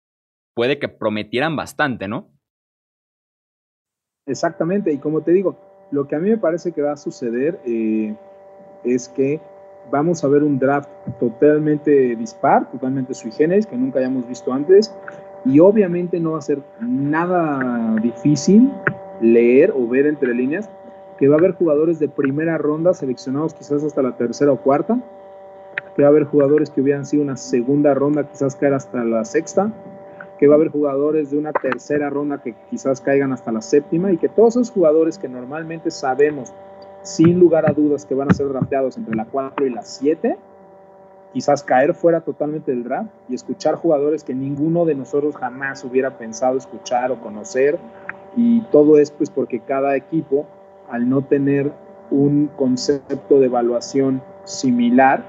puede 0.54 0.78
que 0.78 0.88
prometieran 0.88 1.54
bastante, 1.54 2.08
¿no? 2.08 2.30
Exactamente, 4.26 4.90
y 4.90 4.96
como 4.96 5.20
te 5.20 5.32
digo, 5.32 5.58
lo 5.90 6.08
que 6.08 6.16
a 6.16 6.18
mí 6.18 6.30
me 6.30 6.38
parece 6.38 6.72
que 6.72 6.80
va 6.80 6.92
a 6.92 6.96
suceder 6.96 7.60
eh, 7.66 8.16
es 8.84 9.06
que 9.10 9.38
vamos 9.90 10.24
a 10.24 10.28
ver 10.28 10.42
un 10.42 10.58
draft 10.58 10.88
totalmente 11.20 12.16
dispar, 12.16 12.70
totalmente 12.70 13.12
sui 13.12 13.30
generis, 13.30 13.66
que 13.66 13.76
nunca 13.76 13.98
hayamos 13.98 14.26
visto 14.26 14.52
antes, 14.52 14.94
y 15.44 15.60
obviamente 15.60 16.20
no 16.20 16.32
va 16.32 16.38
a 16.38 16.42
ser 16.42 16.60
nada 16.80 17.96
difícil 18.00 18.70
leer 19.20 19.72
o 19.76 19.86
ver 19.86 20.06
entre 20.06 20.34
líneas 20.34 20.68
que 21.18 21.28
va 21.28 21.36
a 21.36 21.38
haber 21.38 21.52
jugadores 21.52 21.98
de 21.98 22.08
primera 22.08 22.58
ronda 22.58 22.94
seleccionados 22.94 23.54
quizás 23.54 23.84
hasta 23.84 24.02
la 24.02 24.16
tercera 24.16 24.52
o 24.52 24.56
cuarta, 24.56 24.98
que 25.94 26.02
va 26.02 26.08
a 26.08 26.10
haber 26.10 26.24
jugadores 26.24 26.70
que 26.70 26.80
hubieran 26.80 27.06
sido 27.06 27.22
una 27.22 27.36
segunda 27.36 27.94
ronda, 27.94 28.28
quizás 28.28 28.56
caer 28.56 28.74
hasta 28.74 29.04
la 29.04 29.24
sexta, 29.24 29.72
que 30.38 30.48
va 30.48 30.54
a 30.54 30.56
haber 30.56 30.70
jugadores 30.70 31.30
de 31.30 31.38
una 31.38 31.52
tercera 31.52 32.10
ronda 32.10 32.38
que 32.38 32.54
quizás 32.70 33.00
caigan 33.00 33.32
hasta 33.32 33.52
la 33.52 33.62
séptima 33.62 34.10
y 34.10 34.16
que 34.16 34.28
todos 34.28 34.56
esos 34.56 34.70
jugadores 34.70 35.18
que 35.18 35.28
normalmente 35.28 35.90
sabemos 35.92 36.52
sin 37.02 37.38
lugar 37.38 37.68
a 37.68 37.72
dudas 37.72 38.04
que 38.04 38.14
van 38.14 38.30
a 38.30 38.34
ser 38.34 38.48
drafteados 38.48 38.96
entre 38.96 39.14
la 39.14 39.24
4 39.26 39.66
y 39.66 39.70
la 39.70 39.82
7, 39.82 40.36
quizás 41.32 41.62
caer 41.62 41.94
fuera 41.94 42.20
totalmente 42.20 42.70
del 42.70 42.84
draft 42.84 43.10
y 43.28 43.34
escuchar 43.34 43.76
jugadores 43.76 44.24
que 44.24 44.34
ninguno 44.34 44.84
de 44.84 44.94
nosotros 44.94 45.36
jamás 45.36 45.84
hubiera 45.84 46.18
pensado 46.18 46.58
escuchar 46.58 47.10
o 47.10 47.20
conocer. 47.20 47.78
Y 48.36 48.60
todo 48.70 48.98
es 48.98 49.10
pues 49.10 49.30
porque 49.30 49.60
cada 49.60 49.96
equipo, 49.96 50.46
al 50.90 51.08
no 51.08 51.22
tener 51.22 51.72
un 52.10 52.48
concepto 52.56 53.40
de 53.40 53.46
evaluación 53.46 54.22
similar, 54.44 55.24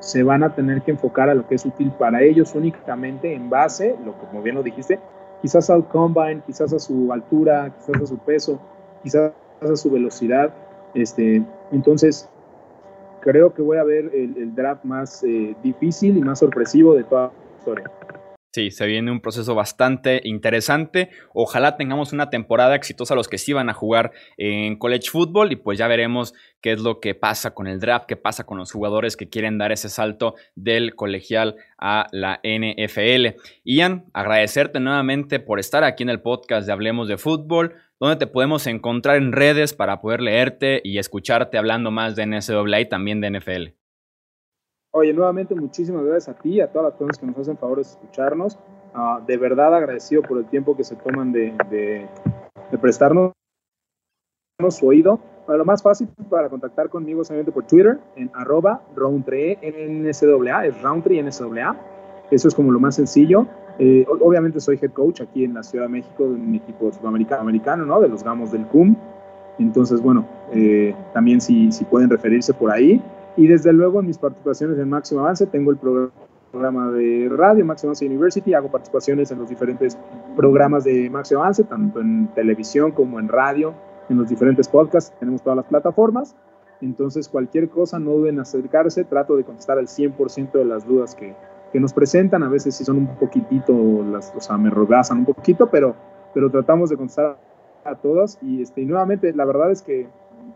se 0.00 0.22
van 0.22 0.42
a 0.42 0.54
tener 0.54 0.82
que 0.82 0.92
enfocar 0.92 1.28
a 1.28 1.34
lo 1.34 1.46
que 1.46 1.54
es 1.54 1.64
útil 1.64 1.90
para 1.92 2.22
ellos 2.22 2.54
únicamente 2.54 3.34
en 3.34 3.50
base, 3.50 3.96
lo 4.04 4.14
como 4.14 4.42
bien 4.42 4.56
lo 4.56 4.62
dijiste, 4.62 4.98
quizás 5.42 5.70
al 5.70 5.86
combine, 5.88 6.42
quizás 6.46 6.72
a 6.72 6.78
su 6.78 7.12
altura, 7.12 7.70
quizás 7.76 8.02
a 8.02 8.06
su 8.06 8.18
peso, 8.18 8.58
quizás 9.02 9.32
a 9.60 9.76
su 9.76 9.90
velocidad. 9.90 10.52
Este, 10.94 11.42
entonces, 11.70 12.28
creo 13.20 13.54
que 13.54 13.62
voy 13.62 13.78
a 13.78 13.84
ver 13.84 14.10
el, 14.14 14.54
draft 14.54 14.84
más 14.84 15.22
eh, 15.24 15.54
difícil 15.62 16.16
y 16.16 16.20
más 16.20 16.38
sorpresivo 16.38 16.94
de 16.94 17.04
toda 17.04 17.28
la 17.28 17.58
historia. 17.58 17.90
Sí, 18.52 18.72
se 18.72 18.86
viene 18.86 19.12
un 19.12 19.20
proceso 19.20 19.54
bastante 19.54 20.20
interesante. 20.24 21.10
Ojalá 21.32 21.76
tengamos 21.76 22.12
una 22.12 22.30
temporada 22.30 22.74
exitosa 22.74 23.14
los 23.14 23.28
que 23.28 23.38
sí 23.38 23.52
van 23.52 23.70
a 23.70 23.74
jugar 23.74 24.10
en 24.38 24.76
college 24.76 25.08
football 25.08 25.52
y 25.52 25.56
pues 25.56 25.78
ya 25.78 25.86
veremos 25.86 26.34
qué 26.60 26.72
es 26.72 26.80
lo 26.80 26.98
que 26.98 27.14
pasa 27.14 27.54
con 27.54 27.68
el 27.68 27.78
draft, 27.78 28.06
qué 28.08 28.16
pasa 28.16 28.42
con 28.42 28.58
los 28.58 28.72
jugadores 28.72 29.16
que 29.16 29.28
quieren 29.28 29.56
dar 29.56 29.70
ese 29.70 29.88
salto 29.88 30.34
del 30.56 30.96
colegial 30.96 31.54
a 31.78 32.08
la 32.10 32.40
NFL. 32.42 33.38
Ian, 33.62 34.06
agradecerte 34.14 34.80
nuevamente 34.80 35.38
por 35.38 35.60
estar 35.60 35.84
aquí 35.84 36.02
en 36.02 36.10
el 36.10 36.20
podcast 36.20 36.66
de 36.66 36.72
Hablemos 36.72 37.06
de 37.06 37.18
Fútbol, 37.18 37.76
donde 38.00 38.16
te 38.16 38.26
podemos 38.26 38.66
encontrar 38.66 39.16
en 39.16 39.32
redes 39.32 39.74
para 39.74 40.00
poder 40.00 40.22
leerte 40.22 40.80
y 40.82 40.98
escucharte 40.98 41.58
hablando 41.58 41.90
más 41.90 42.16
de 42.16 42.26
NCAA 42.26 42.80
y 42.80 42.88
también 42.88 43.20
de 43.20 43.30
NFL. 43.38 43.80
Oye, 44.92 45.12
nuevamente 45.12 45.54
muchísimas 45.54 46.04
gracias 46.04 46.34
a 46.34 46.40
ti 46.40 46.54
y 46.54 46.60
a 46.60 46.72
todas 46.72 46.86
las 46.86 46.92
personas 46.94 47.18
que 47.18 47.26
nos 47.26 47.38
hacen 47.38 47.58
favor 47.58 47.76
de 47.76 47.82
escucharnos. 47.82 48.58
Ah, 48.94 49.20
de 49.24 49.36
verdad 49.36 49.74
agradecido 49.74 50.22
por 50.22 50.38
el 50.38 50.46
tiempo 50.46 50.76
que 50.76 50.82
se 50.82 50.96
toman 50.96 51.30
de, 51.30 52.08
prestarnos 52.80 53.32
su 54.70 54.86
oído. 54.86 55.20
lo 55.46 55.64
más 55.64 55.82
fácil 55.82 56.08
para 56.28 56.48
contactar 56.48 56.88
conmigo 56.88 57.22
es 57.22 57.30
por 57.52 57.66
Twitter 57.66 57.98
en 58.16 58.30
arroba 58.34 58.82
roundtree 58.96 59.58
NSAA, 59.62 60.66
es 60.66 60.82
roundtree 60.82 61.22
NSAA. 61.22 61.76
Eso 62.30 62.48
es 62.48 62.54
como 62.54 62.72
lo 62.72 62.80
más 62.80 62.96
sencillo. 62.96 63.46
Eh, 63.78 64.06
obviamente 64.08 64.60
soy 64.60 64.78
head 64.80 64.90
coach 64.90 65.20
aquí 65.20 65.44
en 65.44 65.54
la 65.54 65.62
Ciudad 65.62 65.86
de 65.86 65.90
México 65.90 66.24
de 66.24 66.34
un 66.34 66.54
equipo 66.54 66.92
sudamericano, 66.92 67.42
americano, 67.42 67.86
¿no? 67.86 68.00
De 68.00 68.08
los 68.08 68.22
Gamos 68.22 68.52
del 68.52 68.66
CUM. 68.66 68.96
Entonces, 69.58 70.00
bueno, 70.00 70.26
eh, 70.52 70.94
también 71.12 71.40
si, 71.40 71.70
si 71.72 71.84
pueden 71.84 72.10
referirse 72.10 72.52
por 72.54 72.70
ahí. 72.70 73.02
Y 73.36 73.46
desde 73.46 73.72
luego 73.72 74.00
en 74.00 74.06
mis 74.06 74.18
participaciones 74.18 74.78
en 74.78 74.88
Máximo 74.88 75.20
Avance 75.20 75.46
tengo 75.46 75.70
el 75.70 75.78
programa 75.78 76.90
de 76.90 77.28
radio 77.30 77.64
Máximo 77.64 77.90
Avance 77.90 78.04
University, 78.04 78.54
hago 78.54 78.70
participaciones 78.70 79.30
en 79.30 79.38
los 79.38 79.48
diferentes 79.48 79.96
programas 80.36 80.84
de 80.84 81.08
Máximo 81.08 81.40
Avance, 81.40 81.64
tanto 81.64 82.00
en 82.00 82.28
televisión 82.34 82.90
como 82.90 83.20
en 83.20 83.28
radio, 83.28 83.74
en 84.08 84.18
los 84.18 84.28
diferentes 84.28 84.68
podcasts, 84.68 85.14
tenemos 85.18 85.42
todas 85.42 85.56
las 85.56 85.66
plataformas. 85.66 86.34
Entonces, 86.80 87.28
cualquier 87.28 87.68
cosa, 87.68 87.98
no 87.98 88.12
duden 88.12 88.36
en 88.36 88.40
acercarse, 88.40 89.04
trato 89.04 89.36
de 89.36 89.44
contestar 89.44 89.78
al 89.78 89.86
100% 89.86 90.52
de 90.52 90.64
las 90.64 90.86
dudas 90.86 91.14
que, 91.14 91.34
que 91.72 91.80
nos 91.80 91.92
presentan, 91.92 92.42
a 92.42 92.48
veces 92.48 92.74
si 92.74 92.84
son 92.84 92.96
un 92.98 93.06
poquitito, 93.16 94.04
las, 94.04 94.32
o 94.36 94.40
sea, 94.40 94.56
me 94.58 94.70
rogazan 94.70 95.18
un 95.18 95.24
poquito, 95.26 95.68
pero, 95.70 95.94
pero 96.34 96.50
tratamos 96.50 96.90
de 96.90 96.96
contestar 96.96 97.38
a 97.84 97.94
todas. 97.94 98.38
Y, 98.42 98.62
este, 98.62 98.82
y 98.82 98.86
nuevamente, 98.86 99.32
la 99.32 99.44
verdad 99.44 99.70
es 99.70 99.82
que 99.82 100.08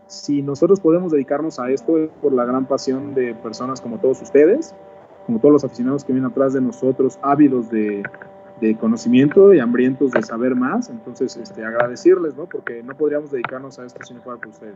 si 0.07 0.41
nosotros 0.41 0.79
podemos 0.79 1.11
dedicarnos 1.11 1.59
a 1.59 1.69
esto 1.71 1.97
es 1.97 2.09
por 2.21 2.33
la 2.33 2.45
gran 2.45 2.65
pasión 2.65 3.13
de 3.13 3.33
personas 3.35 3.81
como 3.81 3.99
todos 3.99 4.21
ustedes, 4.21 4.75
como 5.25 5.39
todos 5.39 5.53
los 5.53 5.63
aficionados 5.63 6.03
que 6.03 6.13
vienen 6.13 6.29
atrás 6.29 6.53
de 6.53 6.61
nosotros, 6.61 7.17
ávidos 7.21 7.69
de, 7.69 8.03
conocimiento 8.79 9.53
y 9.53 9.59
hambrientos 9.59 10.11
de 10.11 10.21
saber 10.23 10.55
más. 10.55 10.89
Entonces, 10.89 11.35
este, 11.37 11.63
agradecerles, 11.63 12.35
¿no? 12.35 12.45
Porque 12.45 12.81
no 12.83 12.95
podríamos 12.95 13.31
dedicarnos 13.31 13.77
a 13.79 13.85
esto 13.85 13.99
si 14.03 14.13
no 14.13 14.21
fuera 14.21 14.39
por 14.39 14.49
ustedes. 14.49 14.75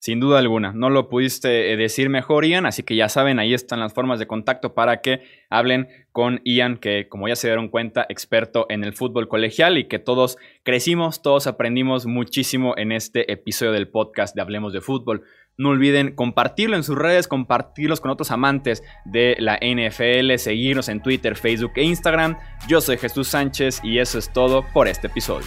Sin 0.00 0.18
duda 0.18 0.38
alguna, 0.38 0.72
no 0.72 0.88
lo 0.88 1.10
pudiste 1.10 1.74
eh, 1.74 1.76
decir 1.76 2.08
mejor, 2.08 2.46
Ian, 2.46 2.64
así 2.64 2.82
que 2.82 2.96
ya 2.96 3.10
saben, 3.10 3.38
ahí 3.38 3.52
están 3.52 3.80
las 3.80 3.92
formas 3.92 4.18
de 4.18 4.26
contacto 4.26 4.72
para 4.72 5.02
que 5.02 5.20
hablen 5.50 5.88
con 6.10 6.40
Ian, 6.42 6.78
que 6.78 7.06
como 7.06 7.28
ya 7.28 7.36
se 7.36 7.48
dieron 7.48 7.68
cuenta, 7.68 8.06
experto 8.08 8.64
en 8.70 8.82
el 8.82 8.94
fútbol 8.94 9.28
colegial 9.28 9.76
y 9.76 9.88
que 9.88 9.98
todos 9.98 10.38
crecimos, 10.62 11.20
todos 11.20 11.46
aprendimos 11.46 12.06
muchísimo 12.06 12.72
en 12.78 12.92
este 12.92 13.30
episodio 13.30 13.72
del 13.72 13.88
podcast 13.88 14.34
de 14.34 14.40
Hablemos 14.40 14.72
de 14.72 14.80
Fútbol. 14.80 15.22
No 15.58 15.68
olviden 15.68 16.14
compartirlo 16.14 16.76
en 16.76 16.82
sus 16.82 16.96
redes, 16.96 17.28
compartirlos 17.28 18.00
con 18.00 18.10
otros 18.10 18.30
amantes 18.30 18.82
de 19.04 19.36
la 19.38 19.58
NFL, 19.60 20.34
seguirnos 20.38 20.88
en 20.88 21.02
Twitter, 21.02 21.36
Facebook 21.36 21.72
e 21.76 21.82
Instagram. 21.82 22.38
Yo 22.66 22.80
soy 22.80 22.96
Jesús 22.96 23.28
Sánchez 23.28 23.82
y 23.84 23.98
eso 23.98 24.18
es 24.18 24.32
todo 24.32 24.64
por 24.72 24.88
este 24.88 25.08
episodio. 25.08 25.46